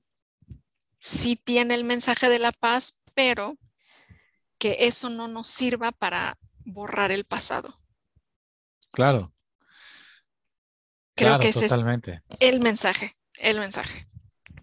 [0.99, 3.59] sí tiene el mensaje de la paz, pero
[4.59, 7.75] que eso no nos sirva para borrar el pasado.
[8.93, 9.33] Claro.
[11.15, 11.73] Creo que ese es
[12.41, 14.07] el mensaje, el mensaje.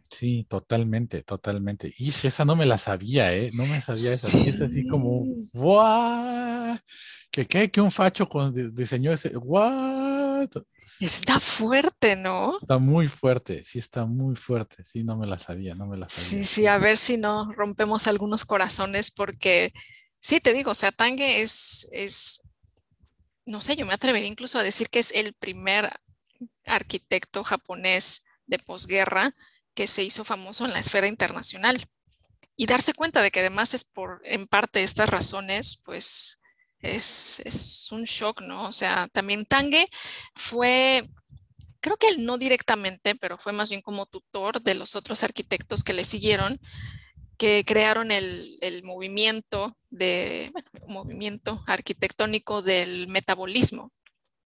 [0.10, 1.94] Sí, totalmente, totalmente.
[1.98, 3.52] Y esa no me la sabía, ¿eh?
[3.53, 4.38] No me sabía esa.
[4.40, 6.77] Es así como, ¡guau!
[7.31, 7.69] ¿Qué, qué?
[7.69, 9.38] ¿Que un facho con, diseñó ese?
[9.38, 10.49] ¿What?
[10.99, 12.57] Está fuerte, ¿no?
[12.60, 14.84] Está muy fuerte, sí, está muy fuerte.
[14.84, 16.30] Sí, no me la sabía, no me la sabía.
[16.30, 19.72] Sí, sí, a ver si no rompemos algunos corazones, porque
[20.19, 22.41] sí, te digo, o sea, Tange es, es,
[23.45, 25.90] no sé, yo me atrevería incluso a decir que es el primer
[26.65, 29.36] arquitecto japonés de posguerra
[29.80, 31.81] que se hizo famoso en la esfera internacional.
[32.57, 36.41] Y darse cuenta de que además es por, en parte, estas razones, pues
[36.81, 38.68] es, es un shock, ¿no?
[38.68, 39.88] O sea, también Tange
[40.35, 41.10] fue,
[41.80, 45.85] creo que él no directamente, pero fue más bien como tutor de los otros arquitectos
[45.85, 46.60] que le siguieron,
[47.38, 50.51] que crearon el, el movimiento de,
[50.89, 53.93] movimiento arquitectónico del metabolismo.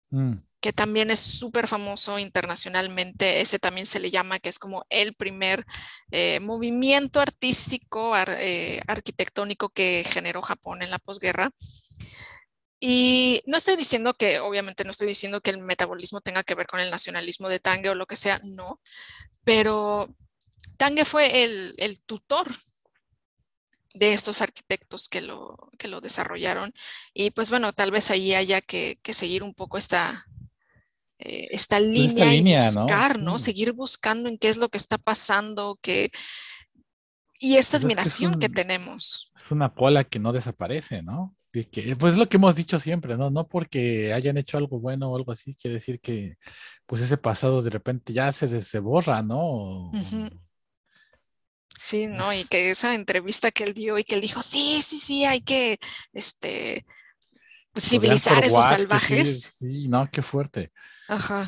[0.09, 3.41] Mm que también es súper famoso internacionalmente.
[3.41, 5.65] Ese también se le llama que es como el primer
[6.11, 11.51] eh, movimiento artístico, eh, arquitectónico que generó Japón en la posguerra.
[12.79, 16.67] Y no estoy diciendo que, obviamente no estoy diciendo que el metabolismo tenga que ver
[16.67, 18.79] con el nacionalismo de Tange o lo que sea, no,
[19.43, 20.15] pero
[20.77, 22.47] Tange fue el, tutor
[23.93, 26.73] de estos arquitectos que lo, que lo desarrollaron.
[27.13, 30.25] Y pues bueno, tal vez ahí haya que, que seguir un poco esta,
[31.23, 32.43] eh, esta línea, y
[32.75, 33.37] buscar, ¿no?
[33.37, 36.09] Seguir buscando en qué es lo que está pasando, que...
[37.39, 39.31] y esta pues admiración que, tenemos.
[39.35, 41.35] Es una cola que no desaparece, ¿no?
[41.53, 43.29] Y que, pues es lo que hemos dicho siempre, ¿no?
[43.29, 46.37] No porque hayan hecho algo bueno o algo así, quiere decir que
[46.85, 49.91] pues ese pasado de repente ya se, se borra, ¿no?
[51.77, 52.33] Sí, ¿no?
[52.33, 55.41] Y que esa entrevista que él dio y que él dijo, sí, sí, sí, hay
[55.41, 55.77] que,
[56.13, 56.85] este,
[57.79, 59.55] civilizar esos salvajes.
[59.57, 60.71] Sí, no, qué fuerte.
[61.11, 61.45] Ajá.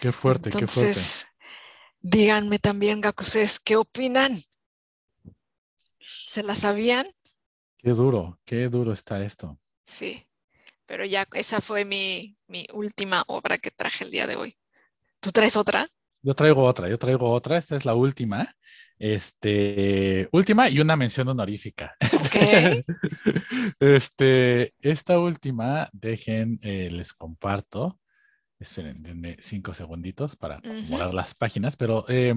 [0.00, 1.00] Qué fuerte, qué fuerte.
[2.02, 4.38] Díganme también, Gakuses, ¿qué opinan?
[6.26, 7.06] ¿Se la sabían?
[7.78, 9.58] Qué duro, qué duro está esto.
[9.86, 10.26] Sí,
[10.86, 14.58] pero ya esa fue mi, mi última obra que traje el día de hoy.
[15.20, 15.86] ¿Tú traes otra?
[16.22, 18.54] Yo traigo otra, yo traigo otra, esta es la última.
[18.98, 21.96] Este, última y una mención honorífica.
[22.26, 22.82] Okay.
[23.80, 27.98] este, esta última, dejen, eh, les comparto.
[28.58, 32.34] Esperen, denme cinco segunditos para acomodar las páginas, pero eh,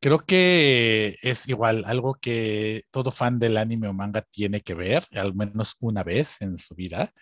[0.00, 5.04] creo que es igual algo que todo fan del anime o manga tiene que ver,
[5.12, 7.12] al menos una vez en su vida,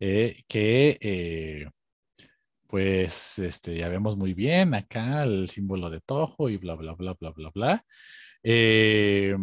[0.00, 1.68] eh, que
[2.68, 7.14] pues este, ya vemos muy bien acá el símbolo de Toho y bla, bla, bla,
[7.14, 7.84] bla, bla, bla.
[8.42, 9.36] Eh,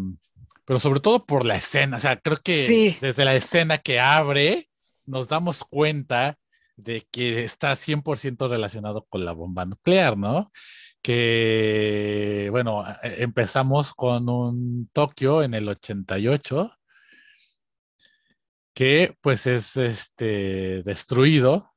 [0.66, 4.70] pero sobre todo por la escena, o sea, creo que desde la escena que abre
[5.06, 6.38] nos damos cuenta
[6.78, 10.52] de que está 100% relacionado con la bomba nuclear, ¿no?
[11.02, 16.72] Que, bueno, e, empezamos con un Tokio en el 88,
[18.74, 21.73] que pues es este, destruido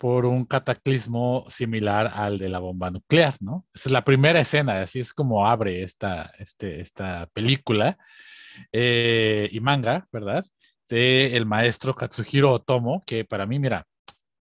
[0.00, 3.66] por un cataclismo similar al de la bomba nuclear, ¿no?
[3.74, 7.98] Esa es la primera escena, así es como abre esta, este, esta película
[8.72, 10.42] eh, y manga, ¿verdad?
[10.88, 13.84] De el maestro Katsuhiro Otomo, que para mí, mira,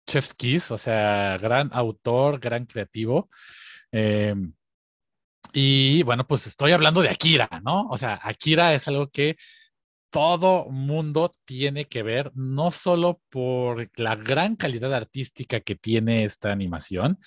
[0.08, 3.28] Chef's Kiss, o sea, gran autor, gran creativo.
[3.92, 4.34] Eh,
[5.52, 7.90] y bueno, pues estoy hablando de Akira, ¿no?
[7.90, 9.36] O sea, Akira es algo que
[10.12, 16.52] todo mundo tiene que ver, no solo por la gran calidad artística que tiene esta
[16.52, 17.18] animación,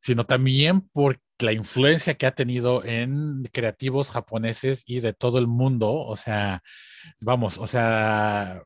[0.00, 5.46] sino también por la influencia que ha tenido en creativos japoneses y de todo el
[5.46, 5.92] mundo.
[5.92, 6.62] O sea,
[7.20, 8.62] vamos, o sea,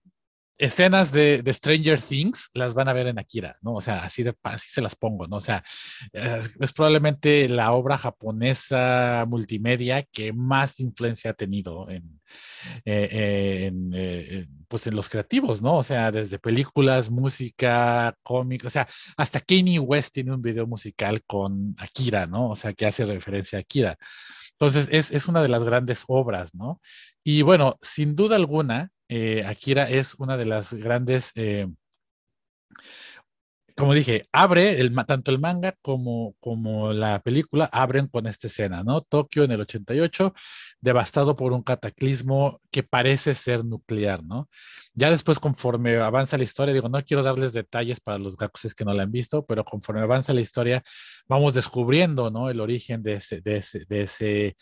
[0.59, 3.75] escenas de, Stranger Things las van a ver en Akira, ¿no?
[3.75, 5.37] O sea, así, de, así se las pongo, ¿no?
[5.37, 5.63] O sea,
[6.13, 12.21] es, probablemente la obra japonesa multimedia que más influencia ha tenido en,
[12.85, 15.77] eh, eh, pues en los creativos, ¿no?
[15.77, 21.23] O sea, desde películas, música, cómic, o sea, hasta Kanye West tiene un video musical
[21.27, 22.51] con Akira, ¿no?
[22.51, 23.97] O sea, que hace referencia a Akira.
[24.53, 26.81] Entonces, es, es una de las grandes obras, ¿no?
[27.23, 31.69] Y bueno, sin duda alguna, eh, Akira es una de las grandes, eh,
[33.77, 39.03] como dije, abre tanto el manga como, como la película abren con esta escena, ¿no?
[39.03, 40.33] Tokio en el 88,
[40.81, 44.49] devastado por un cataclismo que parece ser nuclear, ¿no?
[44.95, 48.85] Ya después, conforme avanza la historia, digo, no quiero darles detalles para los gakuses que
[48.87, 50.83] no la han visto, pero conforme avanza la historia,
[51.29, 52.49] vamos descubriendo, ¿no?
[52.49, 54.57] El origen de ese, de ese, de ese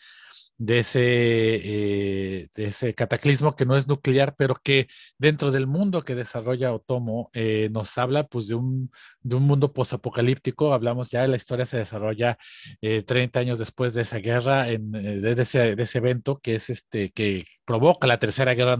[0.57, 4.87] de ese, eh, de ese cataclismo que no es nuclear, pero que
[5.17, 8.91] dentro del mundo que desarrolla Otomo eh, nos habla pues de un,
[9.21, 10.73] de un mundo posapocalíptico.
[10.73, 12.37] Hablamos ya, la historia se desarrolla
[12.81, 17.09] 30 eh, años después de esa guerra, en, de, ese, ese, evento que es este,
[17.11, 18.77] que provoca la tercera guerra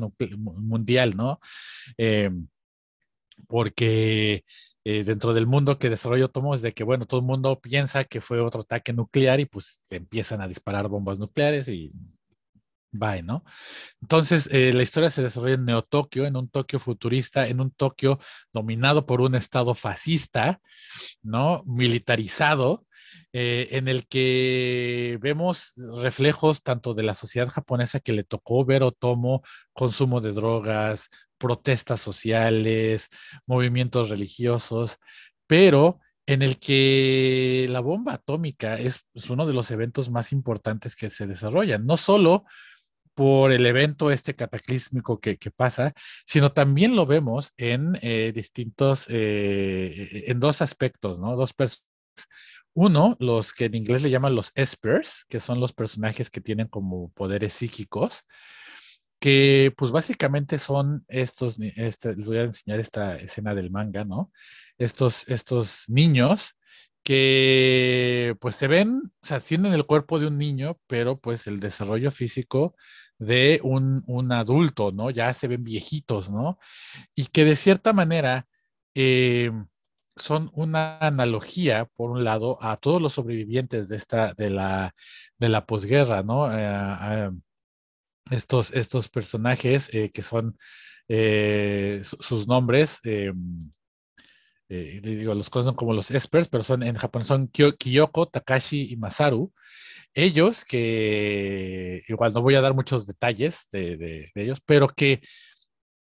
[0.47, 1.39] mundial, ¿no?
[3.47, 4.45] porque
[4.85, 8.03] eh, dentro del mundo que desarrolló Tomo es de que, bueno, todo el mundo piensa
[8.03, 11.91] que fue otro ataque nuclear y pues se empiezan a disparar bombas nucleares y
[12.91, 13.43] bye, ¿no?
[14.01, 18.19] Entonces, eh, la historia se desarrolla en Neo-Tokio, en un Tokio futurista, en un Tokio
[18.53, 20.61] dominado por un estado fascista,
[21.23, 21.63] ¿no?
[21.65, 22.85] Militarizado,
[23.33, 28.83] eh, en el que vemos reflejos tanto de la sociedad japonesa que le tocó ver
[28.83, 29.41] Otomo,
[29.73, 33.09] consumo de drogas, protestas sociales,
[33.45, 34.97] movimientos religiosos,
[35.47, 41.09] pero en el que la bomba atómica es, uno de los eventos más importantes que
[41.09, 42.45] se desarrollan, no solo
[43.13, 45.93] por el evento este cataclísmico que, pasa,
[46.25, 51.35] sino también lo vemos en eh, distintos, eh, en dos aspectos, ¿no?
[51.35, 51.85] Dos personas.
[52.73, 56.67] Uno, los que en inglés le llaman los espers, que son los personajes que tienen
[56.67, 58.25] como poderes psíquicos,
[59.19, 64.31] que pues básicamente son estos, este, les voy a enseñar esta escena del manga, ¿no?
[64.77, 66.57] Estos, estos niños
[67.03, 71.59] que pues se ven, o sea, tienen el cuerpo de un niño, pero pues el
[71.59, 72.75] desarrollo físico
[73.19, 75.09] de un, un adulto, ¿no?
[75.11, 76.57] Ya se ven viejitos, ¿no?
[77.15, 78.47] Y que de cierta manera
[78.95, 79.51] eh,
[80.15, 84.95] son una analogía, por un lado, a todos los sobrevivientes de esta, de la,
[85.37, 86.49] de la posguerra, ¿no?
[86.51, 87.31] Eh,
[88.31, 90.57] estos, estos personajes eh, que son
[91.07, 93.31] eh, sus nombres, eh,
[94.67, 99.53] digo, los conocen como los espers, pero son en japonés son Kiyoko, Takashi y Masaru.
[100.13, 105.21] Ellos, que igual no voy a dar muchos detalles de ellos, pero que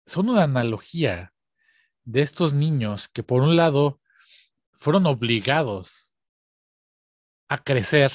[0.07, 1.33] son una analogía
[2.05, 4.01] de estos niños que por un lado
[4.79, 6.17] fueron obligados
[7.49, 8.13] a crecer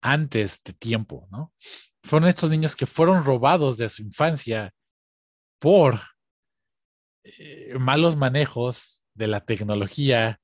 [0.00, 1.52] antes de tiempo, ¿no?
[2.04, 4.72] Fueron estos niños que fueron robados de su infancia
[5.58, 6.00] por
[7.24, 10.40] eh, malos manejos de la tecnología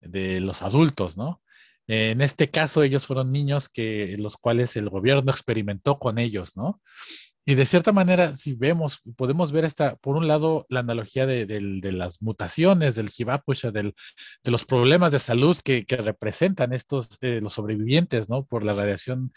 [0.00, 1.42] de los adultos, ¿no?
[1.86, 6.80] En este caso, ellos fueron niños que los cuales el gobierno experimentó con ellos, ¿no?
[7.46, 11.46] Y de cierta manera, si vemos, podemos ver esta, por un lado, la analogía de,
[11.92, 13.92] las mutaciones, del Hibapusha, de
[14.44, 18.46] los problemas de salud que, representan estos, eh, los sobrevivientes, ¿no?
[18.46, 19.30] Por la radiación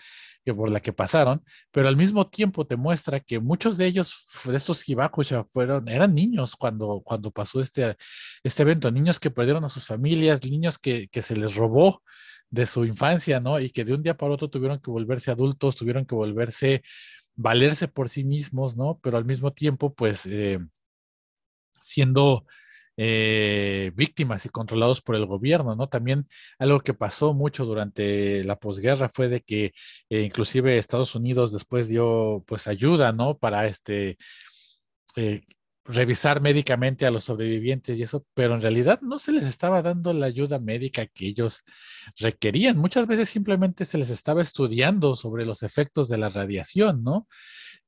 [0.46, 4.16] que, por la que pasaron, pero al mismo tiempo te muestra que muchos de ellos,
[4.46, 7.98] de estos Hibakusha, fueron, eran niños cuando, cuando pasó este,
[8.42, 12.02] este evento, niños que perdieron a sus familias, niños que se les robó
[12.50, 13.60] de su infancia, ¿no?
[13.60, 16.82] Y que de un día para otro tuvieron que volverse adultos, tuvieron que volverse
[17.38, 19.00] valerse por sí mismos, ¿no?
[19.02, 20.60] Pero al mismo tiempo, pues, eh,
[21.84, 22.46] siendo
[22.98, 25.88] eh, víctimas y controlados por el gobierno, ¿no?
[25.88, 26.28] También
[26.60, 29.74] algo que pasó mucho durante la posguerra fue de que
[30.10, 33.38] eh, inclusive Estados Unidos después dio, pues, ayuda, ¿no?
[33.38, 34.18] Para este
[35.88, 40.14] revisar médicamente a los sobrevivientes y eso, pero en realidad no se les estaba dando
[40.14, 41.64] la ayuda médica que ellos
[42.20, 42.78] requerían.
[42.78, 47.28] Muchas veces simplemente se les estaba estudiando sobre los efectos de la radiación, ¿no?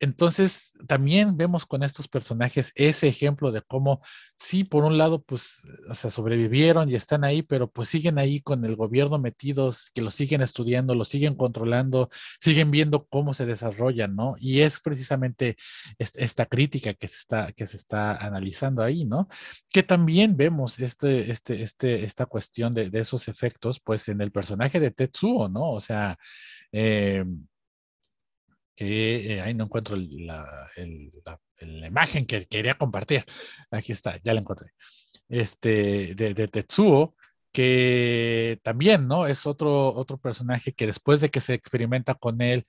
[0.01, 4.01] Entonces, también vemos con estos personajes ese ejemplo de cómo,
[4.37, 5.57] sí, por un lado, pues,
[5.89, 10.01] o sea, sobrevivieron y están ahí, pero pues siguen ahí con el gobierno metidos, que
[10.01, 12.09] lo siguen estudiando, lo siguen controlando,
[12.39, 14.35] siguen viendo cómo se desarrollan, ¿no?
[14.39, 15.57] Y es precisamente
[15.97, 19.27] esta crítica que se está, que se está analizando ahí, ¿no?
[19.69, 24.31] Que también vemos este, este, este, esta cuestión de, de esos efectos, pues, en el
[24.31, 25.71] personaje de Tetsuo, ¿no?
[25.71, 26.17] O sea,
[26.71, 27.25] eh,
[28.79, 30.71] que eh, ahí no encuentro la,
[31.85, 33.25] imagen que quería compartir.
[33.71, 34.69] Aquí está, ya la encontré.
[35.27, 37.13] Este, de, Tetsuo,
[37.51, 39.27] que también, ¿no?
[39.27, 42.63] Es otro, otro personaje que después de que se experimenta con él,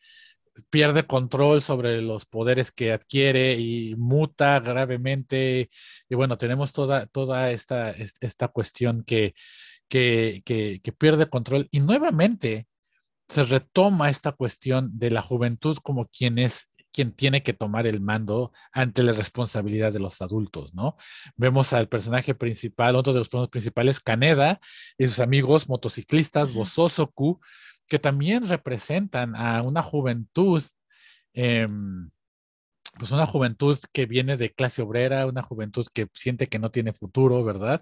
[0.69, 5.71] pierde control sobre los poderes que adquiere y muta gravemente.
[6.09, 9.35] Y bueno, tenemos toda, toda esta, esta cuestión que,
[9.89, 11.69] que, que pierde control.
[11.71, 12.67] Y nuevamente,
[13.31, 18.01] se retoma esta cuestión de la juventud como quien es quien tiene que tomar el
[18.01, 20.97] mando ante la responsabilidad de los adultos, ¿no?
[21.37, 24.59] Vemos al personaje principal, otro de los personajes principales, Kaneda,
[24.99, 27.41] y sus amigos motociclistas, Bososoku,
[27.87, 30.65] que también representan a una juventud,
[31.33, 32.11] em,
[32.99, 36.93] pues una juventud que viene de clase obrera, una juventud que siente que no tiene
[36.93, 37.81] futuro, ¿verdad?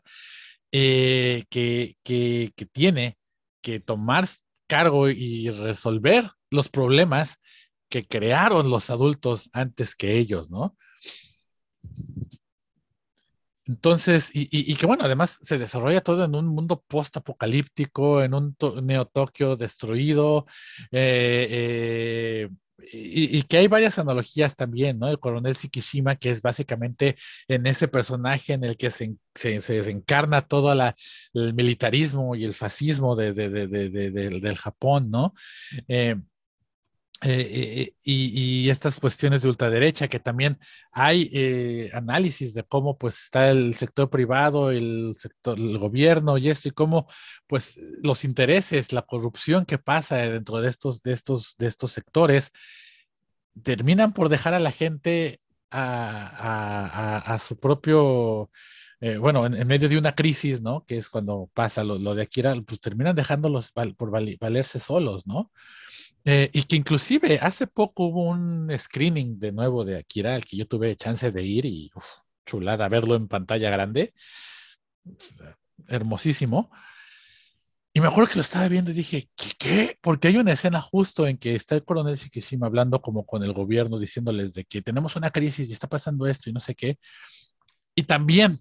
[0.70, 3.16] Eh, que, que, que tiene
[3.62, 4.26] que tomar
[4.68, 7.40] cargo y resolver los problemas
[7.88, 10.76] que crearon los adultos antes que ellos, ¿no?
[13.68, 19.56] Entonces, y, que bueno, además se desarrolla todo en un mundo post-apocalíptico, en un Neo-Tokio
[19.56, 20.46] destruido,
[20.90, 22.48] eh, eh,
[22.80, 25.08] y, que hay varias analogías también, ¿no?
[25.08, 27.16] El coronel Sikishima, que es básicamente
[27.48, 30.94] en ese personaje en el que se, se, se desencarna todo la,
[31.34, 35.34] el militarismo y el fascismo de, de, de, del Japón, ¿no?
[35.88, 36.16] Eh,
[37.22, 40.56] eh, eh, y, y, estas cuestiones de ultraderecha, que también
[40.92, 46.68] hay análisis de cómo pues está el sector privado, el sector, el gobierno y esto,
[46.68, 47.08] y cómo
[47.46, 52.52] pues los intereses, la corrupción que pasa dentro de estos, de estos, de estos sectores,
[53.62, 55.40] terminan por dejar a la gente
[55.70, 58.50] a, a, a su propio
[59.00, 60.84] eh, bueno, en, medio de una crisis, ¿no?
[60.84, 65.52] Que es cuando pasa lo, de Akira, pues terminan dejándolos por valerse solos, ¿no?
[66.30, 70.58] Eh, y que inclusive hace poco hubo un screening de nuevo de Akira, al que
[70.58, 71.90] yo tuve chance de ir y
[72.44, 74.12] chulada verlo en pantalla grande.
[75.86, 76.70] Hermosísimo.
[77.94, 79.52] Y me acuerdo que lo estaba viendo y dije, ¿qué?
[79.58, 79.98] qué?
[80.02, 83.54] Porque hay una escena justo en que está el coronel Shikishima hablando como con el
[83.54, 86.98] gobierno, diciéndoles de que tenemos una crisis y está pasando esto y no sé qué.
[87.94, 88.60] Y también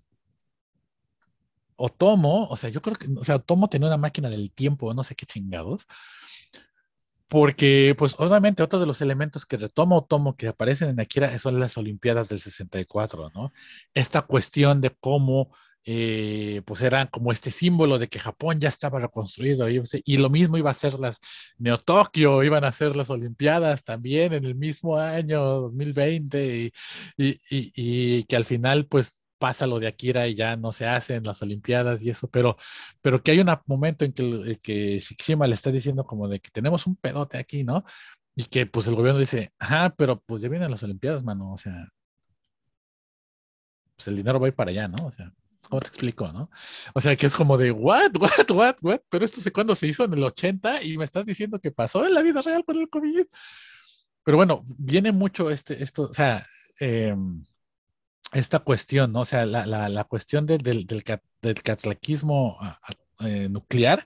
[1.76, 5.04] Otomo, o sea, yo creo que, o sea, Otomo tenía una máquina del tiempo, no
[5.04, 5.86] sé qué chingados,
[7.28, 11.60] porque, pues, obviamente, otro de los elementos que retoma Otomo que aparecen en Akira son
[11.60, 13.52] las Olimpiadas del 64, ¿no?
[13.94, 15.52] Esta cuestión de cómo
[15.90, 20.58] eh, pues era como este símbolo de que Japón ya estaba reconstruido y, lo mismo
[20.58, 21.18] iba a ser las
[21.58, 26.74] Neo Tokio, iban a ser las Olimpiadas también en el mismo año 2020
[27.18, 31.24] y, y que al final pues pasa lo de Akira y ya no se hacen
[31.24, 32.58] las Olimpiadas y eso, pero,
[33.02, 36.50] pero que hay un momento en que, que Shikishima le está diciendo como de que
[36.52, 37.84] tenemos un pedote aquí, ¿no?
[38.36, 41.58] Y que pues el gobierno dice, ajá, pero pues ya vienen las Olimpiadas, mano, o
[41.58, 41.90] sea,
[43.96, 45.08] pues el dinero va a ir para allá, ¿no?
[45.08, 45.32] O sea,
[45.70, 46.50] ¿Cómo te explico, no?
[46.94, 49.88] O sea, que es como de, what, what, what, what, pero esto sé cuándo se
[49.88, 52.78] hizo en el 80 y me estás diciendo que pasó en la vida real con
[52.78, 53.26] el COVID.
[54.24, 56.46] Pero bueno, viene mucho este, esto, o sea,
[56.80, 57.44] em,
[58.34, 59.22] esta cuestión, ¿no?
[59.22, 61.04] O sea, la, la, la cuestión del, del,
[61.64, 62.58] catlaquismo
[63.20, 64.06] eh, nuclear,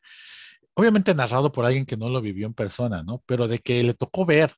[0.74, 3.24] obviamente narrado por alguien que no lo vivió en persona, ¿no?
[3.26, 4.52] Pero de que le tocó ver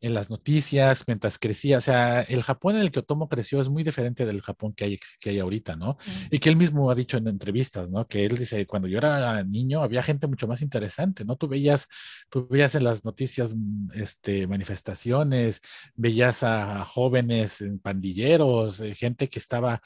[0.00, 1.78] en las noticias mientras crecía.
[1.78, 4.84] O sea, el Japón en el que Otomo creció es muy diferente del Japón que
[4.84, 5.96] hay, que hay ahorita, ¿no?
[6.30, 8.06] Y que él mismo ha dicho en entrevistas, ¿no?
[8.06, 11.36] Que él dice, cuando yo era niño había gente mucho más interesante, ¿no?
[11.36, 11.88] Tú veías,
[12.28, 13.54] tú veías en las noticias
[13.94, 15.60] este, manifestaciones,
[15.94, 19.80] veías a jóvenes pandilleros, eh, gente que estaba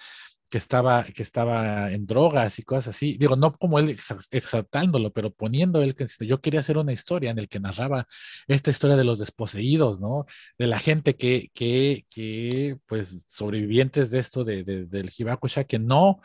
[0.52, 3.16] que estaba, que estaba en drogas y cosas así.
[3.16, 3.96] Digo, no como él
[4.30, 8.06] exaltándolo, pero poniendo él que yo quería hacer una historia en el que narraba
[8.46, 10.26] esta historia de los desposeídos, ¿no?
[10.58, 16.20] De la gente que, que, que pues, sobrevivientes de esto de, del Hibakusha, que no,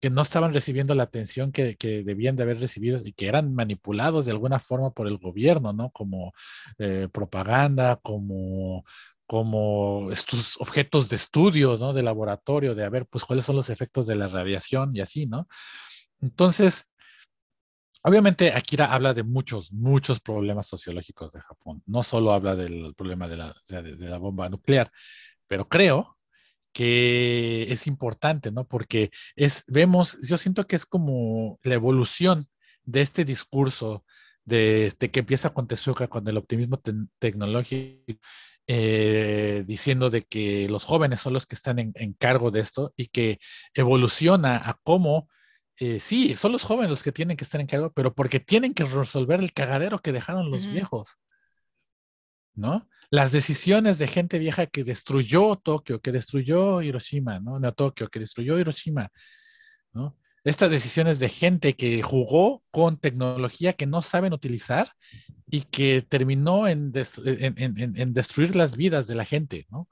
[0.00, 3.52] que no estaban recibiendo la atención que, que, debían de haber recibido y que eran
[3.52, 5.90] manipulados de alguna forma por el gobierno, ¿no?
[5.90, 6.32] Como
[6.78, 8.84] eh, propaganda, como,
[9.26, 11.92] como estos objetos de estudio, ¿no?
[11.92, 15.26] De laboratorio, de a ver, pues cuáles son los efectos de la radiación y así,
[15.26, 15.48] ¿no?
[16.20, 16.86] Entonces,
[18.02, 21.82] obviamente Akira habla de muchos, muchos problemas sociológicos de Japón.
[21.86, 24.90] No solo habla del problema de la, bomba nuclear,
[25.46, 26.18] pero creo
[26.72, 28.66] que es importante, ¿no?
[28.66, 32.48] Porque es, vemos, yo siento que es como la evolución
[32.84, 34.04] de este discurso
[34.44, 36.80] de, que empieza con Tezuka, con el optimismo
[37.18, 38.20] tecnológico
[38.66, 43.08] eh, diciendo de que los jóvenes son los que están en, cargo de esto y
[43.08, 43.38] que
[43.74, 45.28] evoluciona a cómo,
[45.76, 48.72] eh, sí, son los jóvenes los que tienen que estar en cargo, pero porque tienen
[48.72, 51.18] que resolver el cagadero que dejaron los viejos,
[52.54, 52.88] ¿no?
[53.10, 57.60] Las decisiones de gente vieja que destruyó Tokio, que destruyó Hiroshima, ¿no?
[57.60, 59.10] No Tokio, que destruyó Hiroshima,
[59.92, 60.16] ¿no?
[60.44, 64.88] Estas decisiones de gente que jugó con tecnología que no saben utilizar
[65.46, 69.88] y que terminó en, destruir las vidas de la gente, ¿no?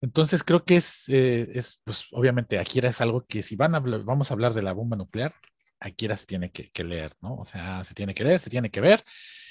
[0.00, 3.80] Entonces creo que es, eh, es pues obviamente Akira es algo que si van a,
[3.80, 5.32] vamos a hablar de la bomba nuclear,
[5.80, 7.36] Akira se tiene que, leer, ¿no?
[7.36, 9.02] O sea, se tiene que leer, se tiene que ver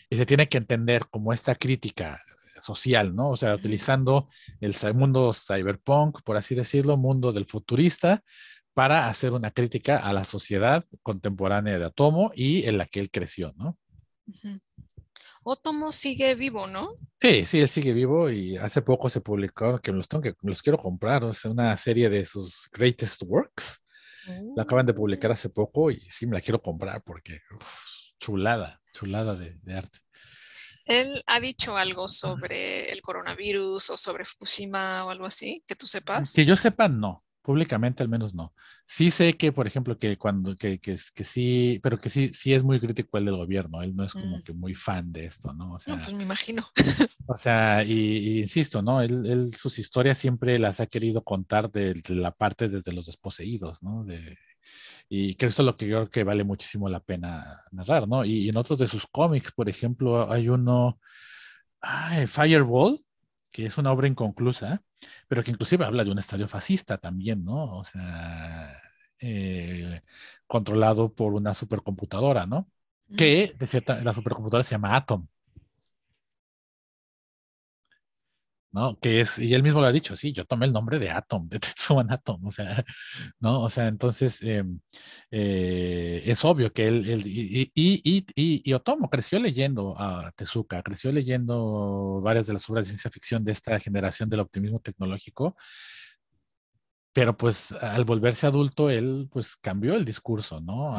[0.09, 2.21] y se tiene que entender como esta crítica
[2.61, 3.29] social, ¿no?
[3.31, 4.27] O sea, utilizando
[4.61, 8.23] el mundo cyberpunk, por así decirlo, mundo del futurista,
[8.75, 13.09] para hacer una crítica a la sociedad contemporánea de Atomo y en la que él
[13.09, 13.79] creció, ¿no?
[15.43, 16.97] Otomo sigue vivo, ¿no?
[17.21, 20.61] Sí, sí, él sigue vivo y hace poco se publicó que los, tengo que, los
[20.61, 23.81] quiero comprar, es una serie de sus greatest works.
[24.55, 27.39] La acaban de publicar hace poco y sí me la quiero comprar porque
[28.19, 29.99] chulada, chulada de, de, arte.
[30.83, 35.87] ¿Él ha dicho algo sobre el coronavirus o sobre Fukushima o algo así, que tú
[35.87, 36.33] sepas?
[36.33, 37.24] Que yo sepa, no.
[37.45, 38.55] Públicamente al menos no.
[38.87, 42.55] Sí sé que, por ejemplo, que cuando, que, que, que sí, pero que sí, sí
[42.55, 43.83] es muy crítico el del gobierno.
[43.83, 44.41] Él no es como mm.
[44.41, 45.73] que muy fan de esto, ¿no?
[45.73, 46.67] O sea, no, pues me imagino.
[47.27, 49.01] O sea, y, insisto, ¿no?
[49.01, 53.81] Él, él, sus historias siempre las ha querido contar de, la parte desde los desposeídos,
[53.81, 54.03] ¿no?
[54.03, 54.37] De,
[55.09, 58.25] y que eso es lo que yo creo que vale muchísimo la pena narrar, ¿no?
[58.25, 60.99] Y, en otros de sus cómics, por ejemplo, hay uno,
[61.81, 63.04] ay, Fireball,
[63.55, 64.83] que es una obra inconclusa,
[65.29, 67.77] pero que inclusive habla de un estadio fascista también, ¿no?
[67.77, 68.77] O sea,
[69.17, 70.01] eh,
[70.45, 72.69] controlado por una supercomputadora, ¿no?
[73.15, 75.25] Que de cierta, la supercomputadora se llama Atom.
[78.75, 78.99] ¿No?
[78.99, 81.47] Que es, y él mismo lo ha dicho, sí, yo tomé el nombre de Atom,
[81.47, 82.83] de Tetsuan Atom, o sea,
[83.39, 83.61] ¿no?
[83.63, 84.79] O sea, entonces em,
[85.31, 90.83] eh, es obvio que él, él y, y, y, y, Otomo creció leyendo a Tezuka,
[90.83, 95.55] creció leyendo varias de las obras de ciencia ficción de esta generación del optimismo tecnológico,
[97.13, 100.95] pero pues al volverse adulto, él pues cambió el discurso, ¿no?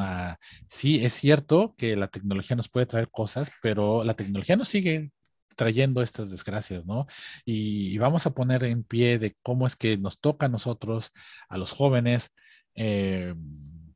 [0.67, 5.11] sí, es cierto que la tecnología nos puede traer cosas, pero la tecnología nos sigue
[5.57, 7.07] trayendo estas desgracias, ¿no?
[7.45, 11.13] Y, vamos a poner en pie de cómo es que nos toca a nosotros,
[11.49, 12.31] a los jóvenes,
[12.75, 13.35] eh,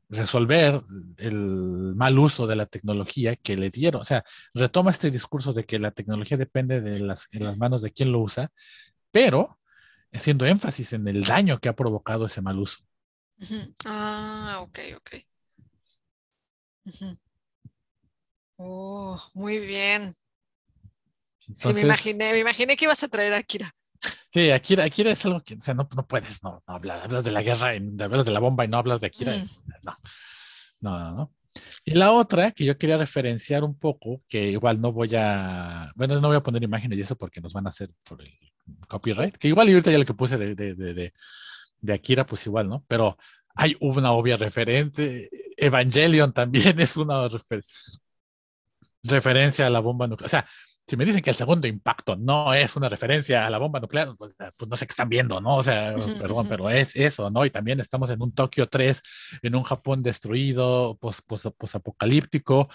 [0.09, 0.81] resolver
[1.17, 4.01] el mal uso de la tecnología que le dieron.
[4.01, 4.23] O sea,
[4.53, 7.27] retoma este discurso de que la tecnología depende de las,
[7.57, 8.51] manos de quien lo usa,
[9.11, 9.59] pero
[10.11, 12.79] haciendo énfasis en el daño que ha provocado ese mal uso.
[13.85, 15.15] Ah, ok, ok.
[18.57, 20.15] Oh, muy bien.
[21.55, 23.71] Sí, me imaginé, me imaginé que ibas a traer a Akira.
[24.29, 27.23] sí, Akira, Akira es algo que, o sea, no, no puedes, no, no hablar, hablas
[27.23, 29.35] de la guerra, y, hablas de la bomba y no hablas de Akira.
[29.35, 29.61] Ujú.
[29.83, 29.97] No,
[30.81, 31.33] no, no, no.
[31.83, 36.19] Y la otra que yo quería referenciar un poco, que igual no voy a, bueno,
[36.21, 38.31] no voy a poner imágenes y eso porque nos van a hacer por el
[38.87, 41.13] copyright, que igual y ahorita ya lo que puse de, de, de, de,
[41.81, 42.85] de Akira, pues igual, ¿no?
[42.87, 43.17] Pero
[43.55, 47.63] hay una obvia referente, Evangelion también es una refer
[49.03, 50.27] referencia a la bomba nuclear.
[50.27, 50.45] O sea,
[50.91, 54.09] si me dicen que el segundo impacto no es una referencia a la bomba nuclear,
[54.17, 55.55] pues, pues no sé qué están viendo, ¿no?
[55.55, 56.49] O sea, Ujú, perdón, ujú.
[56.49, 57.45] pero es eso, ¿no?
[57.45, 59.01] Y también estamos en un Tokio 3,
[59.41, 62.67] en un Japón destruido, pos, posapocalíptico.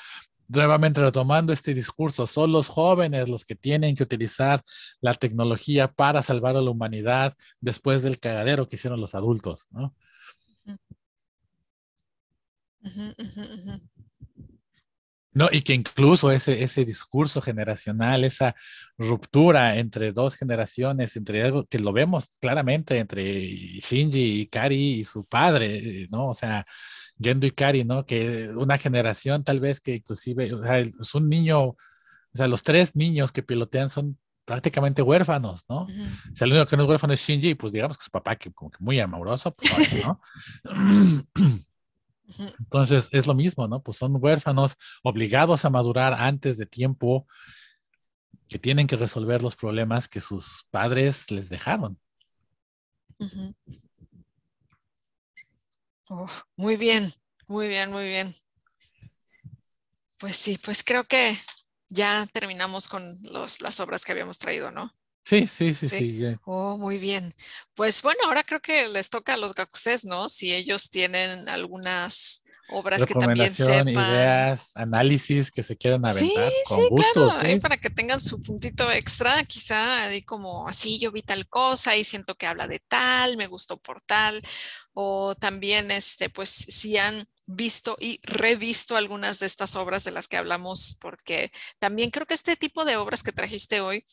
[0.48, 4.62] Nuevamente retomando este discurso, son los jóvenes los que tienen que utilizar
[5.02, 9.94] la tecnología para salvar a la humanidad después del cagadero que hicieron los adultos, ¿no?
[10.64, 10.76] Ujú.
[15.36, 18.54] No, y que incluso ese, ese discurso generacional, esa
[18.96, 25.26] ruptura entre dos generaciones, entre algo que lo vemos claramente entre Shinji Ikari y su
[25.26, 26.28] padre, ¿no?
[26.28, 26.64] O sea,
[27.20, 28.06] Gendo Ikari, ¿no?
[28.06, 31.76] Que una generación tal vez que inclusive, o sea, es un niño, o
[32.32, 35.82] sea, los tres niños que pilotean son prácticamente huérfanos, ¿no?
[35.82, 36.02] Ujú.
[36.32, 38.36] O sea, el único que no es huérfano es Shinji, pues digamos que su papá,
[38.36, 40.18] que como que muy amoroso, pues ¿no?
[42.58, 43.82] Entonces es lo mismo, ¿no?
[43.82, 47.26] Pues son huérfanos obligados a madurar antes de tiempo,
[48.48, 51.98] que tienen que resolver los problemas que sus padres les dejaron.
[56.08, 57.12] Oh, muy bien,
[57.48, 58.34] muy bien, muy bien.
[60.18, 61.36] Pues sí, pues creo que
[61.88, 64.92] ya terminamos con los, las obras que habíamos traído, ¿no?
[65.26, 66.36] Sí, sí, sí, Sí.
[66.44, 67.34] Oh, muy bien.
[67.74, 70.28] Pues bueno, ahora creo que les toca a los gakuses, ¿no?
[70.28, 73.88] Si ellos tienen algunas obras que también sepan.
[73.88, 77.56] ideas, análisis que se quieran Sí, aventar, con sí, gusto, claro, sí.
[77.60, 82.04] para que tengan su puntito extra, quizá ahí como así yo vi tal cosa y
[82.04, 84.42] siento que habla de tal, me gustó por tal,
[84.94, 90.26] o también este, pues si han visto y revisto algunas de estas obras de las
[90.26, 94.04] que hablamos, porque también creo que este tipo de obras que trajiste hoy,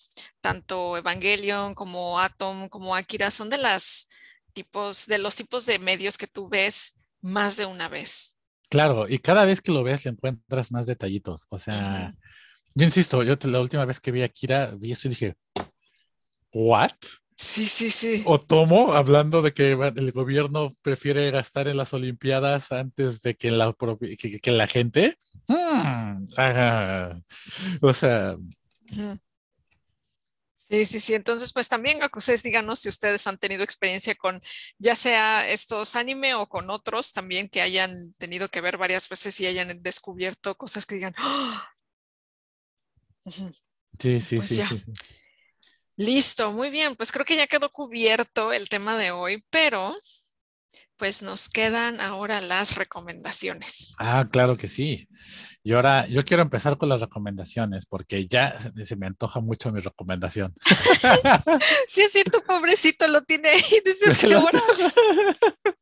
[0.42, 4.08] tanto Evangelion como Atom, como Akira, son de las
[4.54, 8.33] tipos, de los tipos de medios que tú ves más de una vez.
[8.70, 11.46] Claro, y cada vez que lo ves le encuentras más detallitos.
[11.50, 12.14] O sea,
[12.76, 15.36] yo insisto, yo te- la última vez que vi a Kira, vi esto y dije,
[16.54, 16.92] ¿what?
[17.36, 18.24] Sí, sí, sí.
[18.26, 23.76] Otomo hablando de que el gobierno prefiere gastar en las Olimpiadas antes de que la,
[24.00, 25.18] que, que la gente.
[25.48, 27.20] Hmm, ajá.
[27.82, 28.38] O sea.
[30.74, 31.14] Sí, sí, sí.
[31.14, 34.42] Entonces, pues también ustedes díganos si ustedes han tenido experiencia con
[34.80, 39.40] ya sea estos anime o con otros también que hayan tenido que ver varias veces
[39.40, 41.70] y hayan descubierto cosas que digan, "Ah".
[44.00, 44.66] Sí, sí, Pues sí, ya.
[44.68, 44.94] sí, sí.
[45.96, 46.96] Listo, muy bien.
[46.96, 49.96] Pues creo que ya quedó cubierto el tema de hoy, pero
[50.98, 53.94] pues nos quedan ahora las recomendaciones.
[54.00, 55.08] Ah, claro que sí.
[55.66, 59.72] Y ahora yo quiero empezar con las recomendaciones porque ya se, se me antoja mucho
[59.72, 60.54] mi recomendación.
[61.88, 64.96] Sí, es cierto, pobrecito, lo tiene ahí desde horas.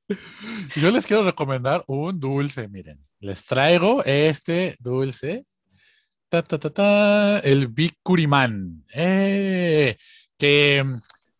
[0.75, 2.99] Yo les quiero recomendar un dulce, miren.
[3.19, 5.45] Les traigo este dulce.
[6.29, 8.83] Ta, ta, ta, ta, el Bikurimán.
[8.93, 9.97] Eh,
[10.37, 10.83] que,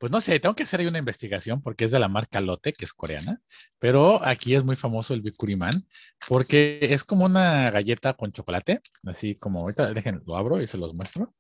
[0.02, 2.73] pues no sé, tengo que hacer ahí una investigación porque es de la marca Lotte,
[2.73, 3.40] que es coreana.
[3.78, 5.88] Pero aquí es muy famoso el Bikurimán
[6.28, 8.82] porque es como una galleta con chocolate.
[9.06, 11.36] Así como ahorita, dejen, lo abro y se los muestro.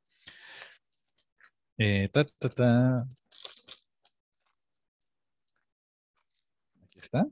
[1.79, 3.07] Eh, ta, ta, ta.
[6.83, 7.25] Aquí está.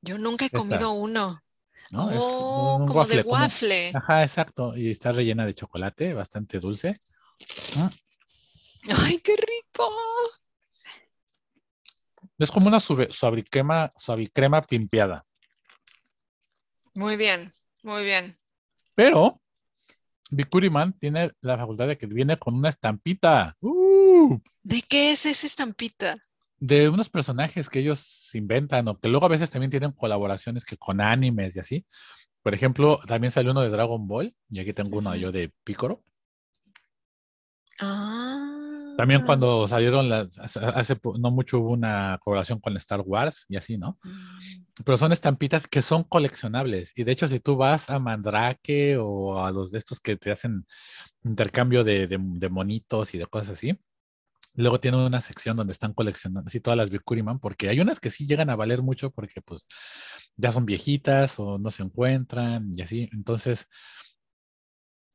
[0.00, 0.58] Yo nunca he Esta.
[0.60, 1.42] comido uno.
[1.90, 2.10] ¿no?
[2.10, 3.92] Es Oh, un como de como- waffle.
[3.94, 4.74] Ajá, exacto.
[4.78, 7.02] Y está rellena de chocolate, bastante dulce.
[8.88, 9.90] Ay, qué rico.
[12.38, 15.24] Es como una suavicrema, suavicrema pimpeada.
[16.94, 17.52] Muy bien,
[17.82, 18.36] muy bien.
[18.94, 19.40] Pero
[20.30, 24.38] Bikuriman tiene la facultad de que viene con una estampita ¡uh!
[24.62, 26.16] ¿De qué es esa estampita?
[26.66, 30.78] de unos personajes que ellos inventan o que luego a veces también tienen colaboraciones que
[30.78, 31.86] con animes y así.
[32.42, 36.02] Por ejemplo, también salió uno de Dragon Ball y aquí tengo uno yo de Piccolo.
[37.80, 38.33] Ah.
[38.96, 43.76] También cuando salieron las, hace- no mucho hubo una colaboración con Star Wars y así,
[43.78, 43.98] ¿no?
[44.04, 46.92] Mm, Pero son estampitas que son coleccionables.
[46.96, 50.30] Y de hecho, si tú vas a Mandrake o a los de estos que te
[50.32, 50.66] hacen
[51.24, 53.78] intercambio de, de- de monitos y de cosas así,
[54.56, 58.10] Luego tiene una sección donde están coleccionando así todas las Bikuriman, porque hay unas que
[58.10, 59.66] sí llegan a valer mucho porque pues
[60.36, 63.08] ya son viejitas o no se encuentran y así.
[63.12, 63.66] Entonces,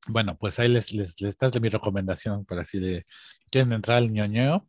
[0.08, 3.06] bueno, pues ahí les, les, les das mi recomendación para así de,
[3.52, 4.68] quieren entrar al ñoño,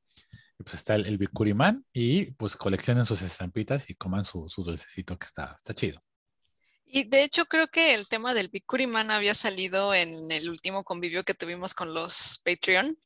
[0.58, 5.18] pues está el, el Bikuriman y pues coleccionen sus estampitas y coman su, su dulcecito
[5.18, 6.02] que está, está chido.
[6.92, 11.22] Y de hecho creo que el tema del Bikuriman había salido en el último convivio
[11.22, 12.98] que tuvimos con los Patreon,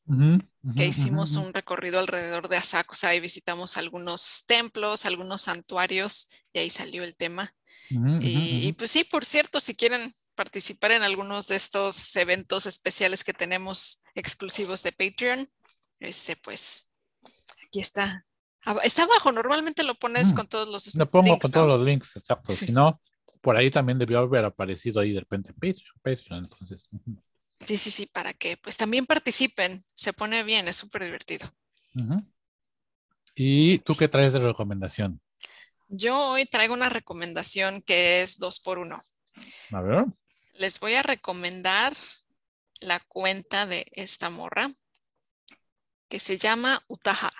[0.75, 6.71] que hicimos un recorrido alrededor de Asakusa y visitamos algunos templos, algunos santuarios y ahí
[6.71, 7.53] salió el tema.
[8.21, 13.33] y, pues sí, por cierto, si quieren participar en algunos de estos eventos especiales que
[13.33, 15.49] tenemos exclusivos de Patreon,
[15.99, 16.91] este pues
[17.65, 18.25] aquí está.
[18.83, 20.35] Está abajo, normalmente lo pones Mm.
[20.35, 21.53] con todos los Lo pongo links, con ¿no?
[21.53, 22.51] todos los links, exacto.
[22.51, 22.65] Sí.
[22.67, 22.99] Si no,
[23.41, 25.93] por ahí también debió haber aparecido ahí de repente en Patreon.
[26.01, 26.89] Patreon entonces.
[27.63, 29.83] Sí, sí, sí, para que pues también participen.
[29.95, 31.47] Se pone bien, es súper divertido.
[33.35, 35.21] ¿Y tú qué traes de recomendación?
[35.87, 38.99] Yo hoy traigo una recomendación que es dos por uno.
[39.71, 40.05] A ver.
[40.57, 41.95] Les voy a recomendar
[42.79, 44.73] la cuenta de esta morra
[46.07, 47.31] que se llama Utaha.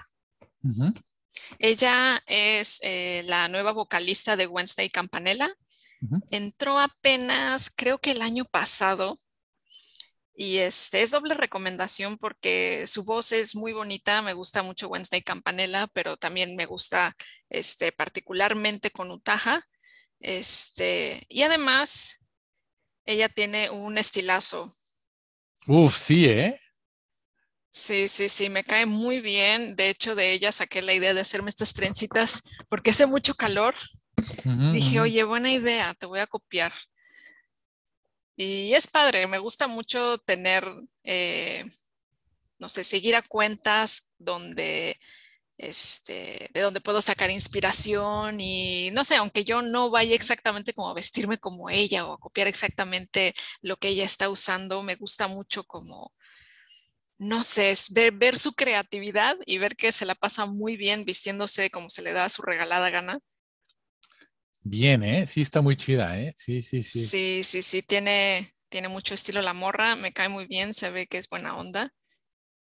[1.59, 5.53] Ella es eh, la nueva vocalista de Wednesday Campanella.
[6.29, 9.19] Entró apenas, creo que el año pasado.
[10.37, 14.21] Y este es doble recomendación porque su voz es muy bonita.
[14.21, 17.15] Me gusta mucho Wednesday Campanella, pero también me gusta
[17.49, 19.65] este, particularmente con Utaha.
[20.19, 22.24] Este, y además,
[23.05, 24.73] ella tiene un estilazo.
[25.67, 26.59] Uf, sí, ¿eh?
[27.71, 29.75] Sí, sí, sí, me cae muy bien.
[29.75, 33.75] De hecho, de ella saqué la idea de hacerme estas trencitas porque hace mucho calor.
[34.73, 36.71] Dije, oye, buena idea, te voy a copiar.
[38.37, 40.65] Y es padre, me gusta mucho tener,
[41.03, 41.65] eh,
[42.59, 44.97] no sé, seguir a cuentas donde,
[45.57, 50.89] este, de donde puedo sacar inspiración y no sé, aunque yo no vaya exactamente como
[50.89, 55.27] a vestirme como ella o a copiar exactamente lo que ella está usando, me gusta
[55.27, 56.13] mucho como,
[57.17, 61.05] no sé, es ver, ver su creatividad y ver que se la pasa muy bien
[61.05, 63.19] vistiéndose como se le da su regalada gana.
[64.67, 65.27] Bien, ¿eh?
[65.27, 66.33] Sí, está muy chida, ¿eh?
[66.35, 67.05] Sí, sí, sí.
[67.05, 71.05] Sí, sí, sí, tiene, tiene mucho estilo la morra, me cae muy bien, se ve
[71.07, 71.93] que es buena onda.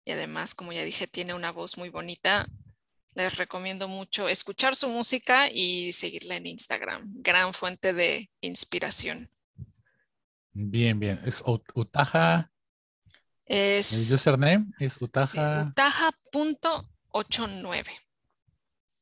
[0.04, 2.46] Y además, como ya dije, tiene una voz muy bonita.
[3.16, 7.14] Les recomiendo mucho escuchar su música y seguirla en Instagram.
[7.22, 9.30] Gran fuente de inspiración.
[10.52, 11.18] Bien, bien.
[11.24, 12.50] Es Ut- Utaha.
[13.46, 15.68] El Es username es sí, Utaha.
[15.70, 17.86] utaja.89.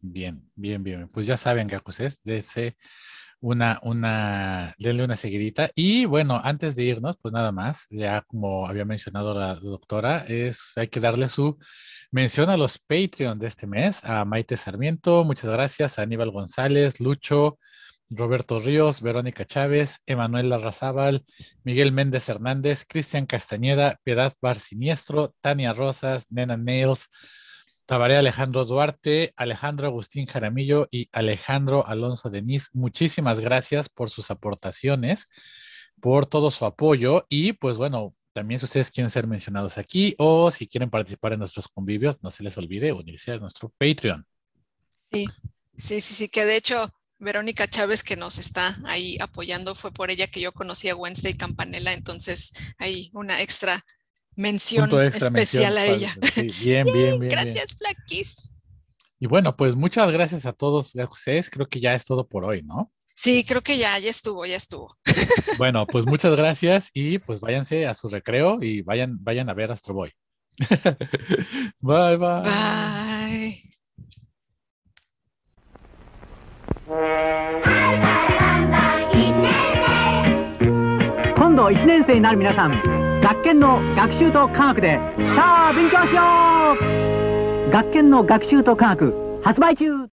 [0.00, 1.08] Bien, bien, bien.
[1.08, 2.76] Pues ya saben, Gakuses, dense
[3.44, 5.70] una, una, denle una seguidita.
[5.74, 10.72] Y bueno, antes de irnos, pues nada más, ya como había mencionado la doctora, es,
[10.76, 11.58] hay que darle su
[12.10, 17.00] mención a los Patreon de este mes, a Maite Sarmiento, muchas gracias, a Aníbal González,
[17.00, 17.58] Lucho,
[18.08, 21.24] Roberto Ríos, Verónica Chávez, Emanuel Larrazábal,
[21.64, 27.08] Miguel Méndez Hernández, Cristian Castañeda, Piedad Bar Siniestro, Tania Rosas, Nena Nails,
[27.86, 32.70] Tabaré Alejandro Duarte, Alejandro Agustín Jaramillo y Alejandro Alonso Denis.
[32.72, 35.28] Muchísimas gracias por sus aportaciones,
[36.00, 40.50] por todo su apoyo y pues bueno, también si ustedes quieren ser mencionados aquí o
[40.50, 44.26] si quieren participar en nuestros convivios, no se les olvide unirse a nuestro Patreon.
[45.12, 45.26] Sí,
[45.76, 50.10] sí, sí, sí, que de hecho Verónica Chávez que nos está ahí apoyando, fue por
[50.10, 53.84] ella que yo conocí a Wednesday Campanella, entonces hay una extra
[54.35, 56.13] mención Punto extra, especial mención, a ella.
[56.33, 57.31] sí, bien, bien, bien, bien.
[57.31, 58.49] Gracias, Blackis.
[59.19, 61.49] Y bueno, pues muchas gracias a todos ustedes.
[61.49, 62.91] Creo que ya es todo por hoy, ¿no?
[63.13, 64.95] Sí, creo que ya, ya estuvo, ya estuvo.
[65.57, 69.71] Bueno, pues muchas gracias y pues váyanse a su recreo y vayan, vayan a ver
[69.71, 70.13] Astro Boy.
[71.81, 72.41] bye, bye.
[72.43, 73.69] Bye.
[81.35, 84.98] 今度1年生になる皆さん 学研の学習と科学で
[85.34, 86.74] さあ勉強しよ
[87.68, 87.70] う。
[87.70, 90.10] 学研の学習と科学発売中。